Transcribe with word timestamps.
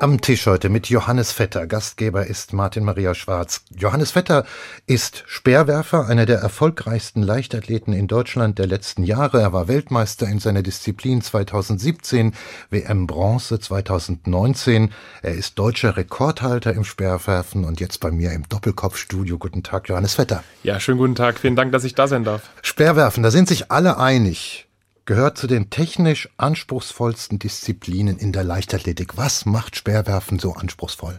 am 0.00 0.20
Tisch 0.20 0.46
heute 0.46 0.68
mit 0.68 0.88
Johannes 0.88 1.32
Vetter. 1.32 1.66
Gastgeber 1.66 2.26
ist 2.26 2.52
Martin 2.52 2.84
Maria 2.84 3.14
Schwarz. 3.14 3.62
Johannes 3.74 4.12
Vetter 4.12 4.44
ist 4.86 5.24
Speerwerfer, 5.26 6.06
einer 6.06 6.24
der 6.24 6.38
erfolgreichsten 6.38 7.22
Leichtathleten 7.22 7.92
in 7.92 8.06
Deutschland 8.06 8.58
der 8.58 8.66
letzten 8.66 9.02
Jahre. 9.02 9.40
Er 9.40 9.52
war 9.52 9.66
Weltmeister 9.66 10.28
in 10.28 10.38
seiner 10.38 10.62
Disziplin 10.62 11.20
2017, 11.20 12.32
WM 12.70 13.06
Bronze 13.06 13.58
2019. 13.58 14.92
Er 15.22 15.34
ist 15.34 15.58
deutscher 15.58 15.96
Rekordhalter 15.96 16.72
im 16.72 16.84
Speerwerfen 16.84 17.64
und 17.64 17.80
jetzt 17.80 17.98
bei 17.98 18.10
mir 18.10 18.32
im 18.32 18.48
Doppelkopfstudio. 18.48 19.38
Guten 19.38 19.64
Tag, 19.64 19.88
Johannes 19.88 20.14
Vetter. 20.14 20.44
Ja, 20.62 20.78
schönen 20.78 20.98
guten 20.98 21.16
Tag. 21.16 21.38
Vielen 21.38 21.56
Dank, 21.56 21.72
dass 21.72 21.84
ich 21.84 21.94
da 21.94 22.06
sein 22.06 22.22
darf. 22.22 22.50
Speerwerfen, 22.62 23.22
da 23.22 23.30
sind 23.30 23.48
sich 23.48 23.72
alle 23.72 23.98
einig 23.98 24.67
gehört 25.08 25.38
zu 25.38 25.46
den 25.46 25.70
technisch 25.70 26.28
anspruchsvollsten 26.36 27.38
Disziplinen 27.38 28.18
in 28.18 28.30
der 28.30 28.44
Leichtathletik. 28.44 29.16
Was 29.16 29.46
macht 29.46 29.74
Speerwerfen 29.74 30.38
so 30.38 30.52
anspruchsvoll? 30.52 31.18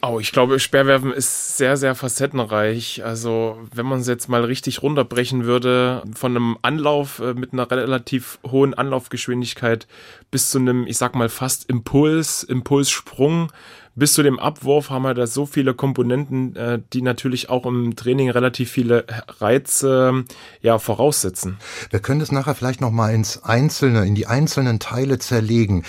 Oh, 0.00 0.20
ich 0.20 0.30
glaube, 0.30 0.60
Speerwerfen 0.60 1.12
ist 1.12 1.56
sehr, 1.56 1.76
sehr 1.76 1.96
facettenreich. 1.96 3.04
Also, 3.04 3.58
wenn 3.74 3.84
man 3.84 3.98
es 3.98 4.06
jetzt 4.06 4.28
mal 4.28 4.44
richtig 4.44 4.82
runterbrechen 4.82 5.44
würde, 5.44 6.04
von 6.14 6.36
einem 6.36 6.56
Anlauf 6.62 7.18
äh, 7.18 7.34
mit 7.34 7.52
einer 7.52 7.68
relativ 7.68 8.38
hohen 8.46 8.74
Anlaufgeschwindigkeit 8.74 9.88
bis 10.30 10.50
zu 10.50 10.58
einem, 10.58 10.86
ich 10.86 10.98
sag 10.98 11.16
mal, 11.16 11.28
fast 11.28 11.68
Impuls, 11.68 12.44
Impulssprung, 12.44 13.50
bis 13.98 14.12
zu 14.12 14.22
dem 14.22 14.38
Abwurf 14.38 14.90
haben 14.90 15.02
wir 15.02 15.14
da 15.14 15.26
so 15.26 15.44
viele 15.44 15.74
Komponenten, 15.74 16.54
äh, 16.54 16.78
die 16.92 17.02
natürlich 17.02 17.50
auch 17.50 17.66
im 17.66 17.96
Training 17.96 18.30
relativ 18.30 18.70
viele 18.70 19.04
Reize 19.40 20.24
ja 20.62 20.78
voraussetzen. 20.78 21.58
Wir 21.90 21.98
können 21.98 22.20
das 22.20 22.30
nachher 22.30 22.54
vielleicht 22.54 22.80
noch 22.80 22.92
mal 22.92 23.12
ins 23.12 23.42
Einzelne, 23.42 24.06
in 24.06 24.14
die 24.14 24.28
einzelnen 24.28 24.78
Teile 24.78 25.18
zerlegen. 25.18 25.82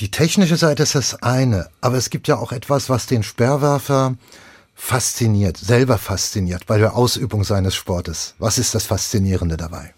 Die 0.00 0.10
technische 0.10 0.56
Seite 0.56 0.82
ist 0.82 0.96
das 0.96 1.22
eine, 1.22 1.68
aber 1.80 1.96
es 1.96 2.10
gibt 2.10 2.26
ja 2.26 2.36
auch 2.36 2.50
etwas, 2.50 2.88
was 2.88 3.06
den 3.06 3.22
Sperrwerfer 3.22 4.16
fasziniert, 4.74 5.56
selber 5.56 5.98
fasziniert 5.98 6.66
bei 6.66 6.78
der 6.78 6.96
Ausübung 6.96 7.44
seines 7.44 7.76
Sportes. 7.76 8.34
Was 8.38 8.58
ist 8.58 8.74
das 8.74 8.86
Faszinierende 8.86 9.56
dabei? 9.56 9.94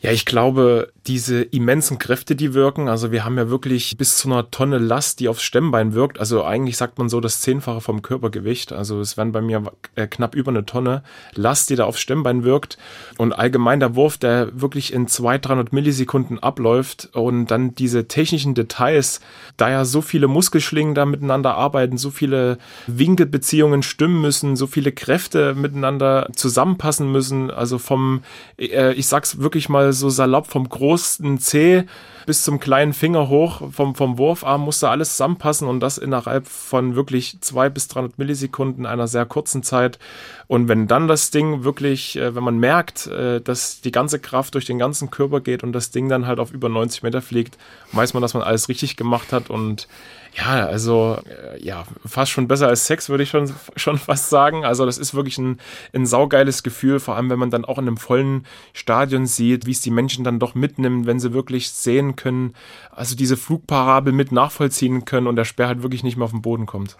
Ja, 0.00 0.10
ich 0.10 0.24
glaube, 0.24 0.92
diese 1.06 1.42
immensen 1.42 1.98
Kräfte, 1.98 2.34
die 2.34 2.54
wirken, 2.54 2.88
also 2.88 3.12
wir 3.12 3.26
haben 3.26 3.36
ja 3.36 3.50
wirklich 3.50 3.96
bis 3.98 4.16
zu 4.16 4.28
einer 4.28 4.50
Tonne 4.50 4.78
Last, 4.78 5.20
die 5.20 5.28
aufs 5.28 5.42
Stemmbein 5.42 5.92
wirkt. 5.92 6.18
Also 6.18 6.44
eigentlich 6.44 6.78
sagt 6.78 6.98
man 6.98 7.10
so 7.10 7.20
das 7.20 7.42
Zehnfache 7.42 7.82
vom 7.82 8.00
Körpergewicht. 8.00 8.72
Also 8.72 9.00
es 9.00 9.18
werden 9.18 9.32
bei 9.32 9.42
mir 9.42 9.62
äh, 9.96 10.06
knapp 10.06 10.34
über 10.34 10.50
eine 10.50 10.64
Tonne 10.64 11.02
Last, 11.34 11.68
die 11.68 11.76
da 11.76 11.84
aufs 11.84 12.00
Stemmbein 12.00 12.42
wirkt. 12.42 12.78
Und 13.18 13.34
allgemein 13.34 13.80
der 13.80 13.94
Wurf, 13.96 14.16
der 14.16 14.58
wirklich 14.58 14.94
in 14.94 15.06
200, 15.06 15.46
300 15.46 15.72
Millisekunden 15.74 16.38
abläuft 16.38 17.10
und 17.12 17.48
dann 17.48 17.74
diese 17.74 18.08
technischen 18.08 18.54
Details, 18.54 19.20
da 19.58 19.68
ja 19.68 19.84
so 19.84 20.00
viele 20.00 20.26
Muskelschlingen 20.26 20.94
da 20.94 21.04
miteinander 21.04 21.54
arbeiten, 21.54 21.98
so 21.98 22.10
viele 22.10 22.56
Winkelbeziehungen 22.86 23.82
stimmen 23.82 24.22
müssen, 24.22 24.56
so 24.56 24.66
viele 24.66 24.90
Kräfte 24.90 25.54
miteinander 25.54 26.30
zusammenpassen 26.34 27.12
müssen. 27.12 27.50
Also 27.50 27.76
vom, 27.76 28.22
äh, 28.58 28.94
ich 28.94 29.06
sag's 29.06 29.38
wirklich 29.40 29.68
mal 29.68 29.92
so 29.92 30.08
salopp 30.08 30.46
vom 30.46 30.66
großen 30.66 30.93
C 30.96 31.84
bis 32.26 32.42
zum 32.42 32.58
kleinen 32.58 32.92
Finger 32.92 33.28
hoch 33.28 33.70
vom, 33.70 33.94
vom 33.94 34.18
Wurfarm 34.18 34.62
musste 34.62 34.88
alles 34.88 35.10
zusammenpassen 35.10 35.68
und 35.68 35.80
das 35.80 35.98
innerhalb 35.98 36.46
von 36.46 36.96
wirklich 36.96 37.38
zwei 37.40 37.68
bis 37.68 37.88
300 37.88 38.18
Millisekunden 38.18 38.86
einer 38.86 39.08
sehr 39.08 39.26
kurzen 39.26 39.62
Zeit. 39.62 39.98
Und 40.46 40.68
wenn 40.68 40.86
dann 40.86 41.08
das 41.08 41.30
Ding 41.30 41.64
wirklich, 41.64 42.16
äh, 42.16 42.34
wenn 42.34 42.44
man 42.44 42.58
merkt, 42.58 43.06
äh, 43.06 43.40
dass 43.40 43.80
die 43.80 43.92
ganze 43.92 44.18
Kraft 44.18 44.54
durch 44.54 44.64
den 44.64 44.78
ganzen 44.78 45.10
Körper 45.10 45.40
geht 45.40 45.62
und 45.62 45.72
das 45.72 45.90
Ding 45.90 46.08
dann 46.08 46.26
halt 46.26 46.38
auf 46.38 46.52
über 46.52 46.68
90 46.68 47.02
Meter 47.02 47.20
fliegt, 47.20 47.58
weiß 47.92 48.14
man, 48.14 48.22
dass 48.22 48.34
man 48.34 48.42
alles 48.42 48.68
richtig 48.68 48.96
gemacht 48.96 49.32
hat 49.32 49.50
und 49.50 49.88
ja, 50.36 50.66
also 50.66 51.18
äh, 51.28 51.62
ja, 51.62 51.84
fast 52.04 52.32
schon 52.32 52.48
besser 52.48 52.66
als 52.66 52.86
Sex, 52.86 53.08
würde 53.08 53.22
ich 53.22 53.30
schon, 53.30 53.52
schon 53.76 53.98
fast 53.98 54.30
sagen. 54.30 54.64
Also 54.64 54.84
das 54.84 54.98
ist 54.98 55.14
wirklich 55.14 55.38
ein, 55.38 55.58
ein 55.92 56.06
saugeiles 56.06 56.62
Gefühl, 56.62 56.98
vor 56.98 57.14
allem 57.14 57.30
wenn 57.30 57.38
man 57.38 57.50
dann 57.50 57.64
auch 57.64 57.78
in 57.78 57.86
einem 57.86 57.96
vollen 57.96 58.44
Stadion 58.72 59.26
sieht, 59.26 59.66
wie 59.66 59.70
es 59.70 59.80
die 59.80 59.92
Menschen 59.92 60.24
dann 60.24 60.40
doch 60.40 60.54
mitnimmt, 60.54 61.06
wenn 61.06 61.20
sie 61.20 61.32
wirklich 61.32 61.70
sehen 61.70 62.16
können, 62.16 62.54
also 62.90 63.14
diese 63.14 63.36
Flugparabel 63.36 64.12
mit 64.12 64.32
nachvollziehen 64.32 65.04
können 65.04 65.28
und 65.28 65.36
der 65.36 65.44
Speer 65.44 65.68
halt 65.68 65.82
wirklich 65.82 66.02
nicht 66.02 66.16
mehr 66.16 66.24
auf 66.24 66.32
den 66.32 66.42
Boden 66.42 66.66
kommt. 66.66 66.96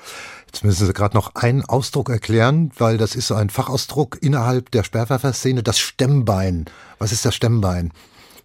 Jetzt 0.46 0.62
müssen 0.62 0.86
Sie 0.86 0.92
gerade 0.92 1.16
noch 1.16 1.34
einen 1.34 1.64
Ausdruck 1.64 2.10
erklären, 2.10 2.70
weil 2.78 2.98
das 2.98 3.16
ist 3.16 3.26
so 3.26 3.34
ein 3.34 3.50
Fachausdruck 3.50 4.18
innerhalb 4.20 4.70
der 4.70 4.84
Sperrwerferszene, 4.84 5.64
das 5.64 5.80
Stemmbein. 5.80 6.66
Was 7.00 7.10
ist 7.10 7.24
das 7.24 7.34
Stemmbein? 7.34 7.90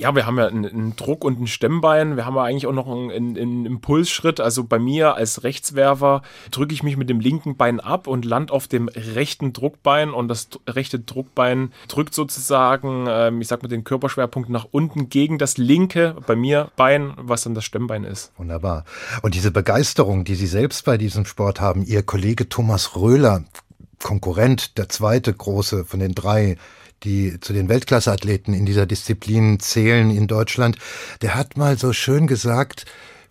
Ja, 0.02 0.16
wir 0.16 0.26
haben 0.26 0.38
ja 0.38 0.48
einen, 0.48 0.66
einen, 0.66 0.96
Druck 0.96 1.26
und 1.26 1.42
ein 1.42 1.48
Stemmbein. 1.48 2.16
Wir 2.16 2.26
haben 2.26 2.38
ja 2.38 2.44
eigentlich 2.44 2.68
auch 2.68 2.74
noch 2.74 2.88
einen, 2.88 3.38
einen 3.38 3.66
Impulsschritt. 3.66 4.40
Also 4.40 4.64
bei 4.64 4.80
mir 4.80 5.16
als 5.16 5.44
Rechtswerfer 5.44 6.22
drücke 6.52 6.74
ich 6.74 6.84
mich 6.84 6.96
mit 6.96 7.10
dem 7.10 7.20
linken 7.20 7.58
Bein 7.58 7.82
ab 7.82 8.08
und 8.08 8.24
land 8.24 8.50
auf 8.50 8.70
dem 8.70 8.88
rechten 8.88 9.52
Druckbein 9.52 10.12
und 10.12 10.30
das 10.30 10.48
rechte 10.70 11.00
Druckbein 11.00 11.74
drückt 11.90 12.14
sozusagen, 12.14 13.08
ähm, 13.10 13.42
ich 13.42 13.50
sag 13.50 13.62
mal, 13.62 13.68
den 13.68 13.84
Körperschwerpunkt 13.84 14.50
nach 14.50 14.68
unten 14.72 15.10
gegen 15.10 15.38
das 15.38 15.58
linke, 15.58 16.16
bei 16.26 16.38
mir 16.38 16.72
Bein, 16.78 17.12
was 17.18 17.44
dann 17.44 17.54
das 17.54 17.66
Stemmbein 17.66 18.06
ist. 18.06 18.32
Wunderbar. 18.38 18.86
Und 19.22 19.36
diese 19.36 19.52
Begeisterung, 19.52 20.24
die 20.24 20.36
Sie 20.36 20.48
selbst 20.48 20.86
bei 20.86 20.98
diesem 20.98 21.26
Sport 21.26 21.60
haben, 21.60 21.84
Ihr 21.84 22.04
Kollege 22.04 22.48
Thomas 22.48 22.96
Röhler, 22.96 23.44
Konkurrent, 24.02 24.78
der 24.78 24.88
zweite 24.88 25.34
große 25.34 25.84
von 25.84 26.00
den 26.00 26.16
drei 26.16 26.56
die 27.04 27.40
zu 27.40 27.54
den 27.54 27.70
Weltklasseathleten 27.70 28.54
in 28.54 28.66
dieser 28.66 28.86
Disziplin 28.86 29.60
zählen 29.60 30.12
in 30.12 30.28
Deutschland, 30.28 30.78
der 31.22 31.36
hat 31.36 31.58
mal 31.58 31.78
so 31.78 31.94
schön 31.94 32.28
gesagt, 32.28 32.86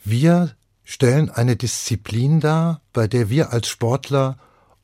wir 0.04 0.54
stellen 0.84 1.30
eine 1.30 1.56
Disziplin 1.56 2.40
dar, 2.40 2.80
bei 2.92 3.06
der 3.06 3.28
wir 3.28 3.52
als 3.52 3.68
Sportler 3.68 4.38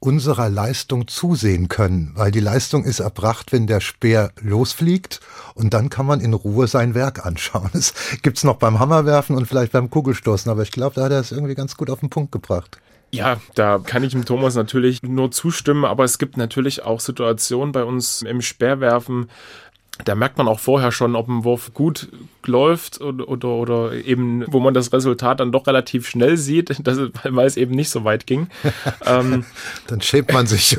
unserer 0.05 0.51
Leistung 0.51 1.09
zusehen 1.09 1.69
können, 1.69 2.13
weil 2.15 2.31
die 2.31 2.41
Leistung 2.41 2.85
ist 2.85 3.01
erbracht, 3.01 3.53
wenn 3.53 3.67
der 3.67 3.81
Speer 3.81 4.33
losfliegt 4.41 5.21
und 5.55 5.73
dann 5.73 5.89
kann 5.89 6.05
man 6.05 6.21
in 6.21 6.35
Ruhe 6.35 6.67
sein 6.67 6.95
Werk 6.95 7.25
anschauen. 7.25 7.71
Das 7.73 7.95
gibt's 8.23 8.45
noch 8.45 8.57
beim 8.57 8.79
Hammerwerfen 8.79 9.35
und 9.35 9.47
vielleicht 9.47 9.73
beim 9.73 9.89
Kugelstoßen, 9.89 10.51
aber 10.51 10.63
ich 10.63 10.73
glaube, 10.73 10.97
da 10.97 11.05
hat 11.05 11.13
er 11.13 11.21
es 11.21 11.33
irgendwie 11.33 11.55
ganz 11.55 11.77
gut 11.77 11.89
auf 11.89 12.01
den 12.01 12.11
Punkt 12.11 12.33
gebracht. 12.33 12.79
Ja, 13.15 13.41
da 13.55 13.79
kann 13.79 14.03
ich 14.03 14.11
dem 14.11 14.25
Thomas 14.25 14.57
natürlich 14.57 15.03
nur 15.03 15.31
zustimmen, 15.31 15.85
aber 15.85 16.03
es 16.03 16.19
gibt 16.19 16.37
natürlich 16.37 16.83
auch 16.83 16.99
Situationen 16.99 17.71
bei 17.71 17.85
uns 17.85 18.23
im 18.23 18.43
Speerwerfen, 18.43 19.31
da 20.05 20.15
merkt 20.15 20.39
man 20.39 20.49
auch 20.49 20.59
vorher 20.59 20.91
schon, 20.91 21.15
ob 21.15 21.29
ein 21.29 21.45
Wurf 21.45 21.73
gut 21.73 22.09
läuft 22.47 23.01
oder, 23.01 23.29
oder, 23.29 23.49
oder, 23.49 23.93
eben, 23.93 24.45
wo 24.49 24.61
man 24.61 24.75
das 24.75 24.93
Resultat 24.93 25.41
dann 25.41 25.53
doch 25.53 25.67
relativ 25.67 26.09
schnell 26.09 26.37
sieht, 26.37 26.75
dass, 26.87 26.99
weil 27.25 27.47
es 27.47 27.57
eben 27.57 27.75
nicht 27.75 27.91
so 27.91 28.05
weit 28.05 28.27
ging. 28.27 28.49
ähm, 29.07 29.45
dann 29.87 30.01
schämt 30.01 30.33
man 30.33 30.47
sich? 30.47 30.77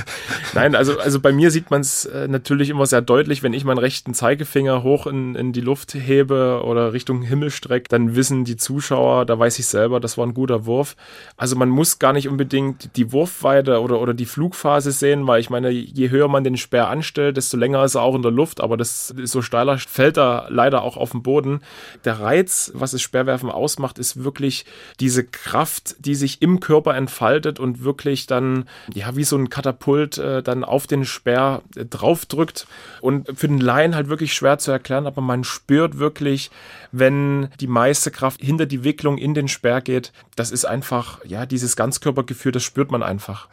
Nein, 0.54 0.74
also, 0.74 0.98
also 0.98 1.20
bei 1.20 1.32
mir 1.32 1.50
sieht 1.50 1.70
man 1.70 1.80
es 1.80 2.04
äh, 2.04 2.28
natürlich 2.28 2.70
immer 2.70 2.86
sehr 2.86 3.02
deutlich, 3.02 3.42
wenn 3.42 3.52
ich 3.52 3.64
meinen 3.64 3.78
rechten 3.78 4.14
Zeigefinger 4.14 4.82
hoch 4.82 5.06
in, 5.06 5.34
in 5.34 5.52
die 5.52 5.60
Luft 5.60 5.94
hebe 5.94 6.62
oder 6.64 6.92
Richtung 6.92 7.22
Himmel 7.22 7.50
strecke, 7.50 7.88
dann 7.88 8.14
wissen 8.14 8.44
die 8.44 8.56
Zuschauer, 8.56 9.26
da 9.26 9.38
weiß 9.38 9.58
ich 9.58 9.66
selber, 9.66 10.00
das 10.00 10.18
war 10.18 10.26
ein 10.26 10.34
guter 10.34 10.66
Wurf. 10.66 10.96
Also 11.36 11.56
man 11.56 11.68
muss 11.68 11.98
gar 11.98 12.12
nicht 12.12 12.28
unbedingt 12.28 12.96
die 12.96 13.12
Wurfweite 13.12 13.80
oder, 13.80 14.00
oder 14.00 14.14
die 14.14 14.26
Flugphase 14.26 14.92
sehen, 14.92 15.26
weil 15.26 15.40
ich 15.40 15.50
meine, 15.50 15.70
je 15.70 16.10
höher 16.10 16.28
man 16.28 16.44
den 16.44 16.56
Speer 16.56 16.88
anstellt, 16.88 17.36
desto 17.36 17.56
länger 17.56 17.84
ist 17.84 17.94
er 17.94 18.02
auch 18.02 18.14
in 18.14 18.22
der 18.22 18.30
Luft, 18.30 18.60
aber 18.60 18.76
das 18.76 19.10
ist 19.10 19.32
so 19.32 19.42
steiler 19.42 19.78
fällt 19.78 20.18
er 20.18 20.46
leider 20.48 20.82
auch 20.82 20.96
auf 20.96 21.07
auf 21.08 21.12
dem 21.12 21.22
Boden. 21.22 21.60
Der 22.04 22.20
Reiz, 22.20 22.70
was 22.74 22.90
das 22.90 23.00
Sperrwerfen 23.00 23.50
ausmacht, 23.50 23.98
ist 23.98 24.22
wirklich 24.22 24.66
diese 25.00 25.24
Kraft, 25.24 25.96
die 25.98 26.14
sich 26.14 26.42
im 26.42 26.60
Körper 26.60 26.94
entfaltet 26.94 27.58
und 27.58 27.82
wirklich 27.82 28.26
dann, 28.26 28.68
ja, 28.92 29.16
wie 29.16 29.24
so 29.24 29.36
ein 29.36 29.48
Katapult 29.48 30.18
äh, 30.18 30.42
dann 30.42 30.64
auf 30.64 30.86
den 30.86 31.04
Speer 31.04 31.62
äh, 31.74 31.84
draufdrückt. 31.84 32.66
Und 33.00 33.28
für 33.38 33.48
den 33.48 33.60
Laien 33.60 33.94
halt 33.94 34.08
wirklich 34.08 34.34
schwer 34.34 34.58
zu 34.58 34.70
erklären, 34.70 35.06
aber 35.06 35.22
man 35.22 35.44
spürt 35.44 35.98
wirklich, 35.98 36.50
wenn 36.92 37.48
die 37.60 37.66
meiste 37.66 38.10
Kraft 38.10 38.40
hinter 38.40 38.66
die 38.66 38.84
Wicklung 38.84 39.16
in 39.18 39.34
den 39.34 39.48
Speer 39.48 39.80
geht. 39.80 40.12
Das 40.36 40.50
ist 40.50 40.66
einfach, 40.66 41.24
ja, 41.24 41.46
dieses 41.46 41.76
Ganzkörpergefühl, 41.76 42.52
das 42.52 42.64
spürt 42.64 42.90
man 42.90 43.02
einfach. 43.02 43.48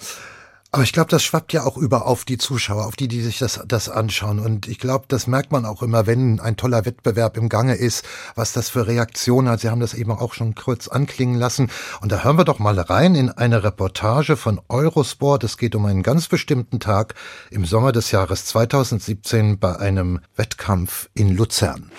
Aber 0.75 0.83
ich 0.83 0.91
glaube, 0.91 1.09
das 1.09 1.23
schwappt 1.23 1.53
ja 1.53 1.63
auch 1.63 1.77
über 1.77 2.05
auf 2.05 2.25
die 2.25 2.37
Zuschauer, 2.37 2.85
auf 2.85 2.97
die, 2.97 3.07
die 3.07 3.21
sich 3.21 3.39
das, 3.39 3.61
das 3.65 3.87
anschauen. 3.87 4.39
Und 4.39 4.67
ich 4.67 4.77
glaube, 4.77 5.05
das 5.07 5.25
merkt 5.25 5.53
man 5.53 5.63
auch 5.63 5.81
immer, 5.81 6.05
wenn 6.05 6.41
ein 6.41 6.57
toller 6.57 6.83
Wettbewerb 6.85 7.37
im 7.37 7.47
Gange 7.47 7.75
ist, 7.75 8.03
was 8.35 8.51
das 8.51 8.67
für 8.67 8.85
Reaktionen 8.85 9.47
hat. 9.47 9.61
Sie 9.61 9.69
haben 9.69 9.79
das 9.79 9.93
eben 9.93 10.11
auch 10.11 10.33
schon 10.33 10.53
kurz 10.53 10.89
anklingen 10.89 11.39
lassen. 11.39 11.71
Und 12.01 12.11
da 12.11 12.25
hören 12.25 12.37
wir 12.37 12.43
doch 12.43 12.59
mal 12.59 12.77
rein 12.77 13.15
in 13.15 13.29
eine 13.29 13.63
Reportage 13.63 14.35
von 14.35 14.59
Eurosport. 14.67 15.45
Es 15.45 15.57
geht 15.57 15.75
um 15.75 15.85
einen 15.85 16.03
ganz 16.03 16.27
bestimmten 16.27 16.81
Tag 16.81 17.15
im 17.51 17.63
Sommer 17.63 17.93
des 17.93 18.11
Jahres 18.11 18.43
2017 18.43 19.59
bei 19.59 19.77
einem 19.77 20.19
Wettkampf 20.35 21.07
in 21.13 21.37
Luzern. 21.37 21.89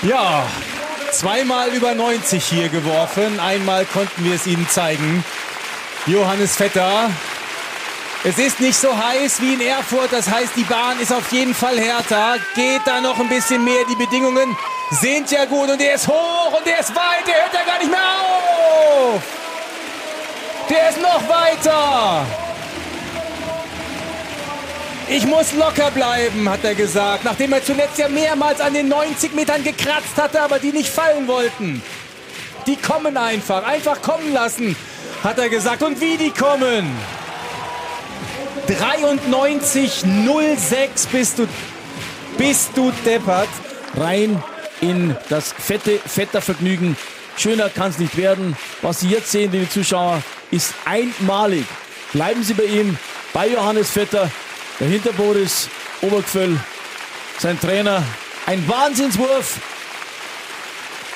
Ja, 0.00 0.46
zweimal 1.12 1.68
über 1.74 1.94
90 1.94 2.42
hier 2.42 2.70
geworfen. 2.70 3.40
Einmal 3.40 3.84
konnten 3.84 4.24
wir 4.24 4.36
es 4.36 4.46
Ihnen 4.46 4.66
zeigen. 4.70 5.22
Johannes 6.06 6.54
Vetter 6.54 7.10
Es 8.22 8.38
ist 8.38 8.60
nicht 8.60 8.76
so 8.76 8.96
heiß 8.96 9.40
wie 9.40 9.54
in 9.54 9.60
Erfurt, 9.60 10.12
das 10.12 10.30
heißt, 10.30 10.52
die 10.54 10.62
Bahn 10.62 11.00
ist 11.00 11.12
auf 11.12 11.32
jeden 11.32 11.52
Fall 11.54 11.78
härter. 11.78 12.36
Geht 12.54 12.82
da 12.84 13.00
noch 13.00 13.18
ein 13.18 13.28
bisschen 13.28 13.64
mehr, 13.64 13.84
die 13.90 13.96
Bedingungen 13.96 14.56
sind 14.90 15.32
ja 15.32 15.44
gut 15.46 15.68
und 15.68 15.80
der 15.80 15.96
ist 15.96 16.06
hoch 16.06 16.56
und 16.56 16.64
der 16.64 16.78
ist 16.78 16.94
weit, 16.94 17.26
der 17.26 17.34
hört 17.34 17.54
ja 17.54 17.64
gar 17.64 17.78
nicht 17.78 17.90
mehr 17.90 17.98
auf. 17.98 19.22
Der 20.70 20.90
ist 20.90 21.02
noch 21.02 21.28
weiter. 21.28 22.24
Ich 25.08 25.26
muss 25.26 25.52
locker 25.54 25.90
bleiben, 25.90 26.48
hat 26.48 26.62
er 26.62 26.74
gesagt, 26.76 27.24
nachdem 27.24 27.52
er 27.52 27.64
zuletzt 27.64 27.98
ja 27.98 28.08
mehrmals 28.08 28.60
an 28.60 28.74
den 28.74 28.88
90 28.88 29.34
Metern 29.34 29.64
gekratzt 29.64 30.16
hatte, 30.16 30.40
aber 30.40 30.60
die 30.60 30.72
nicht 30.72 30.88
fallen 30.88 31.26
wollten. 31.26 31.82
Die 32.66 32.76
kommen 32.76 33.16
einfach, 33.16 33.64
einfach 33.64 34.02
kommen 34.02 34.32
lassen, 34.32 34.76
hat 35.26 35.38
er 35.38 35.48
gesagt. 35.48 35.82
Und 35.82 36.00
wie 36.00 36.16
die 36.16 36.30
kommen. 36.30 36.96
93,06 38.68 41.08
bist 41.10 41.40
du, 41.40 41.48
bist 42.38 42.70
du 42.76 42.92
deppert. 43.04 43.48
Rein 43.96 44.40
in 44.80 45.16
das 45.28 45.52
fette 45.52 45.98
Vettervergnügen. 45.98 46.96
Schöner 47.36 47.68
kann 47.68 47.90
es 47.90 47.98
nicht 47.98 48.16
werden. 48.16 48.56
Was 48.82 49.00
Sie 49.00 49.08
jetzt 49.08 49.32
sehen, 49.32 49.50
liebe 49.52 49.68
Zuschauer, 49.68 50.22
ist 50.50 50.72
einmalig. 50.84 51.66
Bleiben 52.12 52.44
Sie 52.44 52.54
bei 52.54 52.64
ihm, 52.64 52.96
bei 53.32 53.48
Johannes 53.48 53.90
Vetter. 53.90 54.30
Dahinter 54.78 55.12
Boris 55.12 55.68
Obergföll, 56.02 56.60
sein 57.38 57.58
Trainer. 57.58 58.02
Ein 58.46 58.68
Wahnsinnswurf, 58.68 59.56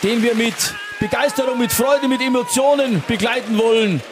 den 0.03 0.23
wir 0.23 0.35
mit 0.35 0.55
Begeisterung, 1.01 1.59
mit 1.59 1.73
Freude, 1.73 2.09
mit 2.09 2.21
Emotionen 2.21 3.03
begleiten 3.09 3.57
wollen. 3.59 4.03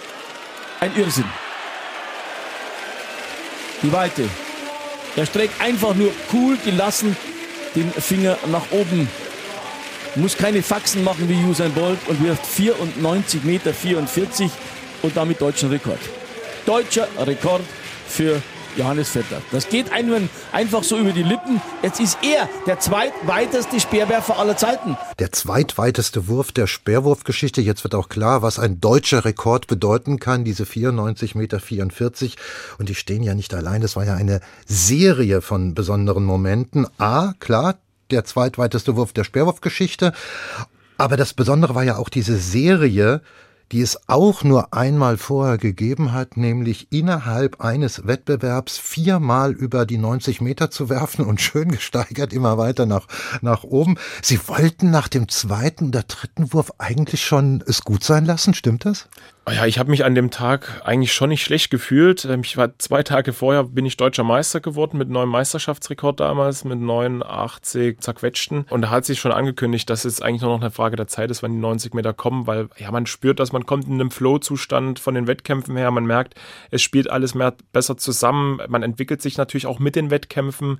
Ein 0.80 0.96
Irrsinn. 0.96 1.30
Die 3.82 3.92
Weite. 3.92 4.24
Er 5.14 5.26
streckt 5.26 5.60
einfach 5.60 5.94
nur 5.94 6.10
cool 6.32 6.56
gelassen 6.64 7.14
den 7.74 7.92
Finger 7.92 8.38
nach 8.50 8.70
oben. 8.70 9.08
Muss 10.14 10.36
keine 10.36 10.62
Faxen 10.62 11.04
machen 11.04 11.28
wie 11.28 11.44
Usain 11.44 11.72
Bolt 11.72 11.98
und 12.06 12.24
wirft 12.24 12.46
94 12.46 13.44
Meter 13.44 13.74
44 13.74 14.50
und 15.02 15.16
damit 15.16 15.40
deutschen 15.40 15.68
Rekord. 15.68 16.00
Deutscher 16.64 17.06
Rekord 17.18 17.62
für 18.08 18.40
Johannes 18.78 19.10
Vetter. 19.10 19.42
Das 19.50 19.68
geht 19.68 19.92
einem 19.92 20.28
einfach 20.52 20.84
so 20.84 20.98
über 20.98 21.12
die 21.12 21.22
Lippen. 21.22 21.60
Jetzt 21.82 22.00
ist 22.00 22.18
er 22.22 22.48
der 22.66 22.78
zweitweiteste 22.78 23.80
Speerwerfer 23.80 24.38
aller 24.38 24.56
Zeiten. 24.56 24.96
Der 25.18 25.32
zweitweiteste 25.32 26.28
Wurf 26.28 26.52
der 26.52 26.66
Speerwurfgeschichte. 26.66 27.60
Jetzt 27.60 27.82
wird 27.84 27.94
auch 27.94 28.08
klar, 28.08 28.40
was 28.42 28.58
ein 28.58 28.80
deutscher 28.80 29.24
Rekord 29.24 29.66
bedeuten 29.66 30.20
kann, 30.20 30.44
diese 30.44 30.64
94 30.64 31.34
Meter 31.34 31.60
44. 31.60 32.36
Und 32.78 32.88
die 32.88 32.94
stehen 32.94 33.22
ja 33.22 33.34
nicht 33.34 33.52
allein. 33.52 33.82
Das 33.82 33.96
war 33.96 34.06
ja 34.06 34.14
eine 34.14 34.40
Serie 34.66 35.42
von 35.42 35.74
besonderen 35.74 36.24
Momenten. 36.24 36.86
A, 36.98 37.34
klar, 37.40 37.74
der 38.10 38.24
zweitweiteste 38.24 38.96
Wurf 38.96 39.12
der 39.12 39.24
Speerwurfgeschichte. 39.24 40.12
Aber 40.96 41.16
das 41.16 41.34
Besondere 41.34 41.74
war 41.74 41.84
ja 41.84 41.96
auch 41.96 42.08
diese 42.08 42.36
Serie, 42.36 43.22
die 43.72 43.82
es 43.82 44.08
auch 44.08 44.44
nur 44.44 44.72
einmal 44.72 45.16
vorher 45.16 45.58
gegeben 45.58 46.12
hat, 46.12 46.36
nämlich 46.36 46.88
innerhalb 46.90 47.60
eines 47.60 48.06
Wettbewerbs 48.06 48.78
viermal 48.78 49.52
über 49.52 49.86
die 49.86 49.98
90 49.98 50.40
Meter 50.40 50.70
zu 50.70 50.88
werfen 50.88 51.24
und 51.24 51.40
schön 51.40 51.70
gesteigert 51.70 52.32
immer 52.32 52.58
weiter 52.58 52.86
nach, 52.86 53.06
nach 53.40 53.64
oben. 53.64 53.96
Sie 54.22 54.40
wollten 54.48 54.90
nach 54.90 55.08
dem 55.08 55.28
zweiten 55.28 55.88
oder 55.88 56.02
dritten 56.02 56.52
Wurf 56.52 56.72
eigentlich 56.78 57.24
schon 57.24 57.62
es 57.66 57.82
gut 57.82 58.04
sein 58.04 58.24
lassen, 58.24 58.54
stimmt 58.54 58.84
das? 58.84 59.08
Oh 59.48 59.50
ja, 59.50 59.64
ich 59.64 59.78
habe 59.78 59.90
mich 59.90 60.04
an 60.04 60.14
dem 60.14 60.30
Tag 60.30 60.82
eigentlich 60.84 61.14
schon 61.14 61.30
nicht 61.30 61.42
schlecht 61.42 61.70
gefühlt. 61.70 62.26
Ähm, 62.26 62.42
ich 62.44 62.58
war 62.58 62.78
zwei 62.78 63.02
Tage 63.02 63.32
vorher 63.32 63.64
bin 63.64 63.86
ich 63.86 63.96
deutscher 63.96 64.22
Meister 64.22 64.60
geworden 64.60 64.98
mit 64.98 65.08
neuem 65.08 65.30
Meisterschaftsrekord 65.30 66.20
damals 66.20 66.64
mit 66.64 66.78
89 66.78 67.98
zerquetschten 67.98 68.66
und 68.68 68.82
da 68.82 68.90
hat 68.90 69.06
sich 69.06 69.18
schon 69.18 69.32
angekündigt, 69.32 69.88
dass 69.88 70.04
es 70.04 70.20
eigentlich 70.20 70.42
nur 70.42 70.50
noch 70.50 70.60
eine 70.60 70.70
Frage 70.70 70.96
der 70.96 71.06
Zeit 71.06 71.30
ist, 71.30 71.42
wann 71.42 71.52
die 71.52 71.60
90 71.60 71.94
Meter 71.94 72.12
kommen, 72.12 72.46
weil 72.46 72.68
ja 72.76 72.90
man 72.90 73.06
spürt, 73.06 73.40
dass 73.40 73.52
man 73.52 73.64
kommt 73.64 73.86
in 73.86 73.94
einem 73.94 74.10
Flow-Zustand 74.10 74.98
von 74.98 75.14
den 75.14 75.26
Wettkämpfen 75.26 75.78
her. 75.78 75.90
Man 75.92 76.04
merkt, 76.04 76.34
es 76.70 76.82
spielt 76.82 77.08
alles 77.08 77.34
mehr 77.34 77.54
besser 77.72 77.96
zusammen. 77.96 78.60
Man 78.68 78.82
entwickelt 78.82 79.22
sich 79.22 79.38
natürlich 79.38 79.66
auch 79.66 79.78
mit 79.78 79.96
den 79.96 80.10
Wettkämpfen 80.10 80.78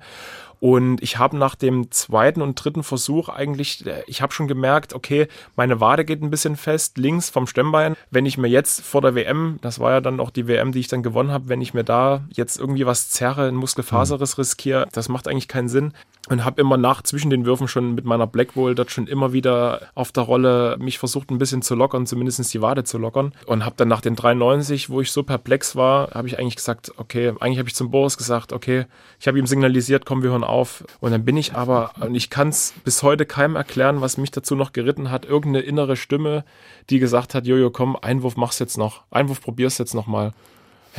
und 0.59 1.01
ich 1.01 1.17
habe 1.17 1.37
nach 1.37 1.55
dem 1.55 1.89
zweiten 1.91 2.41
und 2.41 2.55
dritten 2.55 2.83
Versuch 2.83 3.29
eigentlich, 3.29 3.85
äh, 3.85 4.03
ich 4.07 4.21
habe 4.21 4.33
schon 4.33 4.47
gemerkt, 4.47 4.93
okay, 4.93 5.27
meine 5.55 5.79
Wade 5.79 6.05
geht 6.05 6.21
ein 6.21 6.29
bisschen 6.29 6.55
fest, 6.57 6.97
links 6.97 7.29
vom 7.29 7.47
Stemmbein. 7.47 7.95
Wenn 8.11 8.25
ich 8.25 8.37
mir 8.37 8.49
jetzt 8.49 8.81
vor 8.81 9.01
der 9.01 9.15
WM, 9.15 9.59
das 9.61 9.79
war 9.79 9.91
ja 9.91 10.01
dann 10.01 10.19
auch 10.19 10.29
die 10.29 10.47
WM, 10.47 10.71
die 10.71 10.79
ich 10.79 10.87
dann 10.87 11.03
gewonnen 11.03 11.31
habe, 11.31 11.49
wenn 11.49 11.61
ich 11.61 11.73
mir 11.73 11.83
da 11.83 12.25
jetzt 12.29 12.59
irgendwie 12.59 12.85
was 12.85 13.09
zerre, 13.09 13.47
einen 13.47 13.57
Muskelfaserriss 13.57 14.37
riskiere, 14.37 14.87
das 14.91 15.09
macht 15.09 15.27
eigentlich 15.27 15.47
keinen 15.47 15.69
Sinn 15.69 15.93
und 16.29 16.45
habe 16.45 16.61
immer 16.61 16.77
nach 16.77 17.01
zwischen 17.01 17.29
den 17.29 17.45
Würfen 17.45 17.67
schon 17.67 17.95
mit 17.95 18.05
meiner 18.05 18.27
Blackwall 18.27 18.75
dort 18.75 18.91
schon 18.91 19.07
immer 19.07 19.33
wieder 19.33 19.89
auf 19.95 20.11
der 20.11 20.23
Rolle 20.23 20.77
mich 20.79 20.99
versucht 20.99 21.31
ein 21.31 21.39
bisschen 21.39 21.61
zu 21.61 21.75
lockern, 21.75 22.05
zumindest 22.05 22.53
die 22.53 22.61
Wade 22.61 22.83
zu 22.83 22.97
lockern. 22.97 23.33
Und 23.45 23.65
habe 23.65 23.75
dann 23.77 23.87
nach 23.87 24.01
den 24.01 24.15
93, 24.15 24.89
wo 24.89 25.01
ich 25.01 25.11
so 25.11 25.23
perplex 25.23 25.75
war, 25.75 26.11
habe 26.11 26.27
ich 26.27 26.39
eigentlich 26.39 26.55
gesagt, 26.55 26.93
okay, 26.97 27.33
eigentlich 27.39 27.57
habe 27.57 27.67
ich 27.67 27.75
zum 27.75 27.91
Boris 27.91 28.17
gesagt, 28.17 28.53
okay, 28.53 28.85
ich 29.19 29.27
habe 29.27 29.39
ihm 29.39 29.47
signalisiert, 29.47 30.05
komm, 30.05 30.23
wir 30.23 30.29
hören 30.29 30.43
auf. 30.43 30.83
Und 30.99 31.11
dann 31.11 31.25
bin 31.25 31.35
ich 31.35 31.53
aber 31.53 31.91
und 31.99 32.15
ich 32.15 32.29
kann 32.29 32.49
es 32.49 32.73
bis 32.83 33.01
heute 33.03 33.25
keinem 33.25 33.55
erklären, 33.55 34.01
was 34.01 34.17
mich 34.17 34.31
dazu 34.31 34.55
noch 34.55 34.71
geritten 34.71 35.09
hat, 35.09 35.25
irgendeine 35.25 35.65
innere 35.65 35.95
Stimme, 35.95 36.45
die 36.89 36.99
gesagt 36.99 37.33
hat, 37.33 37.47
Jojo, 37.47 37.71
komm, 37.71 37.97
Einwurf 37.99 38.37
mach's 38.37 38.59
jetzt 38.59 38.77
noch, 38.77 39.01
Einwurf 39.09 39.41
probier's 39.41 39.77
jetzt 39.79 39.95
noch 39.95 40.07
mal. 40.07 40.33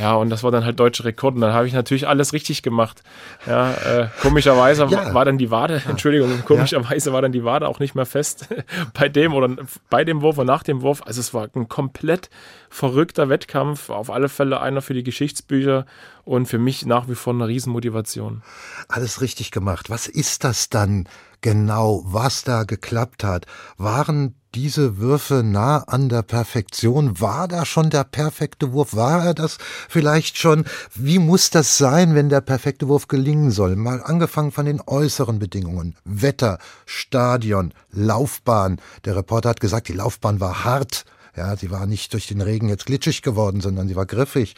Ja, 0.01 0.15
und 0.15 0.31
das 0.31 0.41
war 0.41 0.49
dann 0.49 0.65
halt 0.65 0.79
deutsche 0.79 1.05
Rekord. 1.05 1.35
Und 1.35 1.41
dann 1.41 1.53
habe 1.53 1.67
ich 1.67 1.73
natürlich 1.73 2.07
alles 2.07 2.33
richtig 2.33 2.63
gemacht. 2.63 3.03
Ja, 3.45 3.71
äh, 3.73 4.07
komischerweise 4.19 4.87
ja. 4.89 5.13
war 5.13 5.25
dann 5.25 5.37
die 5.37 5.51
Wade, 5.51 5.83
Entschuldigung, 5.87 6.43
komischerweise 6.43 7.13
war 7.13 7.21
dann 7.21 7.31
die 7.31 7.43
Wade 7.43 7.67
auch 7.67 7.77
nicht 7.77 7.93
mehr 7.93 8.07
fest 8.07 8.47
bei 8.95 9.09
dem 9.09 9.35
oder 9.35 9.55
bei 9.91 10.03
dem 10.03 10.23
Wurf 10.23 10.39
und 10.39 10.47
nach 10.47 10.63
dem 10.63 10.81
Wurf. 10.81 11.03
Also 11.05 11.19
es 11.19 11.35
war 11.35 11.47
ein 11.55 11.67
komplett 11.67 12.31
verrückter 12.71 13.29
Wettkampf. 13.29 13.91
Auf 13.91 14.09
alle 14.09 14.27
Fälle 14.27 14.59
einer 14.59 14.81
für 14.81 14.95
die 14.95 15.03
Geschichtsbücher 15.03 15.85
und 16.25 16.47
für 16.47 16.57
mich 16.57 16.83
nach 16.87 17.07
wie 17.07 17.15
vor 17.15 17.33
eine 17.33 17.47
Riesenmotivation. 17.47 18.41
Alles 18.87 19.21
richtig 19.21 19.51
gemacht. 19.51 19.91
Was 19.91 20.07
ist 20.07 20.43
das 20.43 20.69
dann 20.69 21.07
genau, 21.41 22.03
was 22.05 22.43
da 22.43 22.63
geklappt 22.63 23.23
hat? 23.23 23.45
Waren 23.77 24.35
diese 24.53 24.97
Würfe 24.97 25.43
nah 25.43 25.79
an 25.79 26.09
der 26.09 26.23
Perfektion? 26.23 27.19
War 27.19 27.47
da 27.47 27.65
schon 27.65 27.89
der 27.89 28.03
perfekte 28.03 28.73
Wurf? 28.73 28.95
War 28.95 29.25
er 29.25 29.33
das 29.33 29.57
vielleicht 29.89 30.37
schon? 30.37 30.65
Wie 30.93 31.19
muss 31.19 31.49
das 31.49 31.77
sein, 31.77 32.15
wenn 32.15 32.29
der 32.29 32.41
perfekte 32.41 32.87
Wurf 32.87 33.07
gelingen 33.07 33.51
soll? 33.51 33.75
Mal 33.75 34.01
angefangen 34.03 34.51
von 34.51 34.65
den 34.65 34.81
äußeren 34.85 35.39
Bedingungen. 35.39 35.95
Wetter, 36.03 36.59
Stadion, 36.85 37.73
Laufbahn. 37.91 38.81
Der 39.05 39.15
Reporter 39.15 39.49
hat 39.49 39.61
gesagt, 39.61 39.87
die 39.87 39.93
Laufbahn 39.93 40.39
war 40.39 40.63
hart. 40.63 41.05
Ja, 41.35 41.55
sie 41.55 41.71
war 41.71 41.85
nicht 41.85 42.11
durch 42.11 42.27
den 42.27 42.41
Regen 42.41 42.67
jetzt 42.67 42.87
glitschig 42.87 43.21
geworden, 43.21 43.61
sondern 43.61 43.87
sie 43.87 43.95
war 43.95 44.05
griffig. 44.05 44.55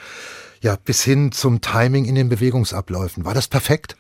Ja, 0.62 0.76
bis 0.76 1.04
hin 1.04 1.32
zum 1.32 1.62
Timing 1.62 2.06
in 2.06 2.16
den 2.16 2.30
Bewegungsabläufen. 2.30 3.26
War 3.26 3.36
das 3.36 3.48
perfekt? 3.48 3.96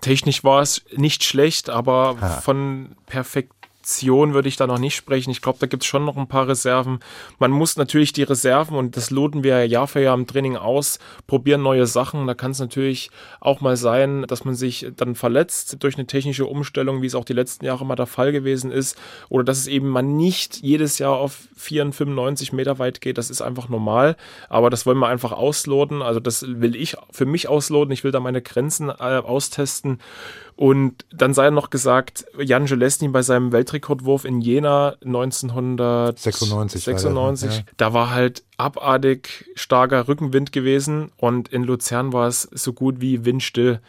Technisch 0.00 0.44
war 0.44 0.60
es 0.60 0.84
nicht 0.96 1.24
schlecht, 1.24 1.70
aber 1.70 2.16
ha. 2.20 2.40
von 2.40 2.96
perfekt 3.06 3.52
Option 3.84 4.32
würde 4.32 4.48
ich 4.48 4.56
da 4.56 4.66
noch 4.66 4.78
nicht 4.78 4.96
sprechen. 4.96 5.30
Ich 5.30 5.42
glaube, 5.42 5.58
da 5.60 5.66
gibt 5.66 5.82
es 5.82 5.86
schon 5.86 6.06
noch 6.06 6.16
ein 6.16 6.26
paar 6.26 6.48
Reserven. 6.48 7.00
Man 7.38 7.50
muss 7.50 7.76
natürlich 7.76 8.14
die 8.14 8.22
Reserven, 8.22 8.78
und 8.78 8.96
das 8.96 9.10
loten 9.10 9.44
wir 9.44 9.66
Jahr 9.66 9.86
für 9.86 10.00
Jahr 10.00 10.14
im 10.14 10.26
Training 10.26 10.56
aus, 10.56 10.98
probieren 11.26 11.62
neue 11.62 11.86
Sachen. 11.86 12.26
Da 12.26 12.32
kann 12.32 12.52
es 12.52 12.60
natürlich 12.60 13.10
auch 13.40 13.60
mal 13.60 13.76
sein, 13.76 14.24
dass 14.26 14.46
man 14.46 14.54
sich 14.54 14.86
dann 14.96 15.14
verletzt 15.14 15.82
durch 15.82 15.96
eine 15.96 16.06
technische 16.06 16.46
Umstellung, 16.46 17.02
wie 17.02 17.06
es 17.06 17.14
auch 17.14 17.26
die 17.26 17.34
letzten 17.34 17.66
Jahre 17.66 17.84
mal 17.84 17.94
der 17.94 18.06
Fall 18.06 18.32
gewesen 18.32 18.72
ist. 18.72 18.96
Oder 19.28 19.44
dass 19.44 19.58
es 19.58 19.66
eben 19.66 19.90
man 19.90 20.16
nicht 20.16 20.62
jedes 20.62 20.98
Jahr 20.98 21.18
auf 21.18 21.46
94 21.56 22.54
Meter 22.54 22.78
weit 22.78 23.02
geht. 23.02 23.18
Das 23.18 23.28
ist 23.28 23.42
einfach 23.42 23.68
normal. 23.68 24.16
Aber 24.48 24.70
das 24.70 24.86
wollen 24.86 24.98
wir 24.98 25.08
einfach 25.08 25.32
ausloten. 25.32 26.00
Also 26.00 26.20
das 26.20 26.46
will 26.48 26.74
ich 26.74 26.96
für 27.10 27.26
mich 27.26 27.48
ausloten. 27.48 27.92
Ich 27.92 28.02
will 28.02 28.12
da 28.12 28.20
meine 28.20 28.40
Grenzen 28.40 28.88
äh, 28.88 28.92
austesten. 28.92 29.98
Und 30.56 31.04
dann 31.12 31.34
sei 31.34 31.50
noch 31.50 31.70
gesagt, 31.70 32.26
Jan 32.38 32.66
Gelesny 32.66 33.08
bei 33.08 33.22
seinem 33.22 33.50
Weltrekordwurf 33.50 34.24
in 34.24 34.40
Jena 34.40 34.94
1996, 35.04 36.84
96, 36.84 37.56
ja. 37.56 37.62
da 37.76 37.92
war 37.92 38.10
halt 38.10 38.44
abartig 38.56 39.50
starker 39.56 40.06
Rückenwind 40.06 40.52
gewesen 40.52 41.10
und 41.16 41.48
in 41.48 41.64
Luzern 41.64 42.12
war 42.12 42.28
es 42.28 42.42
so 42.42 42.72
gut 42.72 43.00
wie 43.00 43.24
windstill. 43.24 43.80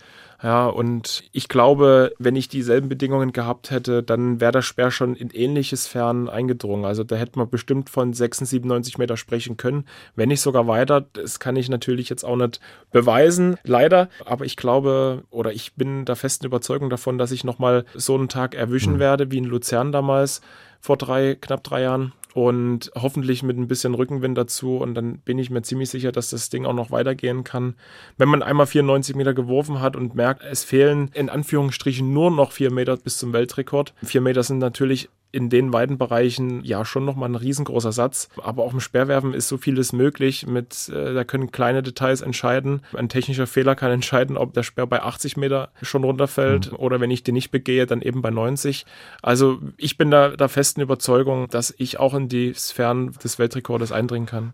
Ja, 0.43 0.67
und 0.67 1.23
ich 1.31 1.47
glaube, 1.47 2.13
wenn 2.19 2.35
ich 2.35 2.49
dieselben 2.49 2.89
Bedingungen 2.89 3.31
gehabt 3.31 3.71
hätte, 3.71 4.03
dann 4.03 4.41
wäre 4.41 4.51
der 4.51 4.61
Speer 4.61 4.91
schon 4.91 5.15
in 5.15 5.29
ähnliches 5.29 5.87
Fern 5.87 6.29
eingedrungen. 6.29 6.85
Also 6.85 7.03
da 7.03 7.15
hätte 7.15 7.39
man 7.39 7.49
bestimmt 7.49 7.89
von 7.89 8.13
96, 8.13 8.61
97 8.61 8.97
Meter 8.97 9.17
sprechen 9.17 9.57
können. 9.57 9.85
Wenn 10.15 10.29
nicht 10.29 10.41
sogar 10.41 10.67
weiter, 10.67 11.01
das 11.13 11.39
kann 11.39 11.55
ich 11.55 11.69
natürlich 11.69 12.09
jetzt 12.09 12.23
auch 12.23 12.35
nicht 12.35 12.59
beweisen, 12.91 13.57
leider. 13.63 14.09
Aber 14.25 14.45
ich 14.45 14.57
glaube, 14.57 15.23
oder 15.31 15.53
ich 15.53 15.73
bin 15.75 16.05
der 16.05 16.15
festen 16.15 16.45
Überzeugung 16.45 16.89
davon, 16.89 17.17
dass 17.17 17.31
ich 17.31 17.43
nochmal 17.43 17.85
so 17.93 18.15
einen 18.15 18.29
Tag 18.29 18.55
erwischen 18.55 18.93
mhm. 18.93 18.99
werde, 18.99 19.31
wie 19.31 19.37
in 19.37 19.45
Luzern 19.45 19.91
damals 19.91 20.41
vor 20.81 20.97
drei, 20.97 21.35
knapp 21.39 21.63
drei 21.63 21.81
Jahren. 21.81 22.13
Und 22.35 22.91
hoffentlich 22.95 23.43
mit 23.43 23.57
ein 23.57 23.69
bisschen 23.69 23.93
Rückenwind 23.93 24.37
dazu. 24.37 24.75
Und 24.75 24.93
dann 24.93 25.19
bin 25.19 25.39
ich 25.39 25.49
mir 25.49 25.61
ziemlich 25.61 25.89
sicher, 25.89 26.11
dass 26.11 26.31
das 26.31 26.49
Ding 26.49 26.65
auch 26.65 26.73
noch 26.73 26.91
weitergehen 26.91 27.45
kann. 27.45 27.75
Wenn 28.17 28.27
man 28.27 28.43
einmal 28.43 28.67
94 28.67 29.15
Meter 29.15 29.33
geworfen 29.33 29.79
hat 29.79 29.95
und 29.95 30.15
merkt, 30.15 30.43
es 30.43 30.65
fehlen 30.65 31.09
in 31.13 31.29
Anführungsstrichen 31.29 32.11
nur 32.11 32.31
noch 32.31 32.51
vier 32.51 32.73
Meter 32.73 32.97
bis 32.97 33.19
zum 33.19 33.31
Weltrekord. 33.31 33.93
Vier 34.03 34.19
Meter 34.19 34.43
sind 34.43 34.57
natürlich 34.57 35.07
in 35.31 35.49
den 35.49 35.71
beiden 35.71 35.97
Bereichen 35.97 36.63
ja 36.63 36.85
schon 36.85 37.05
nochmal 37.05 37.29
ein 37.29 37.35
riesengroßer 37.35 37.91
Satz. 37.91 38.29
Aber 38.41 38.63
auch 38.63 38.73
im 38.73 38.79
Speerwerfen 38.79 39.33
ist 39.33 39.47
so 39.47 39.57
vieles 39.57 39.91
möglich. 39.91 40.47
Mit, 40.47 40.89
äh, 40.89 41.13
da 41.13 41.23
können 41.23 41.51
kleine 41.51 41.83
Details 41.83 42.21
entscheiden. 42.21 42.81
Ein 42.93 43.09
technischer 43.09 43.47
Fehler 43.47 43.75
kann 43.75 43.91
entscheiden, 43.91 44.37
ob 44.37 44.53
der 44.53 44.63
Speer 44.63 44.87
bei 44.87 45.01
80 45.01 45.37
Meter 45.37 45.69
schon 45.81 46.03
runterfällt 46.03 46.71
mhm. 46.71 46.77
oder 46.77 47.01
wenn 47.01 47.11
ich 47.11 47.23
den 47.23 47.33
nicht 47.33 47.51
begehe, 47.51 47.85
dann 47.85 48.01
eben 48.01 48.21
bei 48.21 48.29
90. 48.29 48.85
Also 49.21 49.59
ich 49.77 49.97
bin 49.97 50.11
da 50.11 50.29
der 50.29 50.49
festen 50.49 50.81
Überzeugung, 50.81 51.49
dass 51.49 51.73
ich 51.77 51.99
auch 51.99 52.13
in 52.13 52.29
die 52.29 52.53
Sphären 52.53 53.11
des 53.23 53.37
Weltrekordes 53.37 53.91
eindringen 53.91 54.27
kann. 54.27 54.53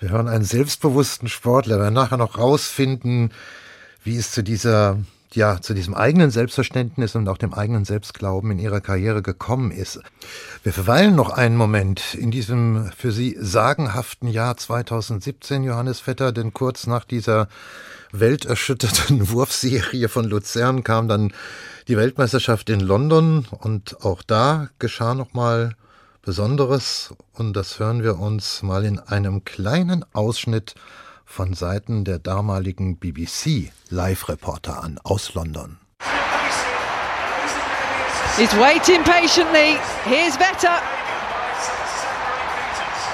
Wir 0.00 0.10
hören 0.10 0.28
einen 0.28 0.44
selbstbewussten 0.44 1.28
Sportler, 1.28 1.78
der 1.78 1.90
nachher 1.90 2.18
noch 2.18 2.38
rausfinden, 2.38 3.32
wie 4.04 4.16
es 4.16 4.30
zu 4.30 4.42
dieser 4.42 4.98
ja 5.34 5.60
zu 5.60 5.74
diesem 5.74 5.94
eigenen 5.94 6.30
Selbstverständnis 6.30 7.14
und 7.14 7.28
auch 7.28 7.38
dem 7.38 7.54
eigenen 7.54 7.84
Selbstglauben 7.84 8.50
in 8.50 8.58
ihrer 8.58 8.80
Karriere 8.80 9.22
gekommen 9.22 9.70
ist. 9.70 10.00
Wir 10.62 10.72
verweilen 10.72 11.14
noch 11.14 11.30
einen 11.30 11.56
Moment 11.56 12.14
in 12.14 12.30
diesem 12.30 12.90
für 12.96 13.12
Sie 13.12 13.36
sagenhaften 13.38 14.28
Jahr 14.28 14.56
2017, 14.56 15.64
Johannes 15.64 16.00
Vetter, 16.00 16.32
denn 16.32 16.52
kurz 16.52 16.86
nach 16.86 17.04
dieser 17.04 17.48
welterschütterten 18.12 19.28
Wurfserie 19.30 20.08
von 20.08 20.24
Luzern 20.24 20.84
kam 20.84 21.08
dann 21.08 21.32
die 21.88 21.96
Weltmeisterschaft 21.96 22.70
in 22.70 22.80
London 22.80 23.46
und 23.50 24.04
auch 24.04 24.22
da 24.22 24.68
geschah 24.78 25.14
nochmal 25.14 25.74
Besonderes 26.22 27.14
und 27.32 27.54
das 27.54 27.78
hören 27.78 28.02
wir 28.02 28.18
uns 28.18 28.62
mal 28.62 28.84
in 28.84 28.98
einem 28.98 29.44
kleinen 29.44 30.04
Ausschnitt 30.12 30.74
von 31.28 31.52
Seiten 31.52 32.04
der 32.04 32.18
damaligen 32.18 32.96
BBC 32.96 33.70
Live-Reporter 33.90 34.82
an 34.82 34.98
aus 35.04 35.34
London. 35.34 35.78
He's 38.36 38.52
waiting 38.56 39.04
patiently. 39.04 39.76
Here's 40.04 40.36
Vetter. 40.36 40.80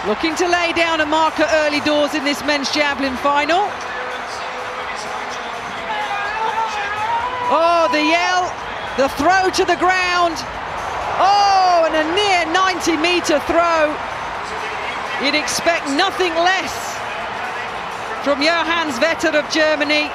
Looking 0.07 0.37
to 0.37 0.47
lay 0.47 0.73
down 0.75 1.01
a 1.01 1.07
marker 1.07 1.47
early 1.65 1.81
doors 1.81 2.15
in 2.15 2.25
this 2.25 2.43
men's 2.45 2.71
javelin 2.73 3.17
final. 3.17 3.69
Oh, 7.51 7.89
the 7.91 8.01
yell, 8.01 8.49
the 8.97 9.09
throw 9.17 9.51
to 9.51 9.65
the 9.65 9.77
ground. 9.77 10.37
Oh, 11.19 11.85
and 11.87 11.97
a 11.97 12.05
near 12.15 12.47
90 12.53 12.97
metre 12.99 13.41
throw. 13.41 13.95
You'd 15.23 15.35
expect 15.35 15.89
nothing 15.89 16.33
less 16.35 16.94
from 18.25 18.41
Johannes 18.41 18.97
Vetter 18.97 19.37
of 19.37 19.45
Germany. 19.53 20.09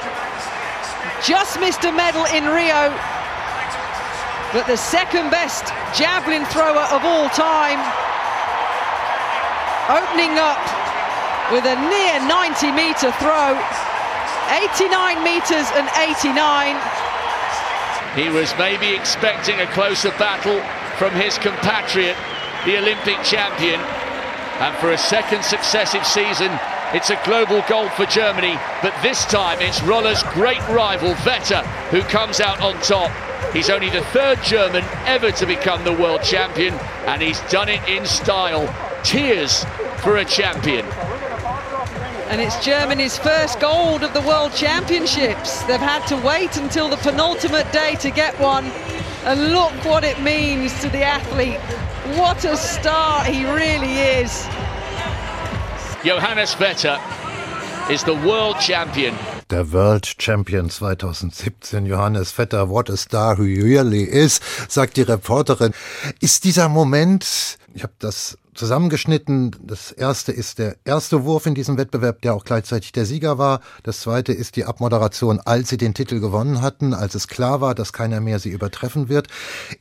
Just 1.21 1.59
missed 1.61 1.85
a 1.85 1.91
medal 1.93 2.25
in 2.33 2.41
Rio, 2.49 2.89
but 4.49 4.65
the 4.65 4.75
second 4.75 5.29
best 5.29 5.69
javelin 5.93 6.43
thrower 6.49 6.89
of 6.89 7.05
all 7.05 7.29
time. 7.37 7.77
Opening 9.93 10.41
up 10.41 10.57
with 11.53 11.69
a 11.69 11.77
near 11.85 12.17
90 12.25 12.73
metre 12.73 13.13
throw, 13.21 13.53
89 14.57 15.21
metres 15.21 15.69
and 15.77 15.85
89. 15.93 16.81
He 18.17 18.33
was 18.33 18.49
maybe 18.57 18.97
expecting 18.97 19.61
a 19.61 19.67
closer 19.77 20.09
battle 20.17 20.57
from 20.97 21.13
his 21.13 21.37
compatriot, 21.37 22.17
the 22.65 22.75
Olympic 22.79 23.21
champion, 23.21 23.79
and 24.57 24.75
for 24.77 24.93
a 24.93 24.97
second 24.97 25.43
successive 25.43 26.05
season, 26.07 26.49
It's 26.91 27.11
a 27.11 27.21
global 27.23 27.63
gold 27.69 27.91
for 27.91 28.07
Germany, 28.07 28.57
but 28.81 28.95
this 29.03 29.23
time 29.25 29.59
it's 29.61 29.79
Roller's 29.81 30.23
great 30.33 30.67
rival 30.69 31.13
Vetter 31.21 31.63
who 31.91 32.01
comes 32.01 32.39
out 32.39 32.61
on 32.61 32.81
top. 32.81 33.11
He's 33.53 33.69
only 33.69 33.91
the 33.91 34.01
third 34.05 34.41
German 34.41 34.83
ever 35.05 35.31
to 35.33 35.45
become 35.45 35.83
the 35.83 35.93
world 35.93 36.23
champion, 36.23 36.73
and 37.05 37.21
he's 37.21 37.39
done 37.41 37.69
it 37.69 37.87
in 37.87 38.07
style. 38.07 38.65
Tears 39.03 39.65
for 39.99 40.17
a 40.17 40.25
champion. 40.25 40.83
And 42.29 42.41
it's 42.41 42.65
Germany's 42.65 43.19
first 43.19 43.59
gold 43.59 44.01
of 44.01 44.15
the 44.15 44.21
World 44.21 44.53
Championships. 44.55 45.61
They've 45.65 45.79
had 45.79 46.07
to 46.07 46.17
wait 46.17 46.57
until 46.57 46.89
the 46.89 46.97
penultimate 46.97 47.71
day 47.71 47.97
to 47.99 48.09
get 48.09 48.33
one. 48.39 48.65
And 49.25 49.53
look 49.53 49.73
what 49.85 50.03
it 50.03 50.19
means 50.23 50.73
to 50.81 50.89
the 50.89 51.03
athlete. 51.03 51.59
What 52.17 52.45
a 52.45 52.57
star 52.57 53.23
he 53.25 53.45
really 53.45 53.93
is. 53.93 54.47
Johannes 56.03 56.53
Vetter 56.53 56.97
is 57.89 58.05
the 58.05 58.15
world 58.25 58.57
champion. 58.61 59.13
Der 59.49 59.73
World 59.73 60.05
Champion 60.17 60.69
2017, 60.69 61.85
Johannes 61.85 62.31
Vetter, 62.31 62.69
what 62.69 62.89
a 62.89 62.95
star 62.95 63.35
who 63.35 63.43
really 63.43 64.03
is, 64.03 64.39
sagt 64.69 64.95
die 64.95 65.01
Reporterin. 65.01 65.73
Ist 66.21 66.45
dieser 66.45 66.69
Moment, 66.69 67.57
ich 67.73 67.83
habe 67.83 67.91
das 67.99 68.37
zusammengeschnitten. 68.59 69.55
Das 69.63 69.91
erste 69.91 70.31
ist 70.31 70.59
der 70.59 70.75
erste 70.83 71.23
Wurf 71.23 71.45
in 71.45 71.55
diesem 71.55 71.77
Wettbewerb, 71.77 72.21
der 72.21 72.35
auch 72.35 72.43
gleichzeitig 72.43 72.91
der 72.91 73.05
Sieger 73.05 73.37
war. 73.37 73.61
Das 73.83 74.01
zweite 74.01 74.33
ist 74.33 74.57
die 74.57 74.65
Abmoderation, 74.65 75.39
als 75.39 75.69
sie 75.69 75.77
den 75.77 75.93
Titel 75.93 76.19
gewonnen 76.19 76.61
hatten, 76.61 76.93
als 76.93 77.15
es 77.15 77.27
klar 77.27 77.61
war, 77.61 77.73
dass 77.73 77.93
keiner 77.93 78.19
mehr 78.19 78.37
sie 78.39 78.49
übertreffen 78.49 79.07
wird. 79.07 79.29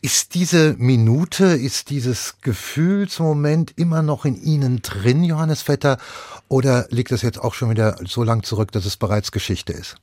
Ist 0.00 0.35
diese 0.35 0.75
Minute, 0.78 1.44
ist 1.44 1.90
dieses 1.90 2.37
Gefühlsmoment 2.40 3.73
immer 3.76 4.02
noch 4.02 4.25
in 4.25 4.40
Ihnen 4.40 4.80
drin, 4.80 5.25
Johannes 5.25 5.62
Vetter? 5.62 5.99
Oder 6.47 6.87
liegt 6.90 7.11
es 7.11 7.23
jetzt 7.23 7.40
auch 7.40 7.54
schon 7.54 7.70
wieder 7.70 7.99
so 8.06 8.23
lang 8.23 8.44
zurück, 8.44 8.70
dass 8.73 8.87
es 8.87 8.97
bereits 8.97 9.32
Geschichte 9.32 9.73
ist? 9.73 9.97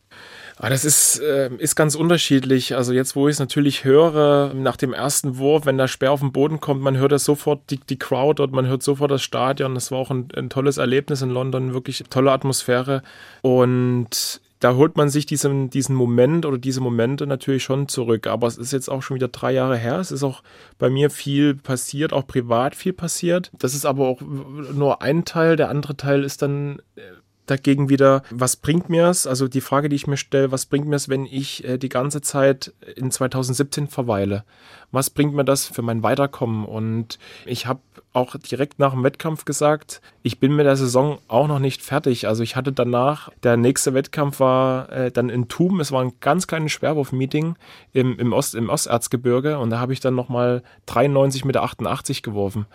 Ah, 0.58 0.70
das 0.70 0.86
ist, 0.86 1.20
äh, 1.20 1.50
ist 1.58 1.76
ganz 1.76 1.96
unterschiedlich. 1.96 2.76
Also 2.76 2.94
jetzt, 2.94 3.16
wo 3.16 3.28
ich 3.28 3.34
es 3.34 3.40
natürlich 3.40 3.84
höre, 3.84 4.54
nach 4.54 4.78
dem 4.78 4.94
ersten 4.94 5.38
Wurf, 5.38 5.66
wenn 5.66 5.78
der 5.78 5.90
Speer 5.90 6.14
auf 6.14 6.22
den 6.22 6.32
Boden 6.32 6.62
kommt, 6.62 6.82
man 6.82 6.98
hört 6.98 7.12
das 7.12 7.26
sofort 7.26 7.70
die, 7.72 7.78
die 7.78 8.00
Crowd 8.00 8.42
und 8.42 8.54
man 8.54 8.66
hört 8.66 8.82
sofort 8.82 9.12
das 9.12 9.22
Stadion. 9.22 9.76
Das 9.76 9.92
war 9.92 9.98
auch 9.98 10.12
ein, 10.12 10.30
ein 10.36 10.50
tolles 10.50 10.78
Erlebnis 10.78 11.22
in 11.22 11.30
London, 11.30 11.74
wirklich 11.74 12.04
tolle 12.10 12.32
Atmosphäre. 12.32 13.04
Und 13.42 14.40
da 14.62 14.76
holt 14.76 14.96
man 14.96 15.10
sich 15.10 15.26
diesen, 15.26 15.70
diesen 15.70 15.94
Moment 15.94 16.46
oder 16.46 16.58
diese 16.58 16.80
Momente 16.80 17.28
natürlich 17.28 17.64
schon 17.64 17.90
zurück. 17.90 18.26
Aber 18.26 18.48
es 18.48 18.58
ist 18.58 18.72
jetzt 18.72 18.90
auch 18.90 19.04
schon 19.04 19.16
wieder 19.16 19.28
drei 19.28 19.52
Jahre 19.52 19.76
her. 19.76 20.00
Es 20.00 20.12
ist 20.12 20.24
auch 20.24 20.42
bei 20.80 20.90
mir 20.90 21.10
viel 21.10 21.56
passiert, 21.56 22.14
auch 22.14 22.26
privat 22.26 22.76
viel 22.76 22.94
passiert. 22.94 23.52
Das 23.60 23.76
ist 23.76 23.86
aber 23.86 24.08
auch 24.08 24.22
nur 24.22 25.02
ein 25.02 25.26
Teil. 25.26 25.58
Der 25.58 25.70
andere 25.70 25.98
Teil 25.98 26.24
ist 26.24 26.42
dann 26.42 26.80
äh, 26.96 27.02
dagegen 27.46 27.90
wieder, 27.90 28.24
was 28.30 28.56
bringt 28.56 28.90
mir 28.90 29.08
es? 29.08 29.28
Also 29.28 29.48
die 29.48 29.62
Frage, 29.62 29.90
die 29.90 29.96
ich 29.96 30.08
mir 30.08 30.18
stelle, 30.18 30.52
was 30.52 30.66
bringt 30.66 30.88
mir 30.88 30.96
es, 30.96 31.10
wenn 31.10 31.26
ich 31.26 31.64
äh, 31.64 31.78
die 31.78 31.90
ganze 31.90 32.22
Zeit 32.22 32.74
in 32.96 33.12
2017 33.12 33.88
verweile? 33.88 34.44
Was 34.92 35.10
bringt 35.10 35.34
mir 35.34 35.44
das 35.44 35.66
für 35.66 35.82
mein 35.82 36.04
Weiterkommen? 36.04 36.66
Und 36.66 37.20
ich 37.46 37.66
habe 37.66 37.82
auch 38.14 38.36
direkt 38.38 38.80
nach 38.80 38.94
dem 38.94 39.04
Wettkampf 39.04 39.44
gesagt, 39.44 40.02
ich 40.24 40.40
bin 40.40 40.56
mit 40.56 40.66
der 40.66 40.78
Saison 40.78 41.20
auch 41.28 41.48
noch 41.48 41.60
nicht 41.60 41.82
fertig. 41.82 42.28
Also 42.28 42.44
ich 42.44 42.56
hatte 42.56 42.72
danach, 42.72 43.30
der 43.44 43.58
nächste 43.58 43.94
Wettkampf 43.94 44.40
war 44.40 44.90
äh, 44.90 45.12
dann 45.12 45.30
in 45.30 45.50
Tum, 45.50 45.82
es 45.82 45.92
war 45.92 46.02
ein 46.02 46.14
ganz 46.22 46.48
kleines 46.48 46.72
Sperrwurf-Meeting 46.72 47.56
im, 47.92 48.18
im, 48.18 48.32
Ost, 48.32 48.56
im 48.56 48.70
Osterzgebirge 48.70 49.60
und 49.60 49.70
da 49.70 49.80
habe 49.80 49.92
ich 49.92 50.00
dann 50.00 50.16
nochmal 50.16 50.64
93 50.86 51.44
mit 51.44 51.56
der 51.56 51.64
88 51.64 52.24
geworfen. 52.24 52.66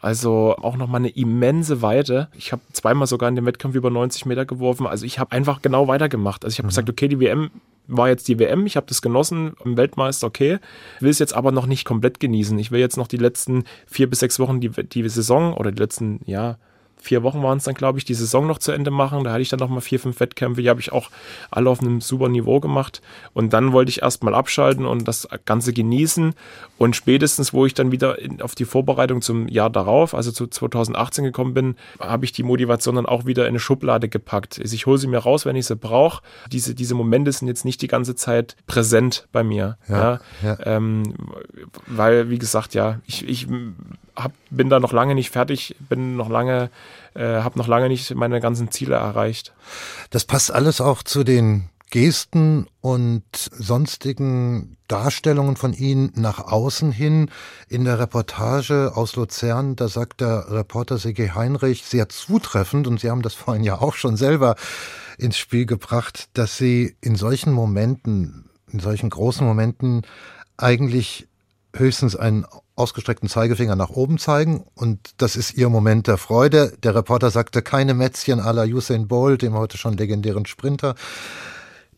Also 0.00 0.56
auch 0.56 0.76
nochmal 0.76 1.00
eine 1.00 1.10
immense 1.10 1.82
Weite. 1.82 2.28
Ich 2.36 2.52
habe 2.52 2.62
zweimal 2.72 3.08
sogar 3.08 3.28
in 3.28 3.34
dem 3.34 3.46
Wettkampf 3.46 3.74
über 3.74 3.90
90 3.90 4.26
Meter 4.26 4.46
geworfen. 4.46 4.86
Also 4.86 5.04
ich 5.04 5.18
habe 5.18 5.32
einfach 5.32 5.60
genau 5.60 5.88
weitergemacht. 5.88 6.44
Also 6.44 6.54
ich 6.54 6.58
habe 6.58 6.66
mhm. 6.66 6.70
gesagt, 6.70 6.90
okay, 6.90 7.08
die 7.08 7.20
WM 7.20 7.50
war 7.88 8.08
jetzt 8.08 8.28
die 8.28 8.38
WM, 8.38 8.66
ich 8.66 8.76
habe 8.76 8.86
das 8.86 9.00
genossen, 9.02 9.54
im 9.64 9.76
Weltmeister, 9.76 10.26
okay, 10.26 10.58
will 11.00 11.10
es 11.10 11.18
jetzt 11.18 11.34
aber 11.34 11.52
noch 11.52 11.66
nicht 11.66 11.86
komplett 11.86 12.20
genießen. 12.20 12.58
Ich 12.58 12.70
will 12.70 12.80
jetzt 12.80 12.98
noch 12.98 13.08
die 13.08 13.16
letzten 13.16 13.64
vier 13.86 14.08
bis 14.08 14.20
sechs 14.20 14.38
Wochen 14.38 14.60
die, 14.60 14.68
die 14.68 15.08
Saison 15.08 15.54
oder 15.54 15.72
die 15.72 15.80
letzten, 15.80 16.20
ja, 16.26 16.58
vier 17.00 17.22
Wochen 17.22 17.42
waren 17.42 17.58
es 17.58 17.64
dann, 17.64 17.74
glaube 17.74 17.98
ich, 17.98 18.04
die 18.04 18.14
Saison 18.14 18.46
noch 18.46 18.58
zu 18.58 18.72
Ende 18.72 18.90
machen. 18.90 19.24
Da 19.24 19.32
hatte 19.32 19.42
ich 19.42 19.48
dann 19.48 19.60
noch 19.60 19.68
mal 19.68 19.80
vier, 19.80 20.00
fünf 20.00 20.20
Wettkämpfe. 20.20 20.62
Die 20.62 20.68
habe 20.68 20.80
ich 20.80 20.92
auch 20.92 21.10
alle 21.50 21.70
auf 21.70 21.80
einem 21.80 22.00
super 22.00 22.28
Niveau 22.28 22.60
gemacht. 22.60 23.00
Und 23.32 23.52
dann 23.52 23.72
wollte 23.72 23.90
ich 23.90 24.02
erstmal 24.02 24.34
abschalten 24.34 24.86
und 24.86 25.06
das 25.06 25.28
Ganze 25.44 25.72
genießen. 25.72 26.34
Und 26.76 26.96
spätestens, 26.96 27.52
wo 27.52 27.66
ich 27.66 27.74
dann 27.74 27.92
wieder 27.92 28.18
in, 28.18 28.42
auf 28.42 28.54
die 28.54 28.64
Vorbereitung 28.64 29.22
zum 29.22 29.48
Jahr 29.48 29.70
darauf, 29.70 30.14
also 30.14 30.32
zu 30.32 30.46
2018 30.46 31.24
gekommen 31.24 31.54
bin, 31.54 31.76
habe 32.00 32.24
ich 32.24 32.32
die 32.32 32.42
Motivation 32.42 32.96
dann 32.96 33.06
auch 33.06 33.26
wieder 33.26 33.44
in 33.44 33.50
eine 33.50 33.60
Schublade 33.60 34.08
gepackt. 34.08 34.58
Also 34.60 34.74
ich 34.74 34.86
hole 34.86 34.98
sie 34.98 35.06
mir 35.06 35.18
raus, 35.18 35.46
wenn 35.46 35.56
ich 35.56 35.66
sie 35.66 35.76
brauche. 35.76 36.22
Diese, 36.52 36.74
diese 36.74 36.94
Momente 36.94 37.32
sind 37.32 37.48
jetzt 37.48 37.64
nicht 37.64 37.82
die 37.82 37.88
ganze 37.88 38.14
Zeit 38.14 38.56
präsent 38.66 39.26
bei 39.32 39.42
mir. 39.42 39.78
Ja. 39.88 40.20
ja. 40.42 40.58
Ähm, 40.64 41.14
weil, 41.86 42.30
wie 42.30 42.38
gesagt, 42.38 42.74
ja, 42.74 43.00
ich, 43.06 43.28
ich 43.28 43.46
hab, 44.18 44.32
bin 44.50 44.68
da 44.68 44.80
noch 44.80 44.92
lange 44.92 45.14
nicht 45.14 45.30
fertig, 45.30 45.76
bin 45.88 46.16
noch 46.16 46.28
lange, 46.28 46.70
äh, 47.14 47.40
habe 47.40 47.58
noch 47.58 47.68
lange 47.68 47.88
nicht 47.88 48.14
meine 48.14 48.40
ganzen 48.40 48.70
Ziele 48.70 48.96
erreicht. 48.96 49.52
Das 50.10 50.24
passt 50.24 50.52
alles 50.52 50.80
auch 50.80 51.02
zu 51.02 51.24
den 51.24 51.70
Gesten 51.90 52.66
und 52.82 53.22
sonstigen 53.32 54.76
Darstellungen 54.88 55.56
von 55.56 55.72
ihnen 55.72 56.12
nach 56.16 56.38
außen 56.38 56.92
hin. 56.92 57.30
In 57.68 57.84
der 57.84 57.98
Reportage 57.98 58.92
aus 58.94 59.16
Luzern, 59.16 59.74
da 59.74 59.88
sagt 59.88 60.20
der 60.20 60.50
Reporter 60.50 60.98
Sigi 60.98 61.28
Heinrich 61.34 61.84
sehr 61.84 62.08
zutreffend, 62.08 62.86
und 62.86 63.00
Sie 63.00 63.10
haben 63.10 63.22
das 63.22 63.34
vorhin 63.34 63.64
ja 63.64 63.80
auch 63.80 63.94
schon 63.94 64.16
selber 64.16 64.56
ins 65.16 65.38
Spiel 65.38 65.64
gebracht, 65.64 66.28
dass 66.34 66.58
Sie 66.58 66.94
in 67.00 67.16
solchen 67.16 67.52
Momenten, 67.52 68.50
in 68.70 68.80
solchen 68.80 69.08
großen 69.08 69.46
Momenten 69.46 70.02
eigentlich 70.58 71.26
höchstens 71.74 72.16
einen 72.16 72.44
ausgestreckten 72.78 73.28
Zeigefinger 73.28 73.76
nach 73.76 73.90
oben 73.90 74.18
zeigen 74.18 74.64
und 74.74 74.98
das 75.18 75.36
ist 75.36 75.54
ihr 75.54 75.68
Moment 75.68 76.06
der 76.06 76.18
Freude. 76.18 76.72
Der 76.82 76.94
Reporter 76.94 77.30
sagte 77.30 77.62
keine 77.62 77.94
Mätzchen 77.94 78.40
à 78.40 78.52
la 78.52 78.64
Usain 78.64 79.08
Bolt, 79.08 79.42
dem 79.42 79.54
heute 79.54 79.76
schon 79.76 79.96
legendären 79.96 80.46
Sprinter. 80.46 80.94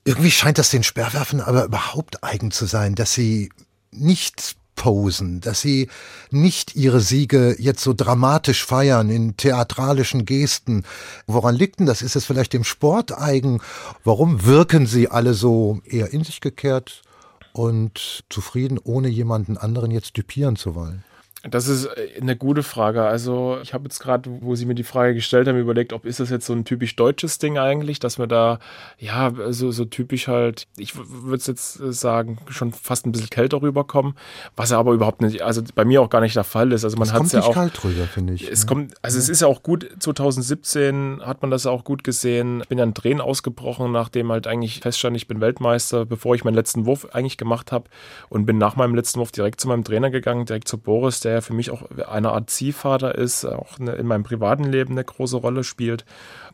Irgendwie 0.05 0.31
scheint 0.31 0.59
das 0.59 0.71
den 0.71 0.83
Sperrwerfen 0.83 1.41
aber 1.41 1.65
überhaupt 1.65 2.25
eigen 2.25 2.51
zu 2.51 2.67
sein, 2.67 2.95
dass 2.95 3.13
sie 3.13 3.51
nicht 3.91 4.57
posen, 4.81 5.43
dass 5.43 5.61
sie 5.61 5.91
nicht 6.31 6.75
ihre 6.75 7.01
Siege 7.01 7.55
jetzt 7.59 7.83
so 7.83 7.93
dramatisch 7.93 8.65
feiern 8.65 9.11
in 9.11 9.37
theatralischen 9.37 10.25
Gesten. 10.25 10.85
Woran 11.27 11.55
liegt 11.55 11.81
denn 11.81 11.87
das? 11.87 12.01
Ist 12.01 12.17
es 12.17 12.25
vielleicht 12.25 12.55
dem 12.55 12.65
Sport 12.65 13.13
eigen? 13.13 13.61
Warum 14.05 14.47
wirken 14.47 14.87
sie 14.87 15.09
alle 15.09 15.35
so 15.35 15.81
eher 15.85 16.15
in 16.15 16.25
sich 16.25 16.41
gekehrt 16.41 17.03
und 17.53 18.25
zufrieden, 18.29 18.79
ohne 18.83 19.09
jemanden 19.09 19.57
anderen 19.57 19.91
jetzt 19.91 20.17
düpieren 20.17 20.57
zu 20.57 20.75
wollen? 20.75 21.05
Das 21.49 21.69
ist 21.69 21.87
äh, 21.87 22.21
eine 22.21 22.37
gute 22.37 22.63
Frage. 22.63 23.03
Also 23.03 23.59
ich 23.63 23.73
habe 23.73 23.85
jetzt 23.85 23.99
gerade, 23.99 24.31
wo 24.43 24.55
Sie 24.57 24.67
mir 24.67 24.75
die 24.75 24.85
Frage 24.85 25.15
gestellt 25.15 25.49
haben, 25.49 25.59
überlegt, 25.59 25.95
ob 25.95 26.05
ist 26.05 26.21
das 26.21 26.29
jetzt 26.29 26.45
so 26.45 26.53
ein 26.53 26.67
typisch 26.67 26.97
deutsches 26.97 27.39
Ding 27.39 27.57
eigentlich, 27.57 27.99
dass 27.99 28.19
wir 28.19 28.27
da, 28.27 28.59
ja, 28.99 29.33
so, 29.49 29.71
so 29.71 29.87
typisch 29.87 30.29
halt, 30.29 30.67
ich 30.77 30.95
würde 30.97 31.43
jetzt 31.47 31.75
sagen, 31.75 32.39
schon 32.51 32.73
fast 32.73 33.07
ein 33.07 33.13
bisschen 33.13 33.31
kälter 33.31 33.63
rüberkommen, 33.63 34.15
was 34.55 34.71
ja 34.71 34.79
aber 34.79 34.93
überhaupt 34.93 35.23
nicht, 35.23 35.41
also 35.41 35.63
bei 35.75 35.87
mir 35.87 36.03
auch 36.03 36.11
gar 36.11 36.21
nicht 36.21 36.37
der 36.37 36.45
Fall 36.45 36.73
ist. 36.73 36.85
Also 36.85 36.99
man 36.99 37.11
hat 37.11 37.23
es 37.23 37.33
ja 37.33 37.43
auch. 37.43 37.55
kalt 37.55 37.83
drüber, 37.83 38.05
finde 38.05 38.35
ich. 38.35 38.51
Es 38.51 38.67
kommt, 38.67 38.95
also 39.01 39.17
ja. 39.17 39.23
es 39.23 39.29
ist 39.31 39.41
ja 39.41 39.47
auch 39.47 39.63
gut, 39.63 39.89
2017 39.99 41.23
hat 41.25 41.41
man 41.41 41.51
das 41.51 41.65
auch 41.65 41.85
gut 41.85 42.05
gesehen. 42.05 42.61
Ich 42.61 42.69
bin 42.69 42.77
ja 42.77 42.85
ein 42.85 42.95
Tränen 42.95 43.23
ausgebrochen, 43.23 43.93
nachdem 43.93 44.31
halt 44.31 44.47
eigentlich 44.47 44.81
feststand, 44.81 45.17
ich 45.17 45.27
bin 45.27 45.41
Weltmeister, 45.41 46.05
bevor 46.05 46.35
ich 46.35 46.45
meinen 46.45 46.55
letzten 46.55 46.85
Wurf 46.85 47.07
eigentlich 47.13 47.39
gemacht 47.39 47.73
habe 47.73 47.89
und 48.29 48.45
bin 48.45 48.59
nach 48.59 48.77
meinem 48.77 48.95
letzten 48.95 49.21
Wurf 49.21 49.33
direkt 49.33 49.59
zu 49.59 49.69
meinem 49.69 49.85
Trainer 49.85 50.11
gegangen, 50.11 50.45
direkt 50.45 50.69
zu 50.69 50.77
Boris, 50.77 51.21
der 51.21 51.30
der 51.31 51.43
für 51.43 51.55
mich 51.55 51.71
auch 51.71 51.83
eine 52.09 52.33
Art 52.33 52.51
Ziehvater 52.51 53.15
ist, 53.15 53.45
auch 53.45 53.79
eine, 53.79 53.93
in 53.93 54.07
meinem 54.07 54.25
privaten 54.25 54.65
Leben 54.65 54.93
eine 54.93 55.05
große 55.05 55.37
Rolle 55.37 55.65
spielt. 55.65 56.05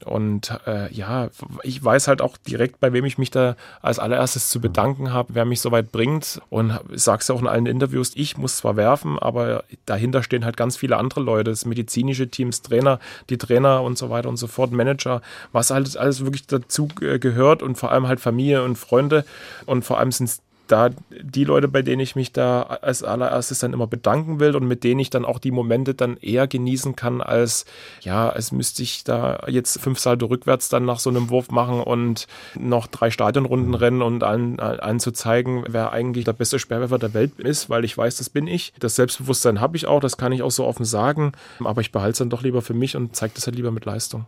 Und 0.05 0.59
äh, 0.67 0.93
ja, 0.93 1.31
ich 1.63 1.83
weiß 1.83 2.09
halt 2.09 2.21
auch 2.21 2.37
direkt, 2.37 2.81
bei 2.81 2.93
wem 2.93 3.07
ich 3.07 3.17
mich 3.17 3.31
da 3.31 3.57
als 3.81 3.99
allererstes 3.99 4.51
zu 4.51 4.61
bedanken 4.61 5.13
habe, 5.13 5.35
wer 5.35 5.47
mich 5.47 5.61
so 5.61 5.73
weit 5.73 5.91
bringt. 5.91 6.41
Und 6.51 6.79
ich 6.93 7.03
sage 7.03 7.23
es 7.23 7.29
ja 7.29 7.35
auch 7.35 7.41
in 7.41 7.47
allen 7.47 7.67
Interviews, 7.67 8.13
ich 8.15 8.37
muss 8.37 8.59
zwar 8.59 8.77
werfen, 8.77 9.19
aber 9.19 9.65
dahinter 9.87 10.23
stehen 10.23 10.45
halt 10.45 10.57
ganz 10.57 10.77
viele 10.77 10.99
andere 10.99 11.21
Leute, 11.21 11.51
das 11.51 11.65
medizinische 11.65 12.29
Teams, 12.29 12.61
Trainer, 12.63 13.01
die 13.31 13.39
Trainer 13.39 13.83
und 13.83 13.97
so 13.97 14.11
weiter 14.11 14.29
und 14.29 14.37
so 14.37 14.47
fort, 14.47 14.73
Manager, 14.73 15.23
was 15.53 15.71
halt 15.71 15.97
alles 15.97 16.21
wirklich 16.23 16.47
dazu 16.47 16.89
gehört 16.89 17.63
und 17.63 17.77
vor 17.77 17.91
allem 17.91 18.07
halt 18.07 18.21
Familie 18.21 18.63
und 18.63 18.77
Freunde. 18.77 19.25
Und 19.65 19.85
vor 19.85 19.99
allem 19.99 20.13
sind 20.13 20.27
es 20.27 20.43
da 20.67 20.91
die 21.11 21.45
Leute, 21.45 21.69
bei 21.69 21.83
denen 21.83 22.01
ich 22.01 22.17
mich 22.17 22.33
da 22.33 22.63
als 22.63 23.03
allererstes 23.03 23.61
dann 23.61 23.73
immer 23.73 23.87
bedanken 23.87 24.41
will 24.41 24.57
und 24.57 24.67
mit 24.67 24.85
denen 24.85 25.01
ich 25.01 25.11
dann 25.11 25.25
auch 25.25 25.39
die 25.39 25.51
Momente 25.51 25.95
dann 25.95 26.17
eher 26.17 26.47
genießen 26.47 26.97
kann, 26.97 27.21
als 27.21 27.65
ja, 28.01 28.29
als 28.29 28.53
müsste 28.53 28.83
ich 28.83 29.05
da 29.05 29.41
jetzt 29.49 29.81
fünf 29.81 29.99
Salto 29.99 30.27
rückwärts 30.27 30.69
dann 30.69 30.85
nach 30.85 30.99
so 30.99 31.11
einem 31.11 31.31
Wurf 31.31 31.51
machen 31.51 31.81
und 31.81 32.27
noch 32.55 32.87
drei 32.87 33.11
Stadionrunden 33.11 33.75
rennen 33.75 34.03
und 34.03 34.23
allen, 34.23 35.01
zu 35.01 35.13
zeigen, 35.13 35.65
wer 35.69 35.93
eigentlich 35.93 36.25
der 36.25 36.33
beste 36.33 36.59
Sperrwerfer 36.59 36.99
der 36.99 37.13
Welt 37.15 37.39
ist, 37.39 37.69
weil 37.69 37.85
ich 37.85 37.97
weiß, 37.97 38.17
das 38.17 38.31
bin 38.31 38.47
ich. 38.47 38.73
Das 38.79 38.97
Selbstbewusstsein 38.97 39.61
habe 39.61 39.77
ich 39.77 39.87
auch, 39.87 40.01
das 40.01 40.17
kann 40.17 40.33
ich 40.33 40.43
auch 40.43 40.51
so 40.51 40.65
offen 40.65 40.85
sagen, 40.85 41.33
aber 41.63 41.83
ich 41.83 41.93
behalte 41.93 42.13
es 42.13 42.19
dann 42.19 42.31
doch 42.31 42.43
lieber 42.43 42.63
für 42.63 42.75
mich 42.75 42.97
und 42.97 43.15
zeige 43.15 43.35
das 43.35 43.47
halt 43.47 43.57
lieber 43.57 43.71
mit 43.71 43.85
Leistung. 43.85 44.27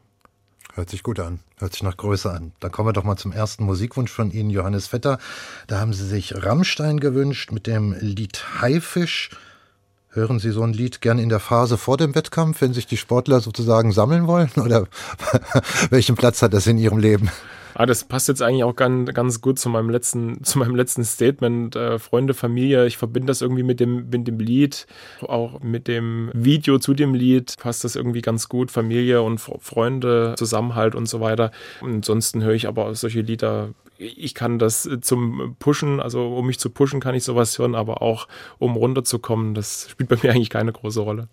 Hört 0.78 0.90
sich 0.90 1.02
gut 1.02 1.18
an. 1.18 1.40
Hört 1.56 1.72
sich 1.72 1.82
nach 1.82 1.96
Größe 1.96 2.30
an. 2.30 2.52
Dann 2.60 2.70
kommen 2.70 2.86
wir 2.86 2.92
doch 2.92 3.02
mal 3.02 3.16
zum 3.16 3.32
ersten 3.32 3.64
Musikwunsch 3.64 4.12
von 4.12 4.30
Ihnen, 4.30 4.48
Johannes 4.48 4.86
Vetter. 4.86 5.18
Da 5.66 5.80
haben 5.80 5.92
Sie 5.92 6.06
sich 6.06 6.44
Rammstein 6.44 7.00
gewünscht 7.00 7.50
mit 7.50 7.66
dem 7.66 7.96
Lied 7.98 8.44
Haifisch. 8.60 9.30
Hören 10.10 10.38
Sie 10.38 10.50
so 10.52 10.62
ein 10.62 10.72
Lied 10.72 11.02
gern 11.02 11.18
in 11.18 11.28
der 11.28 11.38
Phase 11.38 11.76
vor 11.76 11.98
dem 11.98 12.14
Wettkampf, 12.14 12.62
wenn 12.62 12.72
sich 12.72 12.86
die 12.86 12.96
Sportler 12.96 13.40
sozusagen 13.40 13.92
sammeln 13.92 14.26
wollen? 14.26 14.50
Oder 14.56 14.86
welchen 15.90 16.16
Platz 16.16 16.40
hat 16.40 16.54
das 16.54 16.66
in 16.66 16.78
Ihrem 16.78 16.98
Leben? 16.98 17.30
Ah, 17.74 17.86
das 17.86 18.02
passt 18.04 18.26
jetzt 18.26 18.42
eigentlich 18.42 18.64
auch 18.64 18.74
ganz, 18.74 19.12
ganz 19.12 19.40
gut 19.40 19.58
zu 19.58 19.68
meinem 19.68 19.90
letzten, 19.90 20.42
zu 20.42 20.58
meinem 20.58 20.74
letzten 20.74 21.04
Statement. 21.04 21.76
Äh, 21.76 21.98
Freunde, 21.98 22.32
Familie, 22.32 22.86
ich 22.86 22.96
verbinde 22.96 23.26
das 23.26 23.42
irgendwie 23.42 23.62
mit 23.62 23.80
dem, 23.80 24.08
mit 24.08 24.26
dem 24.26 24.40
Lied, 24.40 24.86
auch 25.20 25.60
mit 25.60 25.86
dem 25.86 26.30
Video 26.32 26.78
zu 26.78 26.94
dem 26.94 27.14
Lied 27.14 27.54
passt 27.58 27.84
das 27.84 27.94
irgendwie 27.94 28.22
ganz 28.22 28.48
gut. 28.48 28.70
Familie 28.70 29.22
und 29.22 29.38
Freunde, 29.38 30.34
Zusammenhalt 30.38 30.94
und 30.94 31.06
so 31.06 31.20
weiter. 31.20 31.50
ansonsten 31.82 32.42
höre 32.42 32.54
ich 32.54 32.66
aber 32.66 32.94
solche 32.94 33.20
Lieder 33.20 33.70
ich 33.98 34.34
kann 34.34 34.58
das 34.58 34.88
zum 35.00 35.56
Pushen, 35.58 36.00
also 36.00 36.36
um 36.36 36.46
mich 36.46 36.58
zu 36.58 36.70
pushen, 36.70 37.00
kann 37.00 37.14
ich 37.14 37.24
sowas 37.24 37.58
hören, 37.58 37.74
aber 37.74 38.00
auch 38.02 38.28
um 38.58 38.76
runterzukommen, 38.76 39.54
das 39.54 39.90
spielt 39.90 40.08
bei 40.08 40.16
mir 40.22 40.30
eigentlich 40.34 40.50
keine 40.50 40.72
große 40.72 41.00
Rolle. 41.00 41.28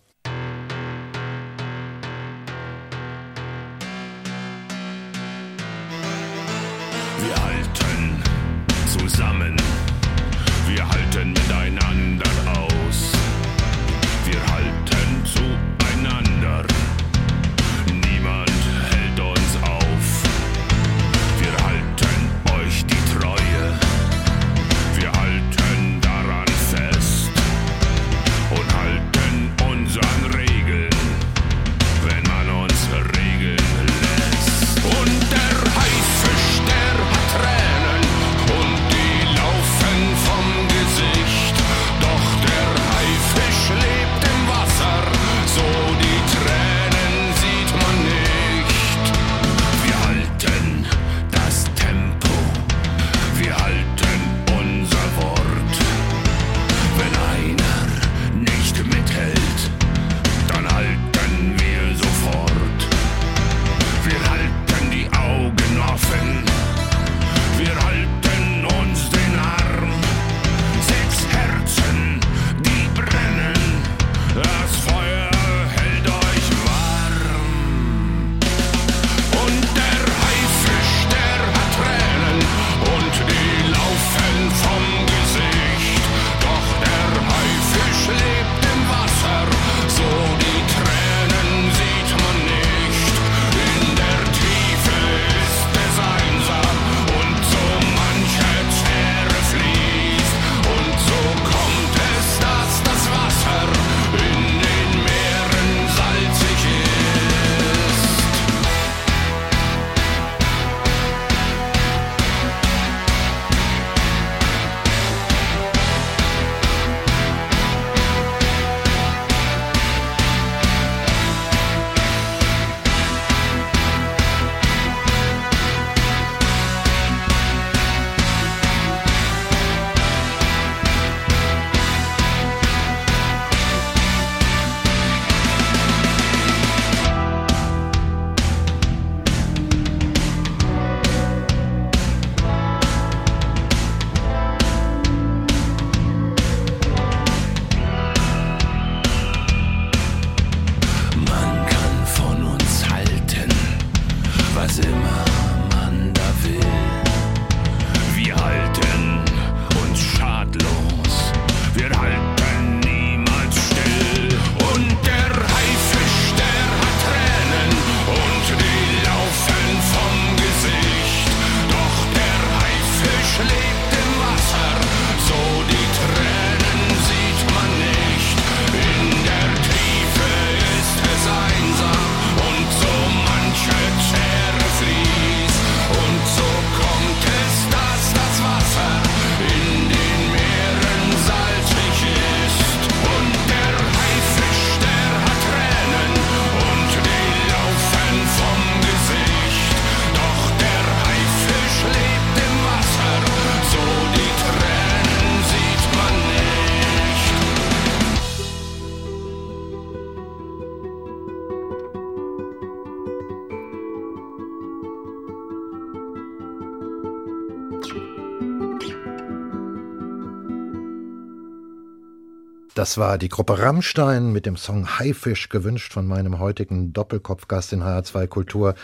Das 222.75 222.97
war 222.97 223.17
die 223.17 223.29
Gruppe 223.29 223.57
Rammstein 223.57 224.33
mit 224.33 224.45
dem 224.45 224.57
Song 224.57 224.99
Haifisch 224.99 225.47
gewünscht 225.47 225.93
von 225.93 226.05
meinem 226.05 226.39
heutigen 226.39 226.91
Doppelkopfgast 226.91 227.71
in 227.71 227.81
HR2 227.81 228.27
Kultur, 228.27 228.75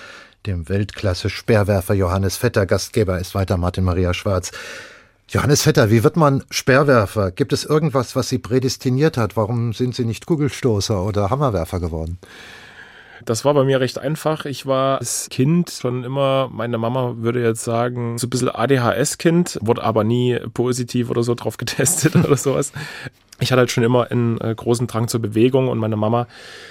dem 0.46 0.70
Weltklasse-Speerwerfer 0.70 1.94
Johannes 1.94 2.38
Vetter. 2.38 2.66
Gastgeber 2.66 3.20
ist 3.20 3.36
weiter 3.36 3.58
Martin 3.58 3.84
Maria 3.84 4.14
Schwarz. 4.14 4.52
Johannes 5.28 5.64
Vetter, 5.64 5.92
wie 5.92 6.06
wird 6.06 6.16
man 6.16 6.46
Speerwerfer? 6.50 7.32
Gibt 7.32 7.52
es 7.52 7.66
irgendwas, 7.66 8.16
was 8.16 8.30
Sie 8.30 8.38
prädestiniert 8.38 9.18
hat? 9.18 9.36
Warum 9.36 9.74
sind 9.74 9.94
Sie 9.94 10.06
nicht 10.06 10.26
Kugelstoßer 10.26 11.04
oder 11.04 11.30
Hammerwerfer 11.30 11.82
geworden? 11.82 12.18
Das 13.26 13.46
war 13.46 13.54
bei 13.54 13.66
mir 13.66 13.82
recht 13.82 14.00
einfach. 14.00 14.46
Ich 14.46 14.66
war 14.66 15.00
als 15.00 15.28
Kind 15.30 15.70
schon 15.70 16.06
immer, 16.06 16.50
meine 16.52 16.78
Mama 16.78 17.16
würde 17.18 17.44
jetzt 17.44 17.64
sagen, 17.64 18.18
so 18.18 18.28
ein 18.28 18.30
bisschen 18.30 18.50
ADHS-Kind, 18.50 19.60
wurde 19.62 19.84
aber 19.84 20.06
nie 20.06 20.40
positiv 20.54 21.10
oder 21.10 21.24
so 21.24 21.36
drauf 21.36 21.58
getestet 21.58 22.16
oder 22.26 22.38
sowas. 22.38 22.72
Ich 23.42 23.52
hatte 23.52 23.62
halt 23.62 23.72
schon 23.72 23.84
immer 23.84 24.12
einen 24.12 24.40
äh, 24.40 24.54
großen 24.56 24.86
Drang 24.86 25.08
zur 25.08 25.20
Bewegung 25.20 25.68
und 25.68 25.80
meine 25.80 25.98
Mama 25.98 26.28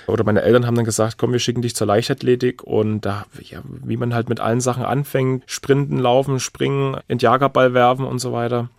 oder 0.06 0.22
meine 0.22 0.42
Eltern 0.42 0.66
haben 0.66 0.76
dann 0.76 0.85
gesagt, 0.85 1.18
komm, 1.18 1.33
wir 1.33 1.40
schicken 1.40 1.62
dich 1.62 1.74
zur 1.74 1.88
Leichtathletik 1.88 2.62
und 2.62 3.00
da, 3.00 3.26
ja, 3.42 3.61
wie 3.64 3.96
man 3.96 4.14
halt 4.14 4.28
mit 4.28 4.38
allen 4.38 4.61
Sachen 4.61 4.85
anfängt, 4.85 5.42
Sprinten, 5.46 5.98
Laufen, 5.98 6.38
Springen, 6.38 6.96
Entjagerball 7.09 7.74
werfen 7.74 8.04
und 8.04 8.20
so 8.20 8.33
weiter. 8.33 8.70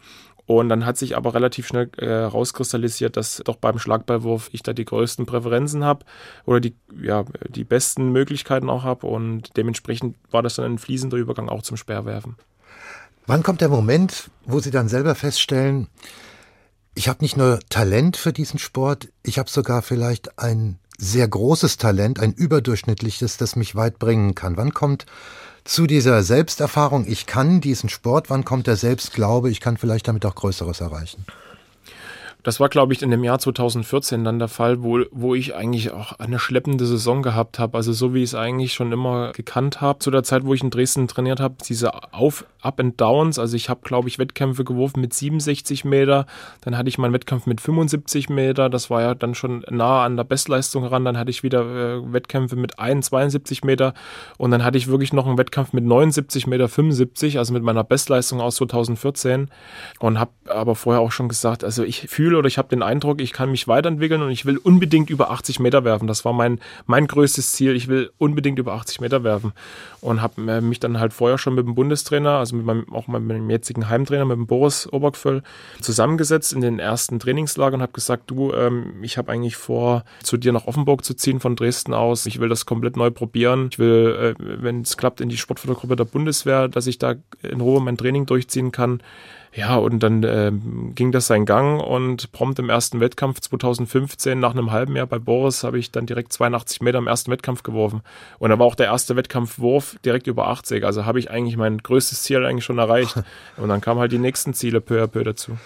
Und 0.46 0.70
dann 0.70 0.86
hat 0.86 0.98
sich 0.98 1.18
aber 1.18 1.34
relativ 1.34 1.68
schnell 1.68 1.90
äh, 1.98 2.14
rauskristallisiert, 2.14 3.18
dass 3.18 3.42
doch 3.46 3.58
beim 3.58 3.78
Schlagballwurf 3.78 4.50
ich 4.54 4.64
da 4.64 4.72
die 4.72 4.86
größten 4.86 5.26
Präferenzen 5.26 5.84
habe 5.84 6.06
oder 6.46 6.62
die, 6.62 6.74
ja, 7.02 7.26
die 7.50 7.66
besten 7.66 8.14
Möglichkeiten 8.14 8.70
auch 8.70 8.84
habe. 8.84 9.06
Und 9.08 9.56
dementsprechend 9.58 10.16
war 10.30 10.44
das 10.44 10.56
dann 10.56 10.66
ein 10.66 10.78
fließender 10.78 11.18
Übergang 11.18 11.50
auch 11.50 11.62
zum 11.62 11.76
Speerwerfen. 11.76 12.36
Wann 13.28 13.44
kommt 13.44 13.62
der 13.62 13.70
Moment, 13.70 14.30
wo 14.46 14.60
Sie 14.60 14.72
dann 14.72 14.88
selber 14.88 15.16
feststellen, 15.16 15.88
ich 16.96 17.08
habe 17.08 17.24
nicht 17.24 17.38
nur 17.38 17.60
Talent 17.70 18.18
für 18.18 18.34
diesen 18.34 18.60
Sport, 18.60 19.10
ich 19.24 19.40
habe 19.40 19.50
sogar 19.50 19.82
vielleicht 19.82 20.40
ein 20.40 20.80
sehr 20.98 21.28
großes 21.28 21.78
Talent, 21.78 22.20
ein 22.20 22.34
überdurchschnittliches, 22.34 23.38
das 23.38 23.56
mich 23.56 23.76
weit 23.76 23.98
bringen 23.98 24.36
kann. 24.36 24.58
Wann 24.58 24.74
kommt 24.74 25.06
zu 25.64 25.88
dieser 25.88 26.22
Selbsterfahrung, 26.24 27.06
ich 27.08 27.26
kann 27.26 27.62
diesen 27.62 27.90
Sport, 27.90 28.30
wann 28.30 28.46
kommt 28.46 28.68
der 28.68 28.76
Selbstglaube, 28.76 29.50
ich 29.50 29.62
kann 29.62 29.78
vielleicht 29.78 30.08
damit 30.08 30.26
auch 30.26 30.36
Größeres 30.36 30.82
erreichen? 30.82 31.26
Das 32.44 32.60
war, 32.60 32.70
glaube 32.70 32.94
ich, 32.94 33.02
in 33.02 33.12
dem 33.12 33.24
Jahr 33.24 33.38
2014 33.38 34.24
dann 34.24 34.40
der 34.40 34.48
Fall, 34.48 34.82
wo, 34.82 35.02
wo 35.12 35.36
ich 35.36 35.54
eigentlich 35.54 35.92
auch 35.92 36.14
eine 36.14 36.40
schleppende 36.40 36.86
Saison 36.86 37.22
gehabt 37.22 37.60
habe. 37.60 37.78
Also 37.78 37.94
so 37.94 38.14
wie 38.14 38.24
ich 38.24 38.32
es 38.32 38.36
eigentlich 38.36 38.74
schon 38.74 38.92
immer 38.92 39.32
gekannt 39.32 39.80
habe. 39.80 40.00
Zu 40.00 40.10
der 40.10 40.24
Zeit, 40.24 40.46
wo 40.46 40.54
ich 40.54 40.64
in 40.64 40.72
Dresden 40.72 41.08
trainiert 41.08 41.40
habe, 41.40 41.56
diese 41.68 42.14
Auf, 42.14 42.46
Up 42.62 42.80
and 42.80 43.00
Downs. 43.00 43.38
Also 43.38 43.56
ich 43.56 43.70
habe, 43.70 43.82
glaube 43.84 44.08
ich, 44.08 44.18
Wettkämpfe 44.18 44.64
geworfen 44.64 45.02
mit 45.02 45.14
67 45.14 45.86
Meter. 45.86 46.26
Dann 46.62 46.78
hatte 46.78 46.90
ich 46.90 46.98
meinen 46.98 47.14
Wettkampf 47.14 47.46
mit 47.46 47.62
75 47.62 48.30
Meter. 48.30 48.70
Das 48.70 48.90
war 48.90 49.02
ja 49.02 49.16
dann 49.16 49.36
schon 49.36 49.64
nah 49.70 50.04
an 50.04 50.18
der 50.18 50.24
Bestleistung 50.24 50.86
ran. 50.86 51.06
Dann 51.06 51.18
hatte 51.18 51.30
ich 51.30 51.44
wieder 51.44 51.62
äh, 51.62 52.14
Wettkämpfe 52.14 52.56
mit 52.56 52.80
71 52.80 53.64
Meter. 53.64 53.94
Und 54.38 54.52
dann 54.52 54.64
hatte 54.64 54.78
ich 54.78 54.88
wirklich 54.88 55.14
noch 55.14 55.28
einen 55.28 55.38
Wettkampf 55.38 55.74
mit 55.74 55.84
79 55.84 56.48
Meter 56.48 56.68
75, 56.68 57.38
also 57.38 57.54
mit 57.54 57.64
meiner 57.64 57.84
Bestleistung 57.84 58.42
aus 58.42 58.56
2014. 58.56 59.50
Und 60.00 60.20
habe 60.20 60.32
aber 60.48 60.76
vorher 60.76 61.02
auch 61.02 61.12
schon 61.12 61.30
gesagt, 61.30 61.64
also 61.64 61.84
ich 61.84 62.02
fühle 62.10 62.31
Gefühl 62.32 62.36
oder 62.38 62.48
ich 62.48 62.58
habe 62.58 62.70
den 62.70 62.82
Eindruck, 62.82 63.22
ich 63.22 63.34
kann 63.34 63.52
mich 63.52 63.68
weiterentwickeln 63.68 64.22
und 64.22 64.32
ich 64.32 64.46
will 64.46 64.58
unbedingt 64.58 65.10
über 65.10 65.32
80 65.32 65.60
Meter 65.60 65.84
werfen. 65.84 66.08
Das 66.08 66.24
war 66.24 66.34
mein, 66.34 66.60
mein 66.86 67.08
größtes 67.08 67.52
Ziel. 67.52 67.76
Ich 67.76 67.88
will 67.88 68.10
unbedingt 68.18 68.58
über 68.58 68.74
80 68.74 69.02
Meter 69.02 69.24
werfen. 69.24 69.52
Und 70.00 70.22
habe 70.22 70.42
äh, 70.50 70.62
mich 70.62 70.80
dann 70.80 71.00
halt 71.00 71.14
vorher 71.14 71.38
schon 71.38 71.56
mit 71.56 71.66
dem 71.66 71.76
Bundestrainer, 71.76 72.32
also 72.32 72.56
mit 72.56 72.66
meinem, 72.66 72.92
auch 72.94 73.08
mit 73.08 73.22
meinem 73.22 73.50
jetzigen 73.50 73.90
Heimtrainer, 73.90 74.26
mit 74.26 74.38
dem 74.38 74.48
Boris 74.48 74.92
Obergföll, 74.92 75.44
zusammengesetzt 75.82 76.54
in 76.54 76.62
den 76.62 76.80
ersten 76.80 77.20
Trainingslager 77.20 77.76
und 77.76 77.82
habe 77.82 77.92
gesagt, 77.92 78.32
du, 78.32 78.54
ähm, 78.54 79.04
ich 79.04 79.18
habe 79.18 79.32
eigentlich 79.32 79.58
vor, 79.58 80.04
zu 80.24 80.38
dir 80.38 80.54
nach 80.54 80.68
Offenburg 80.68 81.04
zu 81.04 81.14
ziehen 81.14 81.40
von 81.40 81.56
Dresden 81.56 81.94
aus. 81.94 82.26
Ich 82.26 82.40
will 82.40 82.50
das 82.50 82.66
komplett 82.66 82.98
neu 82.98 83.12
probieren. 83.12 83.68
Ich 83.72 83.78
will, 83.78 84.36
äh, 84.40 84.44
wenn 84.64 84.82
es 84.82 84.98
klappt, 84.98 85.22
in 85.22 85.30
die 85.30 85.38
Sportfördergruppe 85.38 85.96
der 85.96 86.06
Bundeswehr, 86.06 86.68
dass 86.68 86.88
ich 86.88 86.98
da 86.98 87.16
in 87.44 87.62
Ruhe 87.62 87.82
mein 87.82 87.98
Training 87.98 88.26
durchziehen 88.26 88.72
kann. 88.72 89.02
Ja, 89.54 89.76
und 89.76 90.00
dann 90.00 90.24
äh, 90.24 90.52
ging 90.96 91.12
das 91.12 91.28
seinen 91.28 91.46
Gang 91.46 91.82
und 91.82 92.32
prompt 92.32 92.58
im 92.60 92.70
ersten 92.70 93.02
Wettkampf 93.02 93.42
2015, 93.42 94.40
nach 94.40 94.52
einem 94.52 94.72
halben 94.72 94.96
Jahr 94.96 95.08
bei 95.08 95.20
Boris, 95.20 95.66
habe 95.66 95.78
ich 95.78 95.92
dann 95.92 96.06
direkt 96.06 96.32
82 96.32 96.82
Meter 96.82 97.00
im 97.00 97.08
ersten 97.08 97.32
Wettkampf 97.32 97.62
geworfen. 97.62 98.02
Und 98.40 98.50
da 98.50 98.60
war 98.60 98.66
auch 98.66 98.76
der 98.76 98.86
erste 98.86 99.18
Wettkampfwurf 99.18 99.98
direkt 100.06 100.28
über 100.28 100.48
80. 100.48 100.86
Also 100.86 101.06
habe 101.06 101.20
ich 101.20 101.30
eigentlich 101.30 101.58
mein 101.58 101.80
größtes 101.80 102.24
Ziel 102.24 102.46
eigentlich 102.46 102.64
schon 102.64 102.78
erreicht. 102.78 103.16
Und 103.58 103.68
dann 103.68 103.82
kamen 103.82 104.00
halt 104.00 104.14
die 104.14 104.20
nächsten 104.20 104.54
Ziele 104.54 104.80
peu 104.80 105.04
à 105.04 105.08
peu 105.08 105.24
dazu. 105.24 105.58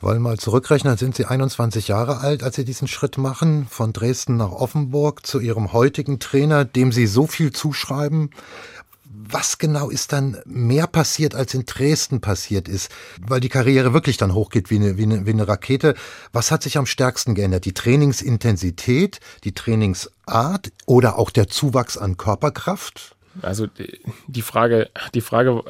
Wollen 0.00 0.22
mal 0.22 0.36
zurückrechnen, 0.36 0.96
sind 0.96 1.14
Sie 1.14 1.26
21 1.26 1.86
Jahre 1.86 2.18
alt, 2.18 2.42
als 2.42 2.56
Sie 2.56 2.64
diesen 2.64 2.88
Schritt 2.88 3.18
machen, 3.18 3.66
von 3.68 3.92
Dresden 3.92 4.36
nach 4.36 4.50
Offenburg 4.50 5.24
zu 5.24 5.38
Ihrem 5.38 5.72
heutigen 5.72 6.18
Trainer, 6.18 6.64
dem 6.64 6.90
Sie 6.90 7.06
so 7.06 7.28
viel 7.28 7.52
zuschreiben 7.52 8.30
was 9.14 9.58
genau 9.58 9.90
ist 9.90 10.12
dann 10.12 10.38
mehr 10.46 10.86
passiert, 10.86 11.34
als 11.34 11.54
in 11.54 11.64
Dresden 11.66 12.20
passiert 12.20 12.68
ist? 12.68 12.90
Weil 13.20 13.40
die 13.40 13.48
Karriere 13.48 13.92
wirklich 13.92 14.16
dann 14.16 14.34
hochgeht 14.34 14.70
wie 14.70 14.76
eine, 14.76 14.96
wie 14.96 15.02
eine, 15.02 15.26
wie 15.26 15.30
eine 15.30 15.46
Rakete. 15.46 15.94
Was 16.32 16.50
hat 16.50 16.62
sich 16.62 16.78
am 16.78 16.86
stärksten 16.86 17.34
geändert? 17.34 17.64
Die 17.64 17.74
Trainingsintensität, 17.74 19.20
die 19.44 19.52
Trainingsart 19.52 20.72
oder 20.86 21.18
auch 21.18 21.30
der 21.30 21.48
Zuwachs 21.48 21.98
an 21.98 22.16
Körperkraft? 22.16 23.16
Also 23.42 23.66
die 24.26 24.42
Frage, 24.42 24.90
die 25.14 25.20
Frage 25.20 25.62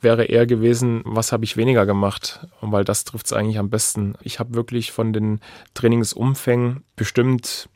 wäre 0.00 0.24
eher 0.24 0.46
gewesen, 0.46 1.02
was 1.04 1.32
habe 1.32 1.44
ich 1.44 1.56
weniger 1.56 1.86
gemacht? 1.86 2.46
Weil 2.60 2.84
das 2.84 3.04
trifft 3.04 3.26
es 3.26 3.32
eigentlich 3.32 3.58
am 3.58 3.70
besten. 3.70 4.14
Ich 4.22 4.38
habe 4.38 4.54
wirklich 4.54 4.92
von 4.92 5.12
den 5.12 5.40
Trainingsumfängen 5.74 6.84
bestimmt 6.96 7.68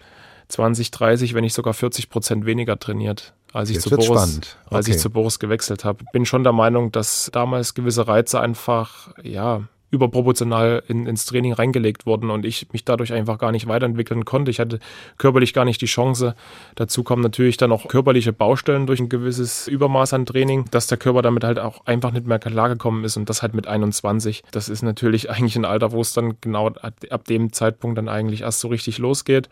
20, 0.49 0.91
30, 0.91 1.35
wenn 1.35 1.43
nicht 1.43 1.55
sogar 1.55 1.75
40 1.75 2.09
Prozent 2.09 2.47
weniger 2.47 2.79
trainiert 2.79 3.35
als 3.55 3.71
ich, 3.71 3.81
zu 3.81 3.89
Boris, 3.91 4.41
okay. 4.67 4.75
als 4.75 4.89
ich 4.89 4.99
zu 4.99 5.11
Boris 5.11 5.39
gewechselt 5.39 5.85
habe. 5.85 6.05
Bin 6.13 6.27
schon 6.27 6.43
der 6.43 6.53
Meinung, 6.53 6.91
dass 6.93 7.31
damals 7.33 7.75
gewisse 7.75 8.07
Reize 8.09 8.41
einfach, 8.41 9.15
ja, 9.23 9.63
überproportional 9.95 10.83
in, 10.89 11.07
ins 11.07 11.25
Training 11.25 11.53
reingelegt 11.53 12.05
wurden 12.05 12.31
und 12.31 12.45
ich 12.45 12.73
mich 12.73 12.85
dadurch 12.85 13.13
einfach 13.13 13.39
gar 13.39 13.53
nicht 13.53 13.69
weiterentwickeln 13.69 14.25
konnte. 14.25 14.51
Ich 14.51 14.59
hatte 14.59 14.81
körperlich 15.19 15.55
gar 15.55 15.65
nicht 15.65 15.81
die 15.81 15.87
Chance. 15.87 16.35
Dazu 16.75 17.05
kommen 17.05 17.23
natürlich 17.23 17.57
dann 17.59 17.71
auch 17.71 17.87
körperliche 17.87 18.33
Baustellen 18.33 18.89
durch 18.89 18.99
ein 18.99 19.09
gewisses 19.09 19.69
Übermaß 19.69 20.13
an 20.15 20.27
Training, 20.27 20.65
dass 20.73 20.89
der 20.89 20.99
Körper 20.99 21.23
damit 21.23 21.45
halt 21.45 21.61
auch 21.61 21.87
einfach 21.87 22.11
nicht 22.11 22.27
mehr 22.27 22.41
klar 22.41 22.69
gekommen 22.69 23.05
ist 23.05 23.17
und 23.17 23.31
das 23.31 23.43
halt 23.43 23.55
mit 23.55 23.69
21. 23.69 24.43
Das 24.51 24.69
ist 24.69 24.83
natürlich 24.83 25.31
eigentlich 25.31 25.55
ein 25.55 25.65
Alter, 25.65 25.93
wo 25.93 26.01
es 26.01 26.13
dann 26.13 26.35
genau 26.41 26.73
ab 27.11 27.25
dem 27.27 27.53
Zeitpunkt 27.53 27.97
dann 27.97 28.09
eigentlich 28.09 28.41
erst 28.41 28.59
so 28.59 28.69
richtig 28.69 28.99
losgeht. 28.99 29.49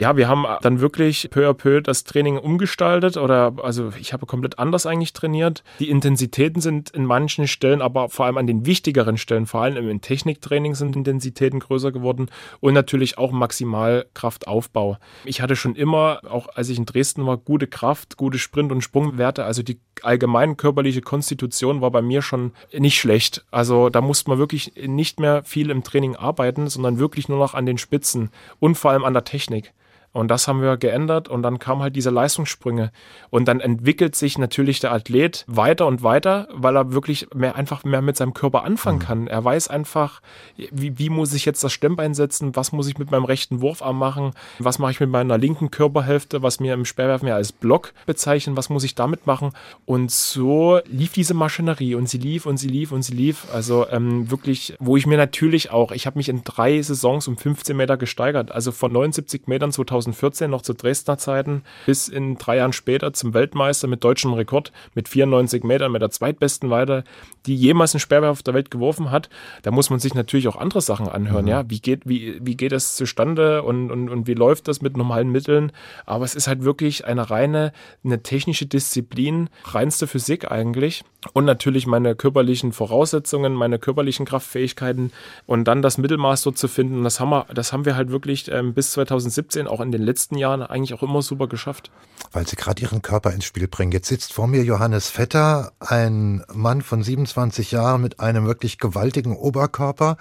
Ja, 0.00 0.16
wir 0.16 0.28
haben 0.28 0.44
dann 0.62 0.80
wirklich 0.80 1.28
peu 1.30 1.48
à 1.48 1.54
peu 1.54 1.80
das 1.80 2.04
Training 2.04 2.38
umgestaltet 2.38 3.16
oder 3.16 3.54
also 3.62 3.92
ich 3.98 4.12
habe 4.12 4.26
komplett 4.26 4.58
anders 4.58 4.86
eigentlich 4.86 5.12
trainiert. 5.12 5.62
Die 5.78 5.88
Intensitäten 5.88 6.60
sind 6.60 6.90
in 6.90 7.04
manchen 7.04 7.46
Stellen, 7.46 7.80
aber 7.80 8.08
vor 8.08 8.26
allem 8.26 8.38
an 8.38 8.46
den 8.46 8.66
wichtigeren 8.66 9.16
Stellen, 9.16 9.46
vor 9.46 9.62
allem 9.62 9.88
im 9.88 10.00
Techniktraining 10.00 10.74
sind 10.74 10.96
Intensitäten 10.96 11.60
größer 11.60 11.92
geworden 11.92 12.28
und 12.60 12.74
natürlich 12.74 13.18
auch 13.18 13.30
Maximalkraftaufbau. 13.30 14.98
Ich 15.24 15.40
hatte 15.40 15.56
schon 15.56 15.76
immer, 15.76 16.20
auch 16.28 16.48
als 16.54 16.68
ich 16.68 16.78
in 16.78 16.86
Dresden 16.86 17.26
war, 17.26 17.36
gute 17.36 17.66
Kraft, 17.66 18.16
gute 18.16 18.38
Sprint- 18.38 18.72
und 18.72 18.82
Sprungwerte. 18.82 19.44
Also 19.44 19.62
die 19.62 19.78
allgemeine 20.02 20.54
körperliche 20.54 21.00
Konstitution 21.00 21.80
war 21.80 21.90
bei 21.90 22.02
mir 22.02 22.22
schon 22.22 22.52
nicht 22.72 22.98
schlecht. 22.98 23.44
Also 23.50 23.88
da 23.90 24.00
musste 24.00 24.30
man 24.30 24.38
wirklich 24.38 24.72
nicht 24.86 25.20
mehr 25.20 25.42
viel 25.44 25.70
im 25.70 25.84
Training 25.84 26.16
arbeiten, 26.16 26.68
sondern 26.68 26.98
wirklich 26.98 27.28
nur 27.28 27.38
noch 27.38 27.54
an 27.54 27.66
den 27.66 27.78
Spitzen 27.78 28.30
und 28.60 28.76
vor 28.76 28.90
allem 28.90 29.04
an 29.04 29.14
der 29.14 29.24
Technik. 29.24 29.72
Und 30.14 30.28
das 30.28 30.46
haben 30.46 30.62
wir 30.62 30.76
geändert 30.76 31.28
und 31.28 31.42
dann 31.42 31.58
kamen 31.58 31.82
halt 31.82 31.96
diese 31.96 32.10
Leistungssprünge. 32.10 32.92
Und 33.30 33.48
dann 33.48 33.58
entwickelt 33.58 34.14
sich 34.14 34.38
natürlich 34.38 34.78
der 34.78 34.92
Athlet 34.92 35.44
weiter 35.48 35.88
und 35.88 36.04
weiter, 36.04 36.46
weil 36.52 36.76
er 36.76 36.92
wirklich 36.92 37.26
mehr 37.34 37.56
einfach 37.56 37.82
mehr 37.82 38.00
mit 38.00 38.16
seinem 38.16 38.32
Körper 38.32 38.62
anfangen 38.62 38.98
mhm. 38.98 39.02
kann. 39.02 39.26
Er 39.26 39.44
weiß 39.44 39.66
einfach, 39.66 40.22
wie, 40.56 41.00
wie 41.00 41.10
muss 41.10 41.34
ich 41.34 41.44
jetzt 41.44 41.64
das 41.64 41.72
Stemmbein 41.72 42.14
setzen, 42.14 42.54
was 42.54 42.70
muss 42.70 42.86
ich 42.86 42.96
mit 42.96 43.10
meinem 43.10 43.24
rechten 43.24 43.60
Wurfarm 43.60 43.98
machen, 43.98 44.30
was 44.60 44.78
mache 44.78 44.92
ich 44.92 45.00
mit 45.00 45.10
meiner 45.10 45.36
linken 45.36 45.72
Körperhälfte, 45.72 46.44
was 46.44 46.60
mir 46.60 46.74
im 46.74 46.84
Speerwerfen 46.84 47.26
ja 47.26 47.34
als 47.34 47.50
Block 47.50 47.92
bezeichnen, 48.06 48.56
was 48.56 48.70
muss 48.70 48.84
ich 48.84 48.94
damit 48.94 49.26
machen. 49.26 49.50
Und 49.84 50.12
so 50.12 50.78
lief 50.86 51.12
diese 51.12 51.34
Maschinerie 51.34 51.96
und 51.96 52.08
sie 52.08 52.18
lief 52.18 52.46
und 52.46 52.58
sie 52.58 52.68
lief 52.68 52.92
und 52.92 53.02
sie 53.02 53.14
lief. 53.14 53.48
Also 53.52 53.88
ähm, 53.90 54.30
wirklich, 54.30 54.76
wo 54.78 54.96
ich 54.96 55.08
mir 55.08 55.16
natürlich 55.16 55.72
auch, 55.72 55.90
ich 55.90 56.06
habe 56.06 56.18
mich 56.18 56.28
in 56.28 56.44
drei 56.44 56.80
Saisons 56.80 57.26
um 57.26 57.36
15 57.36 57.76
Meter 57.76 57.96
gesteigert, 57.96 58.52
also 58.52 58.70
von 58.70 58.92
79 58.92 59.48
Metern 59.48 59.72
2000 59.72 60.03
2014 60.12 60.50
noch 60.50 60.62
zu 60.62 60.74
Dresdner 60.74 61.18
Zeiten 61.18 61.62
bis 61.86 62.08
in 62.08 62.36
drei 62.36 62.56
Jahren 62.56 62.72
später 62.72 63.12
zum 63.12 63.34
Weltmeister 63.34 63.88
mit 63.88 64.04
deutschem 64.04 64.32
Rekord 64.32 64.72
mit 64.94 65.08
94 65.08 65.64
Metern, 65.64 65.92
mit 65.92 66.02
der 66.02 66.10
zweitbesten 66.10 66.70
Weite, 66.70 67.04
die 67.46 67.56
jemals 67.56 67.94
ein 67.94 68.00
Sperrwerfer 68.00 68.32
auf 68.32 68.42
der 68.42 68.54
Welt 68.54 68.70
geworfen 68.70 69.10
hat. 69.10 69.28
Da 69.62 69.70
muss 69.70 69.90
man 69.90 69.98
sich 69.98 70.14
natürlich 70.14 70.48
auch 70.48 70.56
andere 70.56 70.80
Sachen 70.80 71.08
anhören. 71.08 71.44
Mhm. 71.44 71.50
Ja, 71.50 71.64
wie 71.68 71.80
geht, 71.80 72.02
wie, 72.06 72.38
wie 72.40 72.56
geht 72.56 72.72
das 72.72 72.96
zustande 72.96 73.62
und, 73.62 73.90
und, 73.90 74.08
und 74.08 74.26
wie 74.26 74.34
läuft 74.34 74.68
das 74.68 74.82
mit 74.82 74.96
normalen 74.96 75.30
Mitteln? 75.30 75.72
Aber 76.06 76.24
es 76.24 76.34
ist 76.34 76.46
halt 76.48 76.64
wirklich 76.64 77.04
eine 77.04 77.30
reine, 77.30 77.72
eine 78.04 78.22
technische 78.22 78.66
Disziplin, 78.66 79.48
reinste 79.64 80.06
Physik 80.06 80.50
eigentlich. 80.50 81.04
und 81.32 81.44
natürlich 81.44 81.86
meine 81.86 82.14
körperlichen 82.14 82.72
Voraussetzungen, 82.72 83.54
meine 83.54 83.78
körperlichen 83.78 84.26
Kraftfähigkeiten 84.26 85.12
und 85.46 85.64
dann 85.64 85.82
das 85.82 85.98
Mittelmaß 85.98 86.42
dort 86.42 86.58
zu 86.58 86.68
finden. 86.68 87.04
Das 87.04 87.20
haben 87.20 87.30
wir, 87.30 87.46
das 87.54 87.72
haben 87.72 87.84
wir 87.84 87.96
halt 87.96 88.10
wirklich 88.10 88.50
ähm, 88.50 88.74
bis 88.74 88.92
2017, 88.92 89.66
auch 89.66 89.80
in 89.80 89.92
den 89.94 90.02
letzten 90.02 90.36
Jahren, 90.36 90.62
eigentlich 90.62 90.94
auch 90.94 91.02
immer 91.02 91.22
super 91.22 91.46
geschafft. 91.46 91.90
Weil 92.32 92.46
Sie 92.46 92.56
gerade 92.56 92.82
Ihren 92.82 93.02
Körper 93.02 93.32
ins 93.32 93.44
Spiel 93.44 93.68
bringen. 93.68 93.92
Jetzt 93.92 94.08
sitzt 94.08 94.32
vor 94.32 94.46
mir 94.46 94.64
Johannes 94.64 95.08
Vetter, 95.08 95.72
ein 95.80 96.44
Mann 96.52 96.82
von 96.82 97.02
27 97.02 97.70
Jahren 97.72 98.02
mit 98.02 98.20
einem 98.20 98.46
wirklich 98.46 98.78
gewaltigen 98.78 99.36
Oberkörper, 99.36 100.16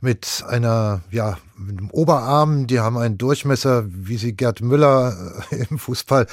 mit 0.00 0.44
einer, 0.48 1.02
ja, 1.10 1.38
mit 1.56 1.78
einem 1.78 1.90
Oberarm, 1.90 2.66
die 2.66 2.80
haben 2.80 2.96
einen 2.96 3.18
Durchmesser, 3.18 3.84
wie 3.88 4.16
sie 4.16 4.34
Gerd 4.34 4.60
Müller 4.60 5.16
äh, 5.50 5.66
im 5.70 5.78
Fußball 5.78 6.26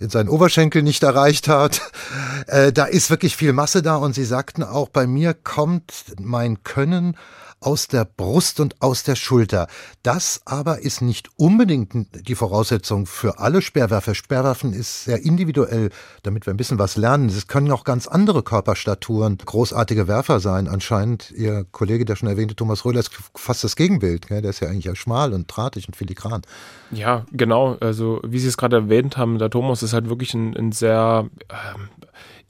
in 0.00 0.08
seinen 0.08 0.28
Oberschenkel 0.28 0.82
nicht 0.82 1.02
erreicht 1.02 1.48
hat. 1.48 1.82
Äh, 2.46 2.72
da 2.72 2.86
ist 2.86 3.10
wirklich 3.10 3.36
viel 3.36 3.52
Masse 3.52 3.82
da 3.82 3.96
und 3.96 4.14
Sie 4.14 4.24
sagten 4.24 4.62
auch, 4.62 4.88
bei 4.88 5.06
mir 5.06 5.34
kommt 5.34 5.92
mein 6.18 6.64
Können 6.64 7.16
aus 7.60 7.88
der 7.88 8.04
Brust 8.04 8.58
und 8.58 8.80
aus 8.80 9.02
der 9.02 9.16
Schulter. 9.16 9.68
Das 10.02 10.40
aber 10.46 10.80
ist 10.80 11.02
nicht 11.02 11.28
unbedingt 11.36 11.92
die 12.26 12.34
Voraussetzung 12.34 13.06
für 13.06 13.38
alle 13.38 13.60
Sperrwerfer. 13.60 14.14
Sperrwaffen 14.14 14.72
ist 14.72 15.04
sehr 15.04 15.22
individuell, 15.22 15.90
damit 16.22 16.46
wir 16.46 16.54
ein 16.54 16.56
bisschen 16.56 16.78
was 16.78 16.96
lernen. 16.96 17.28
Es 17.28 17.46
können 17.46 17.70
auch 17.70 17.84
ganz 17.84 18.08
andere 18.08 18.42
Körperstaturen 18.42 19.36
großartige 19.38 20.08
Werfer 20.08 20.40
sein. 20.40 20.68
Anscheinend, 20.68 21.30
Ihr 21.32 21.66
Kollege, 21.70 22.04
der 22.04 22.16
schon 22.16 22.28
erwähnte, 22.28 22.56
Thomas 22.56 22.84
Röhler, 22.84 23.00
ist 23.00 23.10
fast 23.34 23.62
das 23.62 23.76
Gegenbild. 23.76 24.30
Der 24.30 24.42
ist 24.44 24.60
ja 24.60 24.68
eigentlich 24.68 24.98
schmal 24.98 25.34
und 25.34 25.46
drahtig 25.46 25.86
und 25.86 25.96
filigran. 25.96 26.42
Ja, 26.90 27.26
genau. 27.30 27.76
Also, 27.80 28.20
wie 28.24 28.38
Sie 28.38 28.48
es 28.48 28.56
gerade 28.56 28.76
erwähnt 28.76 29.16
haben, 29.16 29.38
der 29.38 29.50
Thomas 29.50 29.82
ist 29.82 29.92
halt 29.92 30.08
wirklich 30.08 30.32
ein, 30.34 30.56
ein 30.56 30.72
sehr 30.72 31.28
ähm, 31.50 31.88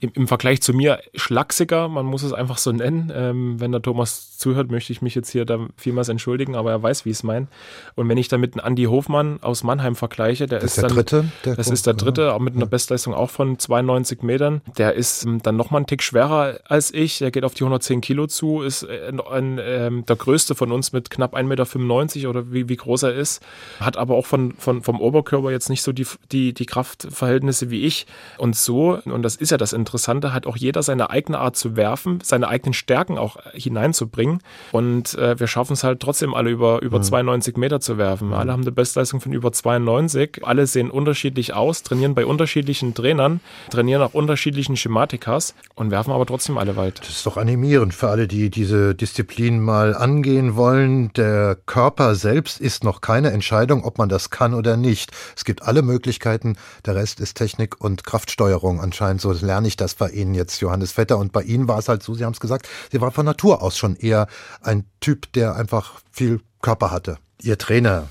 im, 0.01 0.11
im 0.15 0.27
Vergleich 0.27 0.61
zu 0.61 0.73
mir 0.73 0.99
schlachsiger, 1.13 1.87
man 1.87 2.07
muss 2.07 2.23
es 2.23 2.33
einfach 2.33 2.57
so 2.57 2.71
nennen. 2.71 3.11
Ähm, 3.15 3.59
wenn 3.59 3.71
der 3.71 3.83
Thomas 3.83 4.35
zuhört, 4.37 4.71
möchte 4.71 4.91
ich 4.91 5.03
mich 5.03 5.13
jetzt 5.13 5.29
hier 5.29 5.45
da 5.45 5.67
vielmals 5.77 6.09
entschuldigen, 6.09 6.55
aber 6.55 6.71
er 6.71 6.81
weiß, 6.81 7.05
wie 7.05 7.11
ich 7.11 7.17
es 7.17 7.23
meine. 7.23 7.47
Und 7.95 8.09
wenn 8.09 8.17
ich 8.17 8.27
da 8.27 8.39
mit 8.39 8.55
einem 8.55 8.65
Andy 8.65 8.85
Hofmann 8.85 9.37
aus 9.43 9.63
Mannheim 9.63 9.95
vergleiche, 9.95 10.47
der 10.47 10.59
das 10.59 10.71
ist, 10.71 10.77
der 10.77 10.89
dann, 10.89 10.95
dritte. 10.95 11.25
Der 11.45 11.55
das 11.55 11.67
ist 11.67 11.85
der 11.85 11.93
dritte, 11.93 12.33
auch 12.33 12.39
mit 12.39 12.55
einer 12.55 12.65
Bestleistung 12.65 13.13
auch 13.13 13.29
von 13.29 13.59
92 13.59 14.23
Metern. 14.23 14.61
Der 14.75 14.95
ist 14.95 15.23
ähm, 15.23 15.39
dann 15.43 15.55
nochmal 15.55 15.79
einen 15.79 15.85
Tick 15.85 16.01
schwerer 16.01 16.59
als 16.65 16.91
ich. 16.91 17.19
Der 17.19 17.29
geht 17.29 17.43
auf 17.43 17.53
die 17.53 17.63
110 17.63 18.01
Kilo 18.01 18.25
zu, 18.25 18.63
ist 18.63 18.81
äh, 18.81 19.13
ein, 19.31 19.59
äh, 19.59 19.91
der 20.01 20.15
größte 20.15 20.55
von 20.55 20.71
uns 20.71 20.93
mit 20.93 21.11
knapp 21.11 21.35
1,95 21.35 21.45
Meter 21.45 22.29
oder 22.29 22.51
wie, 22.51 22.67
wie 22.69 22.75
groß 22.75 23.03
er 23.03 23.13
ist. 23.13 23.43
Hat 23.79 23.97
aber 23.97 24.15
auch 24.15 24.25
von, 24.25 24.53
von, 24.53 24.81
vom 24.81 24.99
Oberkörper 24.99 25.51
jetzt 25.51 25.69
nicht 25.69 25.83
so 25.83 25.91
die, 25.91 26.07
die, 26.31 26.55
die 26.55 26.65
Kraftverhältnisse 26.65 27.69
wie 27.69 27.85
ich. 27.85 28.07
Und 28.39 28.55
so, 28.55 28.99
und 29.05 29.21
das 29.21 29.35
ist 29.35 29.51
ja 29.51 29.57
das 29.57 29.73
Interessante, 29.73 29.90
hat 29.93 30.47
auch 30.47 30.57
jeder 30.57 30.83
seine 30.83 31.09
eigene 31.09 31.39
Art 31.39 31.55
zu 31.55 31.75
werfen, 31.75 32.19
seine 32.23 32.47
eigenen 32.47 32.73
Stärken 32.73 33.17
auch 33.17 33.37
hineinzubringen. 33.53 34.39
Und 34.71 35.15
äh, 35.15 35.39
wir 35.39 35.47
schaffen 35.47 35.73
es 35.73 35.83
halt 35.83 35.99
trotzdem 35.99 36.33
alle 36.33 36.49
über, 36.49 36.81
über 36.81 36.99
mhm. 36.99 37.03
92 37.03 37.57
Meter 37.57 37.79
zu 37.79 37.97
werfen. 37.97 38.29
Mhm. 38.29 38.33
Alle 38.33 38.51
haben 38.51 38.61
eine 38.61 38.71
Bestleistung 38.71 39.21
von 39.21 39.33
über 39.33 39.51
92. 39.51 40.41
Alle 40.43 40.67
sehen 40.67 40.89
unterschiedlich 40.89 41.53
aus, 41.53 41.83
trainieren 41.83 42.15
bei 42.15 42.25
unterschiedlichen 42.25 42.93
Trainern, 42.93 43.39
trainieren 43.69 44.01
auch 44.01 44.13
unterschiedlichen 44.13 44.77
Schematikas 44.77 45.55
und 45.75 45.91
werfen 45.91 46.11
aber 46.11 46.25
trotzdem 46.25 46.57
alle 46.57 46.75
weit. 46.75 46.99
Das 46.99 47.09
ist 47.09 47.25
doch 47.25 47.37
animierend 47.37 47.93
für 47.93 48.09
alle, 48.09 48.27
die 48.27 48.49
diese 48.49 48.95
Disziplin 48.95 49.59
mal 49.59 49.95
angehen 49.95 50.55
wollen. 50.55 51.11
Der 51.13 51.57
Körper 51.65 52.15
selbst 52.15 52.59
ist 52.59 52.83
noch 52.83 53.01
keine 53.01 53.31
Entscheidung, 53.31 53.83
ob 53.83 53.97
man 53.97 54.09
das 54.09 54.29
kann 54.29 54.53
oder 54.53 54.77
nicht. 54.77 55.11
Es 55.35 55.45
gibt 55.45 55.63
alle 55.63 55.81
Möglichkeiten. 55.81 56.57
Der 56.85 56.95
Rest 56.95 57.19
ist 57.19 57.35
Technik 57.35 57.79
und 57.79 58.03
Kraftsteuerung. 58.03 58.79
Anscheinend 58.79 59.21
so 59.21 59.31
lerne 59.31 59.67
ich 59.67 59.77
das 59.81 59.95
bei 59.95 60.09
Ihnen 60.09 60.33
jetzt, 60.33 60.61
Johannes 60.61 60.93
Vetter. 60.93 61.17
Und 61.17 61.33
bei 61.33 61.41
Ihnen 61.43 61.67
war 61.67 61.79
es 61.79 61.89
halt 61.89 62.03
so, 62.03 62.13
Sie 62.13 62.23
haben 62.23 62.33
es 62.33 62.39
gesagt, 62.39 62.69
Sie 62.91 63.01
waren 63.01 63.11
von 63.11 63.25
Natur 63.25 63.61
aus 63.61 63.77
schon 63.77 63.95
eher 63.95 64.27
ein 64.61 64.85
Typ, 65.01 65.31
der 65.33 65.55
einfach 65.55 66.01
viel 66.11 66.39
Körper 66.61 66.91
hatte. 66.91 67.17
Ihr 67.41 67.57
Trainer, 67.57 68.07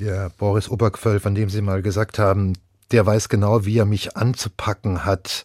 der 0.00 0.30
Boris 0.36 0.68
Oberquöll, 0.68 1.20
von 1.20 1.34
dem 1.34 1.48
Sie 1.48 1.62
mal 1.62 1.82
gesagt 1.82 2.18
haben, 2.18 2.54
der 2.90 3.06
weiß 3.06 3.28
genau, 3.28 3.64
wie 3.64 3.78
er 3.78 3.84
mich 3.84 4.16
anzupacken 4.16 5.04
hat. 5.04 5.44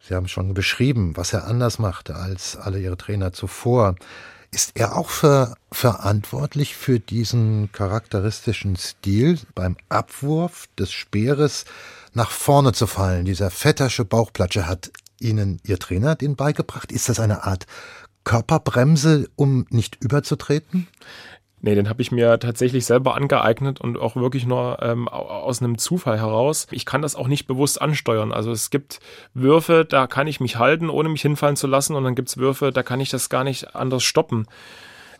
Sie 0.00 0.14
haben 0.14 0.28
schon 0.28 0.54
beschrieben, 0.54 1.16
was 1.16 1.32
er 1.32 1.46
anders 1.46 1.78
machte 1.78 2.16
als 2.16 2.56
alle 2.56 2.80
Ihre 2.80 2.96
Trainer 2.96 3.32
zuvor. 3.32 3.96
Ist 4.50 4.72
er 4.74 4.96
auch 4.96 5.10
für, 5.10 5.56
verantwortlich 5.70 6.74
für 6.74 6.98
diesen 6.98 7.70
charakteristischen 7.72 8.76
Stil 8.76 9.38
beim 9.54 9.76
Abwurf 9.90 10.68
des 10.78 10.90
Speeres 10.90 11.66
nach 12.14 12.30
vorne 12.30 12.72
zu 12.72 12.86
fallen? 12.86 13.24
Dieser 13.24 13.50
vettersche 13.50 14.04
Bauchplatsche 14.04 14.66
hat 14.66 14.90
Ihnen 15.20 15.60
Ihr 15.64 15.78
Trainer 15.78 16.14
den 16.14 16.36
beigebracht? 16.36 16.92
Ist 16.92 17.08
das 17.08 17.20
eine 17.20 17.44
Art 17.44 17.66
Körperbremse, 18.24 19.28
um 19.36 19.66
nicht 19.70 20.02
überzutreten? 20.02 20.86
Nee, 21.60 21.74
den 21.74 21.88
habe 21.88 22.02
ich 22.02 22.12
mir 22.12 22.38
tatsächlich 22.38 22.86
selber 22.86 23.16
angeeignet 23.16 23.80
und 23.80 23.98
auch 23.98 24.14
wirklich 24.14 24.46
nur 24.46 24.78
ähm, 24.80 25.08
aus 25.08 25.60
einem 25.60 25.76
Zufall 25.76 26.18
heraus. 26.18 26.68
Ich 26.70 26.86
kann 26.86 27.02
das 27.02 27.16
auch 27.16 27.26
nicht 27.26 27.48
bewusst 27.48 27.82
ansteuern. 27.82 28.32
Also 28.32 28.52
es 28.52 28.70
gibt 28.70 29.00
Würfe, 29.34 29.84
da 29.84 30.06
kann 30.06 30.28
ich 30.28 30.38
mich 30.38 30.56
halten, 30.56 30.88
ohne 30.88 31.08
mich 31.08 31.22
hinfallen 31.22 31.56
zu 31.56 31.66
lassen. 31.66 31.96
Und 31.96 32.04
dann 32.04 32.14
gibt 32.14 32.28
es 32.28 32.36
Würfe, 32.36 32.70
da 32.70 32.84
kann 32.84 33.00
ich 33.00 33.10
das 33.10 33.28
gar 33.28 33.42
nicht 33.42 33.74
anders 33.74 34.04
stoppen. 34.04 34.46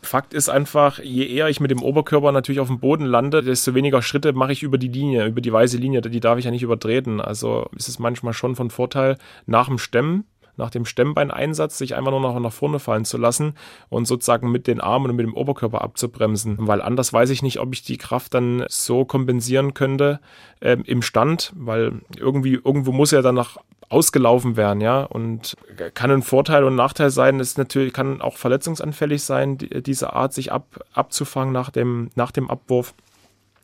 Fakt 0.01 0.33
ist 0.33 0.49
einfach, 0.49 0.99
je 0.99 1.25
eher 1.25 1.49
ich 1.49 1.59
mit 1.59 1.71
dem 1.71 1.83
Oberkörper 1.83 2.31
natürlich 2.31 2.61
auf 2.61 2.67
dem 2.67 2.79
Boden 2.79 3.05
lande, 3.05 3.43
desto 3.43 3.75
weniger 3.75 4.01
Schritte 4.01 4.33
mache 4.33 4.53
ich 4.53 4.63
über 4.63 4.77
die 4.77 4.87
Linie, 4.87 5.25
über 5.25 5.41
die 5.41 5.51
weiße 5.51 5.77
Linie. 5.77 6.01
Die 6.01 6.19
darf 6.19 6.39
ich 6.39 6.45
ja 6.45 6.51
nicht 6.51 6.63
übertreten. 6.63 7.19
Also 7.19 7.67
ist 7.75 7.89
es 7.89 7.99
manchmal 7.99 8.33
schon 8.33 8.55
von 8.55 8.69
Vorteil, 8.69 9.17
nach 9.45 9.67
dem 9.67 9.77
Stemmen 9.77 10.25
nach 10.59 10.69
dem 10.69 10.85
Stemmbeineinsatz 10.85 11.79
sich 11.79 11.95
einfach 11.95 12.11
nur 12.11 12.19
noch 12.19 12.39
nach 12.39 12.53
vorne 12.53 12.77
fallen 12.77 13.05
zu 13.05 13.17
lassen 13.17 13.55
und 13.89 14.05
sozusagen 14.05 14.51
mit 14.51 14.67
den 14.67 14.79
Armen 14.79 15.09
und 15.09 15.15
mit 15.15 15.25
dem 15.25 15.33
Oberkörper 15.33 15.81
abzubremsen. 15.81 16.57
Weil 16.59 16.81
anders 16.81 17.11
weiß 17.11 17.31
ich 17.31 17.41
nicht, 17.41 17.59
ob 17.59 17.73
ich 17.73 17.81
die 17.81 17.97
Kraft 17.97 18.35
dann 18.35 18.65
so 18.69 19.05
kompensieren 19.05 19.73
könnte 19.73 20.19
äh, 20.59 20.77
im 20.85 21.01
Stand, 21.01 21.53
weil 21.55 22.01
irgendwie, 22.17 22.53
irgendwo 22.53 22.91
muss 22.91 23.09
ja 23.11 23.23
dann 23.23 23.35
noch 23.35 23.57
ausgelaufen 23.89 24.55
werden, 24.55 24.81
ja. 24.81 25.01
Und 25.03 25.57
kann 25.95 26.11
ein 26.11 26.21
Vorteil 26.21 26.63
und 26.63 26.75
Nachteil 26.75 27.09
sein, 27.09 27.39
ist 27.39 27.57
natürlich, 27.57 27.91
kann 27.91 28.21
auch 28.21 28.37
verletzungsanfällig 28.37 29.23
sein, 29.23 29.57
die, 29.57 29.81
diese 29.81 30.13
Art 30.13 30.33
sich 30.33 30.51
ab, 30.51 30.85
abzufangen 30.93 31.51
nach 31.51 31.71
dem, 31.71 32.11
nach 32.15 32.31
dem 32.31 32.49
Abwurf. 32.49 32.93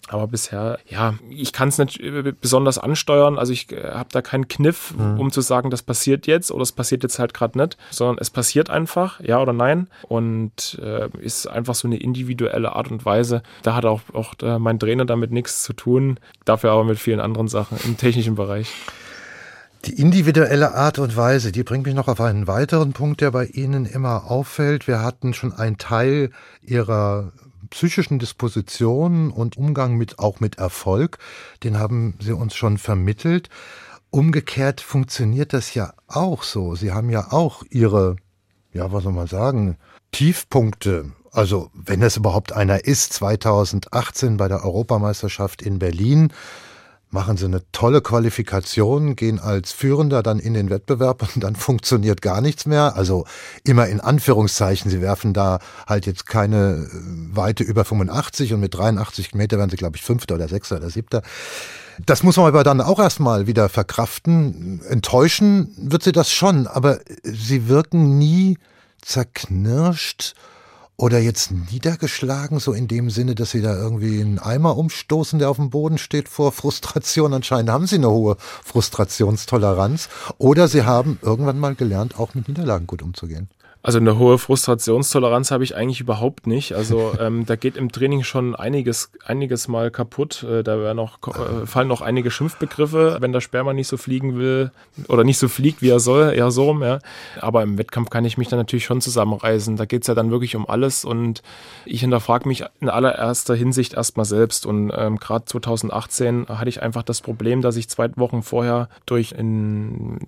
Aber 0.08 0.28
bisher, 0.28 0.78
ja, 0.88 1.16
ich 1.30 1.52
kann 1.52 1.70
es 1.70 1.80
nicht 1.80 2.00
besonders 2.40 2.78
ansteuern. 2.78 3.40
Also 3.40 3.54
ich 3.54 3.72
äh, 3.72 3.92
habe 3.92 4.10
da 4.12 4.22
keinen 4.22 4.48
Kniff, 4.48 4.94
mhm. 4.96 5.20
um 5.20 5.32
zu 5.32 5.42
sagen, 5.42 5.72
das 5.72 5.82
passiert 5.82 6.28
jetzt 6.28 6.52
oder 6.52 6.62
es 6.62 6.72
passiert 6.72 7.02
jetzt 7.02 7.18
halt 7.18 7.34
gerade 7.34 7.58
nicht, 7.58 7.78
sondern 7.90 8.18
es 8.20 8.30
passiert 8.30 8.70
einfach, 8.70 9.20
ja 9.20 9.42
oder 9.42 9.54
nein. 9.54 9.88
Und 10.04 10.80
äh, 10.82 11.10
ist 11.20 11.48
einfach 11.48 11.74
so 11.74 11.88
eine 11.88 11.98
individuelle 11.98 12.76
Art 12.76 12.92
und 12.92 13.04
Weise. 13.06 13.42
Da 13.64 13.74
hat 13.74 13.86
auch, 13.86 14.02
auch 14.14 14.34
äh, 14.44 14.60
mein 14.60 14.80
Trainer 14.80 15.06
damit 15.06 15.32
nichts 15.32 15.64
zu 15.64 15.74
tun, 15.74 16.20
dafür 16.46 16.72
aber 16.72 16.84
mit 16.84 17.00
vielen 17.00 17.20
anderen 17.20 17.48
Sachen 17.48 17.80
im 17.84 17.98
technischen 17.98 18.36
Bereich. 18.36 18.72
Die 19.86 20.00
individuelle 20.00 20.74
Art 20.74 20.98
und 20.98 21.16
Weise, 21.16 21.52
die 21.52 21.64
bringt 21.64 21.86
mich 21.86 21.94
noch 21.94 22.08
auf 22.08 22.20
einen 22.20 22.48
weiteren 22.48 22.94
Punkt, 22.94 23.22
der 23.22 23.30
bei 23.30 23.46
Ihnen 23.46 23.86
immer 23.86 24.32
auffällt. 24.32 24.88
Wir 24.88 25.02
hatten 25.02 25.34
schon 25.34 25.54
einen 25.54 25.78
Teil 25.78 26.32
Ihrer 26.64 27.32
psychischen 27.76 28.20
Dispositionen 28.20 29.32
und 29.32 29.58
Umgang 29.58 29.98
mit 29.98 30.18
auch 30.18 30.40
mit 30.40 30.58
Erfolg, 30.60 31.18
den 31.62 31.78
haben 31.78 32.18
Sie 32.22 32.32
uns 32.32 32.56
schon 32.56 32.78
vermittelt. 32.78 33.50
Umgekehrt 34.12 34.80
funktioniert 34.80 35.52
das 35.52 35.74
ja 35.74 35.94
auch 36.08 36.44
so. 36.44 36.76
Sie 36.76 36.94
haben 36.94 37.10
ja 37.10 37.34
auch 37.34 37.64
Ihre, 37.70 38.16
ja, 38.72 38.94
was 38.94 39.04
soll 39.04 39.12
man 39.12 39.28
sagen, 39.28 39.76
Tiefpunkte. 40.14 41.12
Also, 41.34 41.70
wenn 41.74 42.02
es 42.02 42.16
überhaupt 42.16 42.54
einer 42.54 42.86
ist, 42.86 43.12
2018 43.12 44.38
bei 44.38 44.48
der 44.48 44.64
Europameisterschaft 44.64 45.62
in 45.62 45.78
Berlin, 45.78 46.32
machen 47.16 47.38
sie 47.38 47.46
eine 47.46 47.64
tolle 47.72 48.02
Qualifikation, 48.02 49.16
gehen 49.16 49.40
als 49.40 49.72
Führender 49.72 50.22
dann 50.22 50.38
in 50.38 50.54
den 50.54 50.70
Wettbewerb 50.70 51.28
und 51.34 51.44
dann 51.44 51.56
funktioniert 51.56 52.22
gar 52.22 52.42
nichts 52.42 52.68
mehr. 52.68 52.96
Also 52.96 53.26
immer 53.64 53.88
in 53.88 54.02
Anführungszeichen, 54.02 54.92
sie 54.92 55.02
werfen 55.02 55.34
da 55.34 55.60
halt 55.88 56.06
jetzt 56.06 56.28
keine 56.28 56.88
äh, 56.92 57.36
Weite 57.36 57.64
über 57.64 57.86
85 57.86 58.54
und 58.54 58.60
mit 58.60 58.76
83 58.76 59.34
Meter 59.34 59.58
werden 59.58 59.70
sie, 59.70 59.78
glaube 59.78 59.96
ich, 59.96 60.04
Fünfter 60.04 60.36
oder 60.36 60.50
Sechster 60.50 60.76
oder 60.76 60.90
Siebter. 60.90 61.24
Das 62.06 62.22
muss 62.22 62.36
man 62.36 62.48
aber 62.48 62.66
dann 62.66 62.82
auch 62.82 63.00
erstmal 63.00 63.48
wieder 63.48 63.70
verkraften. 63.70 64.82
Enttäuschen 64.90 65.74
wird 65.78 66.04
sie 66.04 66.12
das 66.12 66.30
schon, 66.30 66.68
aber 66.68 67.00
sie 67.24 67.70
wirken 67.70 68.18
nie 68.18 68.58
zerknirscht 69.02 70.36
oder 70.98 71.20
jetzt 71.20 71.52
niedergeschlagen, 71.52 72.60
so 72.60 72.72
in 72.72 72.88
dem 72.88 73.10
Sinne, 73.10 73.36
dass 73.36 73.52
sie 73.52 73.62
da 73.62 73.76
irgendwie 73.76 74.22
einen 74.22 74.40
Eimer 74.40 74.78
umstoßen, 74.78 75.40
der 75.40 75.50
auf 75.50 75.58
dem 75.58 75.70
Boden 75.70 75.98
steht 75.98 76.30
vor 76.30 76.52
Frustration. 76.52 77.34
Anscheinend 77.34 77.70
haben 77.70 77.88
sie 77.88 77.96
eine 77.96 78.10
hohe 78.10 78.38
Frustrationstoleranz. 78.64 80.10
Oder 80.38 80.68
sie 80.68 80.84
haben 80.84 81.20
irgendwann 81.22 81.60
mal 81.60 81.76
gelernt, 81.76 82.18
auch 82.18 82.34
mit 82.34 82.48
Niederlagen 82.48 82.88
gut 82.88 83.02
umzugehen. 83.02 83.50
Also 83.86 84.00
eine 84.00 84.18
hohe 84.18 84.40
Frustrationstoleranz 84.40 85.52
habe 85.52 85.64
ich 85.64 85.76
eigentlich 85.76 86.02
überhaupt 86.02 86.48
nicht. 86.48 86.74
Also 86.74 87.14
ähm, 87.20 87.46
da 87.46 87.56
geht 87.56 87.78
im 87.78 87.92
Training 87.92 88.24
schon 88.24 88.56
einiges, 88.56 89.12
einiges 89.24 89.68
mal 89.68 89.92
kaputt. 89.92 90.42
Äh, 90.42 90.64
da 90.64 90.80
werden 90.80 90.98
noch, 90.98 91.20
äh, 91.28 91.68
fallen 91.68 91.88
noch 91.88 92.02
einige 92.02 92.32
Schimpfbegriffe, 92.32 93.18
wenn 93.20 93.32
der 93.32 93.42
Sperma 93.42 93.74
nicht 93.74 93.88
so 93.88 93.98
fliegen 93.98 94.40
will 94.40 94.72
oder 95.08 95.24
nicht 95.24 95.38
so 95.38 95.48
fliegt, 95.48 95.84
wie 95.84 95.90
er 95.90 96.00
soll, 96.00 96.34
eher 96.34 96.50
so 96.50 96.64
rum. 96.64 96.82
Ja. 96.82 96.98
Aber 97.40 97.62
im 97.62 97.78
Wettkampf 97.78 98.10
kann 98.10 98.26
ich 98.26 98.40
mich 98.40 98.48
dann 98.48 98.58
natürlich 98.58 98.86
schon 98.86 99.02
zusammenreißen. 99.02 99.76
Da 99.76 99.86
geht's 99.86 100.08
ja 100.08 100.16
dann 100.16 100.32
wirklich 100.32 100.56
um 100.56 100.68
alles 100.68 101.06
und 101.06 101.44
ich 101.86 102.02
hinterfrage 102.02 102.48
mich 102.48 102.64
in 102.82 102.90
allererster 102.90 103.54
Hinsicht 103.54 103.94
erstmal 103.94 104.26
selbst. 104.26 104.66
Und 104.66 104.92
ähm, 104.98 105.18
gerade 105.18 105.46
2018 105.46 106.48
hatte 106.50 106.70
ich 106.70 106.82
einfach 106.82 107.04
das 107.04 107.22
Problem, 107.22 107.62
dass 107.62 107.76
ich 107.76 107.88
zwei 107.88 108.10
Wochen 108.16 108.42
vorher 108.42 108.90
durch 109.06 109.38
ein 109.38 110.22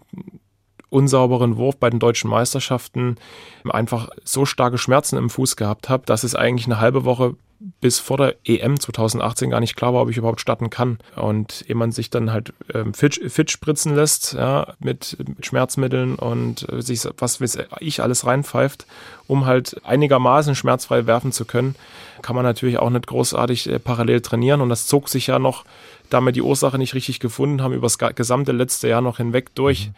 unsauberen 0.89 1.57
Wurf 1.57 1.77
bei 1.77 1.89
den 1.89 1.99
deutschen 1.99 2.29
Meisterschaften 2.29 3.17
einfach 3.69 4.09
so 4.23 4.45
starke 4.45 4.77
Schmerzen 4.77 5.17
im 5.17 5.29
Fuß 5.29 5.55
gehabt 5.55 5.89
habe, 5.89 6.05
dass 6.05 6.23
es 6.23 6.35
eigentlich 6.35 6.67
eine 6.67 6.79
halbe 6.79 7.05
Woche 7.05 7.35
bis 7.81 7.99
vor 7.99 8.17
der 8.17 8.35
EM 8.45 8.79
2018 8.79 9.49
gar 9.49 9.59
nicht 9.59 9.75
klar 9.75 9.93
war, 9.93 10.03
ob 10.03 10.09
ich 10.09 10.17
überhaupt 10.17 10.41
starten 10.41 10.69
kann. 10.69 10.99
Und 11.15 11.65
ehe 11.67 11.75
man 11.75 11.91
sich 11.91 12.09
dann 12.09 12.31
halt 12.31 12.53
ähm, 12.73 12.93
fit, 12.93 13.19
fit 13.31 13.49
spritzen 13.49 13.95
lässt, 13.95 14.33
ja, 14.33 14.73
mit, 14.79 15.17
mit 15.27 15.45
Schmerzmitteln 15.45 16.15
und 16.15 16.71
äh, 16.71 16.81
sich 16.81 17.07
was 17.17 17.41
weiß 17.41 17.57
ich 17.79 18.01
alles 18.01 18.25
reinpfeift, 18.25 18.85
um 19.25 19.45
halt 19.45 19.81
einigermaßen 19.83 20.55
schmerzfrei 20.55 21.07
werfen 21.07 21.31
zu 21.31 21.45
können, 21.45 21.75
kann 22.21 22.35
man 22.35 22.45
natürlich 22.45 22.77
auch 22.77 22.91
nicht 22.91 23.07
großartig 23.07 23.69
äh, 23.69 23.79
parallel 23.79 24.21
trainieren. 24.21 24.61
Und 24.61 24.69
das 24.69 24.85
zog 24.85 25.09
sich 25.09 25.27
ja 25.27 25.39
noch, 25.39 25.65
da 26.11 26.21
wir 26.21 26.31
die 26.31 26.43
Ursache 26.43 26.77
nicht 26.77 26.93
richtig 26.93 27.19
gefunden 27.19 27.63
haben, 27.63 27.73
über 27.73 27.87
das 27.87 27.97
gesamte 27.97 28.51
letzte 28.51 28.87
Jahr 28.87 29.01
noch 29.01 29.17
hinweg 29.17 29.55
durch. 29.55 29.87
Mhm 29.87 29.93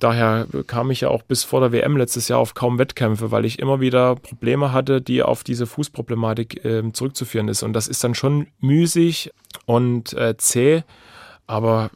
Daher 0.00 0.46
kam 0.66 0.90
ich 0.90 1.02
ja 1.02 1.08
auch 1.08 1.22
bis 1.22 1.44
vor 1.44 1.60
der 1.60 1.72
WM 1.72 1.96
letztes 1.96 2.28
Jahr 2.28 2.38
auf 2.38 2.54
kaum 2.54 2.78
Wettkämpfe, 2.78 3.30
weil 3.30 3.44
ich 3.44 3.58
immer 3.58 3.80
wieder 3.80 4.14
Probleme 4.16 4.72
hatte, 4.72 5.00
die 5.00 5.22
auf 5.22 5.44
diese 5.44 5.66
Fußproblematik 5.66 6.64
äh, 6.64 6.92
zurückzuführen 6.92 7.48
ist. 7.48 7.62
Und 7.62 7.72
das 7.72 7.88
ist 7.88 8.04
dann 8.04 8.14
schon 8.14 8.46
müßig 8.60 9.32
und 9.66 10.12
äh, 10.12 10.36
zäh, 10.36 10.82
aber 11.46 11.90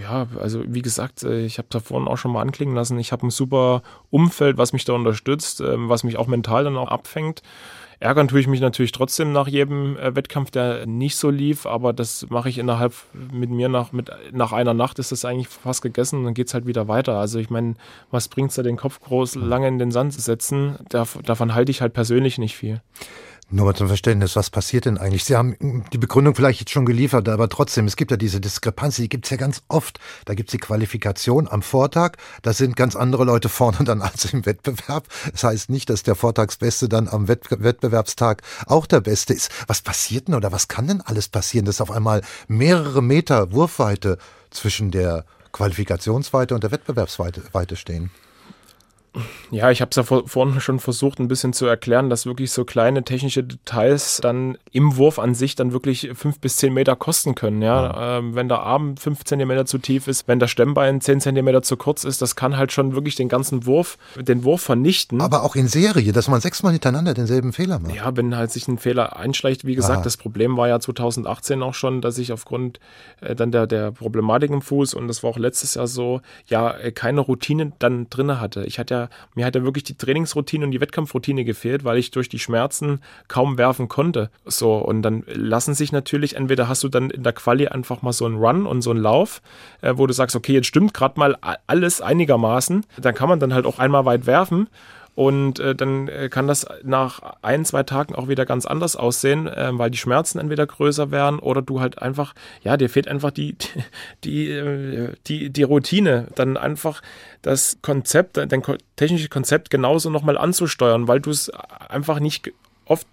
ja, 0.00 0.26
also 0.40 0.62
wie 0.66 0.82
gesagt, 0.82 1.22
äh, 1.22 1.44
ich 1.44 1.58
habe 1.58 1.68
da 1.70 1.80
vorhin 1.80 2.08
auch 2.08 2.16
schon 2.16 2.32
mal 2.32 2.42
anklingen 2.42 2.74
lassen, 2.74 2.98
ich 2.98 3.12
habe 3.12 3.26
ein 3.26 3.30
super 3.30 3.82
Umfeld, 4.10 4.58
was 4.58 4.72
mich 4.72 4.84
da 4.84 4.92
unterstützt, 4.92 5.60
ähm, 5.60 5.88
was 5.88 6.04
mich 6.04 6.16
auch 6.18 6.26
mental 6.26 6.64
dann 6.64 6.76
auch 6.76 6.88
abfängt. 6.88 7.42
Ärgern 8.00 8.28
tue 8.28 8.40
ich 8.40 8.46
mich 8.46 8.60
natürlich 8.60 8.92
trotzdem 8.92 9.32
nach 9.32 9.48
jedem 9.48 9.96
äh, 9.96 10.14
Wettkampf, 10.14 10.50
der 10.50 10.86
nicht 10.86 11.16
so 11.16 11.30
lief, 11.30 11.66
aber 11.66 11.92
das 11.92 12.26
mache 12.30 12.48
ich 12.48 12.58
innerhalb 12.58 12.94
mit 13.32 13.50
mir 13.50 13.68
nach, 13.68 13.92
mit, 13.92 14.10
nach 14.32 14.52
einer 14.52 14.74
Nacht 14.74 14.98
ist 14.98 15.12
das 15.12 15.24
eigentlich 15.24 15.48
fast 15.48 15.82
gegessen 15.82 16.20
und 16.20 16.24
dann 16.24 16.34
geht 16.34 16.48
es 16.48 16.54
halt 16.54 16.66
wieder 16.66 16.88
weiter. 16.88 17.16
Also 17.16 17.38
ich 17.38 17.50
meine, 17.50 17.74
was 18.10 18.28
bringt 18.28 18.50
es 18.50 18.56
da 18.56 18.62
den 18.62 18.76
Kopf 18.76 19.00
groß 19.00 19.36
lange 19.36 19.68
in 19.68 19.78
den 19.78 19.90
Sand 19.90 20.12
zu 20.12 20.20
setzen? 20.20 20.76
davon 20.88 21.54
halte 21.54 21.70
ich 21.70 21.80
halt 21.80 21.92
persönlich 21.92 22.38
nicht 22.38 22.56
viel. 22.56 22.80
Nur 23.54 23.66
mal 23.66 23.74
zum 23.76 23.86
Verständnis, 23.86 24.34
was 24.34 24.50
passiert 24.50 24.84
denn 24.84 24.98
eigentlich? 24.98 25.22
Sie 25.22 25.36
haben 25.36 25.84
die 25.92 25.98
Begründung 25.98 26.34
vielleicht 26.34 26.58
jetzt 26.58 26.72
schon 26.72 26.84
geliefert, 26.84 27.28
aber 27.28 27.48
trotzdem, 27.48 27.86
es 27.86 27.94
gibt 27.94 28.10
ja 28.10 28.16
diese 28.16 28.40
Diskrepanz, 28.40 28.96
die 28.96 29.08
gibt 29.08 29.26
es 29.26 29.30
ja 29.30 29.36
ganz 29.36 29.62
oft. 29.68 30.00
Da 30.24 30.34
gibt 30.34 30.48
es 30.48 30.50
die 30.50 30.58
Qualifikation 30.58 31.46
am 31.46 31.62
Vortag, 31.62 32.16
da 32.42 32.52
sind 32.52 32.74
ganz 32.74 32.96
andere 32.96 33.22
Leute 33.22 33.48
vorne 33.48 33.84
dann 33.84 34.02
als 34.02 34.24
im 34.24 34.44
Wettbewerb. 34.44 35.06
Das 35.30 35.44
heißt 35.44 35.70
nicht, 35.70 35.88
dass 35.88 36.02
der 36.02 36.16
Vortagsbeste 36.16 36.88
dann 36.88 37.06
am 37.06 37.28
Wettbewerbstag 37.28 38.42
auch 38.66 38.86
der 38.86 39.02
Beste 39.02 39.34
ist. 39.34 39.52
Was 39.68 39.82
passiert 39.82 40.26
denn 40.26 40.34
oder 40.34 40.50
was 40.50 40.66
kann 40.66 40.88
denn 40.88 41.00
alles 41.00 41.28
passieren, 41.28 41.64
dass 41.64 41.80
auf 41.80 41.92
einmal 41.92 42.22
mehrere 42.48 43.04
Meter 43.04 43.52
Wurfweite 43.52 44.18
zwischen 44.50 44.90
der 44.90 45.26
Qualifikationsweite 45.52 46.56
und 46.56 46.64
der 46.64 46.72
Wettbewerbsweite 46.72 47.76
stehen? 47.76 48.10
Ja, 49.50 49.70
ich 49.70 49.80
habe 49.80 49.90
es 49.90 49.96
ja 49.96 50.02
vor, 50.02 50.26
vorhin 50.26 50.60
schon 50.60 50.80
versucht, 50.80 51.20
ein 51.20 51.28
bisschen 51.28 51.52
zu 51.52 51.66
erklären, 51.66 52.10
dass 52.10 52.26
wirklich 52.26 52.50
so 52.50 52.64
kleine 52.64 53.04
technische 53.04 53.44
Details 53.44 54.18
dann 54.20 54.58
im 54.72 54.96
Wurf 54.96 55.18
an 55.18 55.34
sich 55.34 55.54
dann 55.54 55.72
wirklich 55.72 56.10
fünf 56.14 56.40
bis 56.40 56.56
zehn 56.56 56.74
Meter 56.74 56.96
kosten 56.96 57.34
können. 57.34 57.62
Ja, 57.62 57.84
ja. 57.84 58.18
Ähm, 58.18 58.34
wenn 58.34 58.48
der 58.48 58.60
Arm 58.60 58.96
fünf 58.96 59.24
Zentimeter 59.24 59.66
zu 59.66 59.78
tief 59.78 60.08
ist, 60.08 60.26
wenn 60.26 60.40
der 60.40 60.48
Stemmbein 60.48 61.00
zehn 61.00 61.20
Zentimeter 61.20 61.62
zu 61.62 61.76
kurz 61.76 62.02
ist, 62.04 62.20
das 62.22 62.34
kann 62.34 62.56
halt 62.56 62.72
schon 62.72 62.94
wirklich 62.94 63.14
den 63.14 63.28
ganzen 63.28 63.66
Wurf, 63.66 63.98
den 64.16 64.42
Wurf 64.42 64.62
vernichten. 64.62 65.20
Aber 65.20 65.44
auch 65.44 65.54
in 65.54 65.68
Serie, 65.68 66.12
dass 66.12 66.28
man 66.28 66.40
sechsmal 66.40 66.72
hintereinander 66.72 67.14
denselben 67.14 67.52
Fehler 67.52 67.78
macht. 67.78 67.94
Ja, 67.94 68.16
wenn 68.16 68.36
halt 68.36 68.50
sich 68.50 68.66
ein 68.66 68.78
Fehler 68.78 69.16
einschleicht, 69.16 69.64
wie 69.64 69.76
gesagt, 69.76 70.00
ah. 70.00 70.02
das 70.02 70.16
Problem 70.16 70.56
war 70.56 70.66
ja 70.66 70.80
2018 70.80 71.62
auch 71.62 71.74
schon, 71.74 72.00
dass 72.00 72.18
ich 72.18 72.32
aufgrund 72.32 72.80
äh, 73.20 73.36
dann 73.36 73.52
der, 73.52 73.68
der 73.68 73.92
Problematik 73.92 74.50
im 74.50 74.62
Fuß 74.62 74.94
und 74.94 75.06
das 75.06 75.22
war 75.22 75.30
auch 75.30 75.38
letztes 75.38 75.74
Jahr 75.74 75.86
so, 75.86 76.20
ja, 76.46 76.72
äh, 76.72 76.90
keine 76.90 77.20
Routine 77.20 77.72
dann 77.78 78.08
drinne 78.10 78.40
hatte. 78.40 78.64
Ich 78.64 78.78
hatte 78.78 78.94
ja 78.94 79.03
mir 79.34 79.46
hat 79.46 79.54
ja 79.54 79.64
wirklich 79.64 79.84
die 79.84 79.96
Trainingsroutine 79.96 80.64
und 80.64 80.70
die 80.70 80.80
Wettkampfroutine 80.80 81.44
gefehlt, 81.44 81.84
weil 81.84 81.98
ich 81.98 82.10
durch 82.10 82.28
die 82.28 82.38
Schmerzen 82.38 83.00
kaum 83.28 83.58
werfen 83.58 83.88
konnte. 83.88 84.30
So, 84.44 84.76
und 84.76 85.02
dann 85.02 85.24
lassen 85.26 85.74
sich 85.74 85.92
natürlich, 85.92 86.36
entweder 86.36 86.68
hast 86.68 86.84
du 86.84 86.88
dann 86.88 87.10
in 87.10 87.22
der 87.22 87.32
Quali 87.32 87.68
einfach 87.68 88.02
mal 88.02 88.12
so 88.12 88.26
einen 88.26 88.36
Run 88.36 88.66
und 88.66 88.82
so 88.82 88.90
einen 88.90 89.00
Lauf, 89.00 89.42
äh, 89.80 89.94
wo 89.96 90.06
du 90.06 90.12
sagst, 90.12 90.36
okay, 90.36 90.52
jetzt 90.52 90.66
stimmt 90.66 90.94
gerade 90.94 91.18
mal 91.18 91.36
alles 91.66 92.00
einigermaßen. 92.00 92.84
Dann 93.00 93.14
kann 93.14 93.28
man 93.28 93.40
dann 93.40 93.54
halt 93.54 93.66
auch 93.66 93.78
einmal 93.78 94.04
weit 94.04 94.26
werfen. 94.26 94.68
Und 95.14 95.60
äh, 95.60 95.76
dann 95.76 96.08
äh, 96.08 96.28
kann 96.28 96.48
das 96.48 96.66
nach 96.82 97.36
ein, 97.42 97.64
zwei 97.64 97.84
Tagen 97.84 98.14
auch 98.14 98.28
wieder 98.28 98.44
ganz 98.46 98.66
anders 98.66 98.96
aussehen, 98.96 99.46
äh, 99.46 99.70
weil 99.72 99.90
die 99.90 99.98
Schmerzen 99.98 100.38
entweder 100.38 100.66
größer 100.66 101.12
werden 101.12 101.38
oder 101.38 101.62
du 101.62 101.80
halt 101.80 102.00
einfach, 102.00 102.34
ja, 102.62 102.76
dir 102.76 102.90
fehlt 102.90 103.06
einfach 103.06 103.30
die, 103.30 103.56
die, 104.24 104.50
äh, 104.50 105.12
die, 105.26 105.50
die 105.50 105.62
Routine, 105.62 106.28
dann 106.34 106.56
einfach 106.56 107.00
das 107.42 107.78
Konzept, 107.80 108.36
dein 108.38 108.62
technisches 108.96 109.30
Konzept 109.30 109.70
genauso 109.70 110.10
nochmal 110.10 110.36
anzusteuern, 110.36 111.06
weil 111.06 111.20
du 111.20 111.30
es 111.30 111.50
einfach 111.50 112.18
nicht 112.18 112.52
oft 112.86 113.06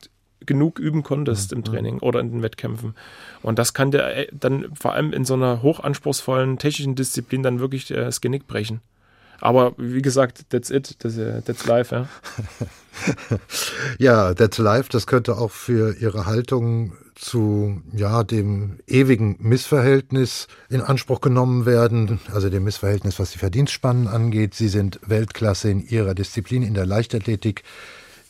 genug 0.46 0.80
üben 0.80 1.04
konntest 1.04 1.54
im 1.54 1.60
mhm. 1.60 1.64
Training 1.66 2.00
oder 2.00 2.20
in 2.20 2.32
den 2.32 2.42
Wettkämpfen. 2.42 2.96
Und 3.44 3.60
das 3.60 3.74
kann 3.74 3.92
dir 3.92 4.04
äh, 4.08 4.28
dann 4.32 4.74
vor 4.76 4.94
allem 4.94 5.14
in 5.14 5.26
so 5.26 5.36
einer 5.36 5.62
hochanspruchsvollen 5.62 6.58
technischen 6.58 6.96
Disziplin 6.96 7.44
dann 7.44 7.60
wirklich 7.60 7.88
das 7.88 8.22
Genick 8.22 8.48
brechen. 8.48 8.82
Aber 9.42 9.74
wie 9.78 10.02
gesagt, 10.02 10.46
that's 10.52 10.70
it, 10.70 10.98
that's, 11.00 11.18
uh, 11.18 11.42
that's 11.44 11.66
life, 11.66 11.94
ja. 11.94 12.08
ja, 13.98 14.34
that's 14.36 14.60
life, 14.60 14.90
das 14.90 15.08
könnte 15.08 15.38
auch 15.38 15.52
für 15.52 15.96
Ihre 16.00 16.28
Haltung 16.28 16.94
zu 17.16 17.82
ja 17.94 18.24
dem 18.24 18.80
ewigen 18.88 19.36
Missverhältnis 19.40 20.48
in 20.70 20.82
Anspruch 20.82 21.22
genommen 21.22 21.66
werden, 21.66 22.20
also 22.32 22.50
dem 22.50 22.64
Missverhältnis, 22.64 23.20
was 23.20 23.32
die 23.32 23.40
Verdienstspannen 23.40 24.08
angeht. 24.08 24.54
Sie 24.54 24.70
sind 24.70 25.00
Weltklasse 25.06 25.70
in 25.70 25.86
Ihrer 25.88 26.14
Disziplin 26.14 26.64
in 26.64 26.74
der 26.74 26.86
Leichtathletik 26.86 27.64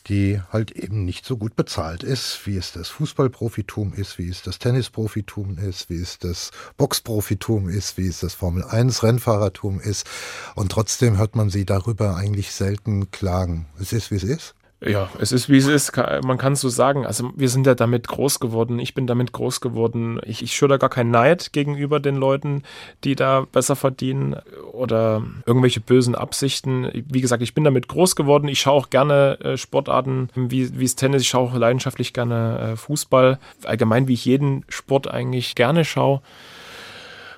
die 0.08 0.40
halt 0.50 0.70
eben 0.72 1.04
nicht 1.04 1.24
so 1.24 1.36
gut 1.36 1.56
bezahlt 1.56 2.02
ist, 2.02 2.46
wie 2.46 2.56
es 2.56 2.72
das 2.72 2.88
Fußballprofitum 2.88 3.92
ist, 3.94 4.18
wie 4.18 4.28
es 4.28 4.42
das 4.42 4.58
Tennisprofitum 4.58 5.58
ist, 5.58 5.90
wie 5.90 6.00
es 6.00 6.18
das 6.18 6.50
Boxprofitum 6.76 7.68
ist, 7.68 7.96
wie 7.98 8.06
es 8.06 8.20
das 8.20 8.34
Formel 8.34 8.64
1 8.64 9.02
Rennfahrertum 9.02 9.80
ist. 9.80 10.06
Und 10.54 10.72
trotzdem 10.72 11.18
hört 11.18 11.36
man 11.36 11.50
sie 11.50 11.64
darüber 11.64 12.16
eigentlich 12.16 12.52
selten 12.52 13.10
klagen. 13.10 13.66
Es 13.80 13.92
ist, 13.92 14.10
wie 14.10 14.16
es 14.16 14.24
ist. 14.24 14.54
Ja, 14.84 15.08
es 15.20 15.30
ist 15.30 15.48
wie 15.48 15.58
es 15.58 15.68
ist, 15.68 15.96
man 15.96 16.38
kann 16.38 16.54
es 16.54 16.60
so 16.60 16.68
sagen. 16.68 17.06
Also 17.06 17.30
wir 17.36 17.48
sind 17.48 17.66
ja 17.66 17.74
damit 17.74 18.08
groß 18.08 18.40
geworden, 18.40 18.80
ich 18.80 18.94
bin 18.94 19.06
damit 19.06 19.32
groß 19.32 19.60
geworden. 19.60 20.20
Ich, 20.24 20.42
ich 20.42 20.54
schüre 20.54 20.78
gar 20.78 20.90
keinen 20.90 21.12
Neid 21.12 21.52
gegenüber 21.52 22.00
den 22.00 22.16
Leuten, 22.16 22.64
die 23.04 23.14
da 23.14 23.46
besser 23.52 23.76
verdienen 23.76 24.36
oder 24.72 25.22
irgendwelche 25.46 25.80
bösen 25.80 26.16
Absichten. 26.16 26.90
Wie 26.92 27.20
gesagt, 27.20 27.42
ich 27.42 27.54
bin 27.54 27.62
damit 27.62 27.86
groß 27.86 28.16
geworden. 28.16 28.48
Ich 28.48 28.60
schaue 28.60 28.80
auch 28.80 28.90
gerne 28.90 29.38
äh, 29.40 29.56
Sportarten 29.56 30.30
wie, 30.34 30.76
wie 30.78 30.84
es 30.84 30.96
Tennis, 30.96 31.22
ich 31.22 31.28
schaue 31.28 31.50
auch 31.50 31.54
leidenschaftlich 31.54 32.12
gerne 32.12 32.72
äh, 32.72 32.76
Fußball. 32.76 33.38
Allgemein 33.64 34.08
wie 34.08 34.14
ich 34.14 34.24
jeden 34.24 34.64
Sport 34.68 35.08
eigentlich 35.08 35.54
gerne 35.54 35.84
schaue. 35.84 36.22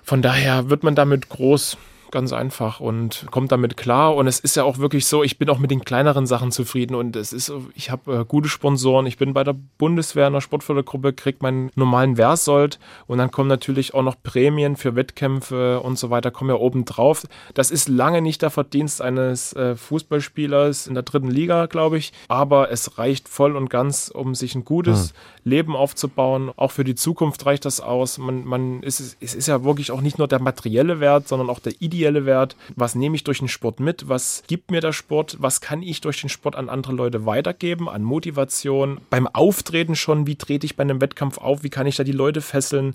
Von 0.03 0.23
daher 0.23 0.71
wird 0.71 0.83
man 0.83 0.95
damit 0.95 1.29
groß 1.29 1.77
ganz 2.15 2.33
einfach 2.33 2.81
und 2.81 3.27
kommt 3.31 3.53
damit 3.53 3.77
klar. 3.77 4.15
Und 4.15 4.27
es 4.27 4.41
ist 4.41 4.57
ja 4.57 4.65
auch 4.65 4.79
wirklich 4.79 5.05
so, 5.05 5.23
ich 5.23 5.37
bin 5.37 5.51
auch 5.51 5.59
mit 5.59 5.71
den 5.71 5.85
kleineren 5.85 6.27
Sachen 6.27 6.53
zufrieden 6.53 6.95
und 6.95 7.17
es 7.17 7.33
ist, 7.35 7.53
ich 7.75 7.91
habe 7.91 8.21
äh, 8.21 8.25
gute 8.25 8.49
Sponsoren. 8.49 9.05
Ich 9.07 9.19
bin 9.19 9.35
bei 9.35 9.45
der 9.45 9.57
Bundeswehr 9.77 10.29
in 10.29 10.33
der 10.33 10.41
Sportfördergruppe, 10.41 11.13
kriege 11.13 11.39
meinen 11.43 11.71
normalen 11.75 12.17
Versold 12.17 12.79
und 13.07 13.19
dann 13.19 13.31
kommen 13.31 13.49
natürlich 13.49 13.93
auch 13.93 14.03
noch 14.03 14.15
Prämien 14.23 14.77
für 14.77 14.95
Wettkämpfe 14.95 15.81
und 15.81 15.99
so 15.99 16.09
weiter, 16.09 16.31
kommen 16.31 16.51
ja 16.51 16.57
oben 16.57 16.85
drauf. 16.85 17.27
Das 17.53 17.71
ist 17.71 17.89
lange 17.89 18.23
nicht 18.23 18.43
der 18.43 18.51
Verdienst 18.51 19.03
eines 19.03 19.53
äh, 19.55 19.75
Fußballspielers 19.75 20.87
in 20.87 20.95
der 20.95 21.03
dritten 21.03 21.31
Liga, 21.31 21.67
glaube 21.67 21.99
ich, 21.99 22.13
aber 22.29 22.71
es 22.71 22.97
reicht 22.97 23.29
voll 23.29 23.57
und 23.57 23.69
ganz, 23.69 24.09
um 24.15 24.37
sich 24.37 24.55
ein 24.55 24.65
gutes 24.65 25.11
hm. 25.11 25.51
Leben 25.51 25.77
aufzubauen. 25.77 26.53
Auch 26.55 26.71
für 26.71 26.85
die 26.85 26.95
Zukunft 26.95 27.45
reicht 27.45 27.65
das 27.65 27.81
aus. 27.81 28.19
Man, 28.19 28.45
man 28.45 28.83
ist, 28.85 29.17
es 29.21 29.35
ist 29.35 29.49
ja 29.49 29.65
wirklich 29.65 29.91
auch 29.91 30.01
nicht 30.01 30.19
nur 30.19 30.29
der 30.29 30.41
materielle 30.41 31.01
Wert, 31.01 31.27
sondern 31.27 31.51
auch 31.51 31.59
der 31.59 31.75
ideelle 31.81 32.04
ideelle 32.05 32.27
Wert? 32.27 32.57
Was 32.77 32.95
nehme 32.95 33.17
ich 33.17 33.25
durch 33.25 33.39
den 33.39 33.49
Sport 33.49 33.81
mit? 33.81 34.09
Was 34.09 34.43
gibt 34.47 34.71
mir 34.71 34.81
der 34.81 34.93
Sport? 34.93 35.37
Was 35.41 35.61
kann 35.61 35.83
ich 35.83 36.01
durch 36.01 36.21
den 36.21 36.29
Sport 36.29 36.57
an 36.57 36.69
andere 36.69 36.93
Leute 36.93 37.25
weitergeben? 37.25 37.89
An 37.89 38.03
Motivation? 38.03 39.01
Beim 39.11 39.27
Auftreten 39.27 39.97
schon, 39.97 40.27
wie 40.27 40.37
trete 40.37 40.67
ich 40.67 40.77
bei 40.77 40.83
einem 40.83 41.01
Wettkampf 41.01 41.39
auf? 41.39 41.63
Wie 41.63 41.71
kann 41.71 41.87
ich 41.87 41.97
da 41.97 42.05
die 42.05 42.13
Leute 42.13 42.41
fesseln? 42.41 42.95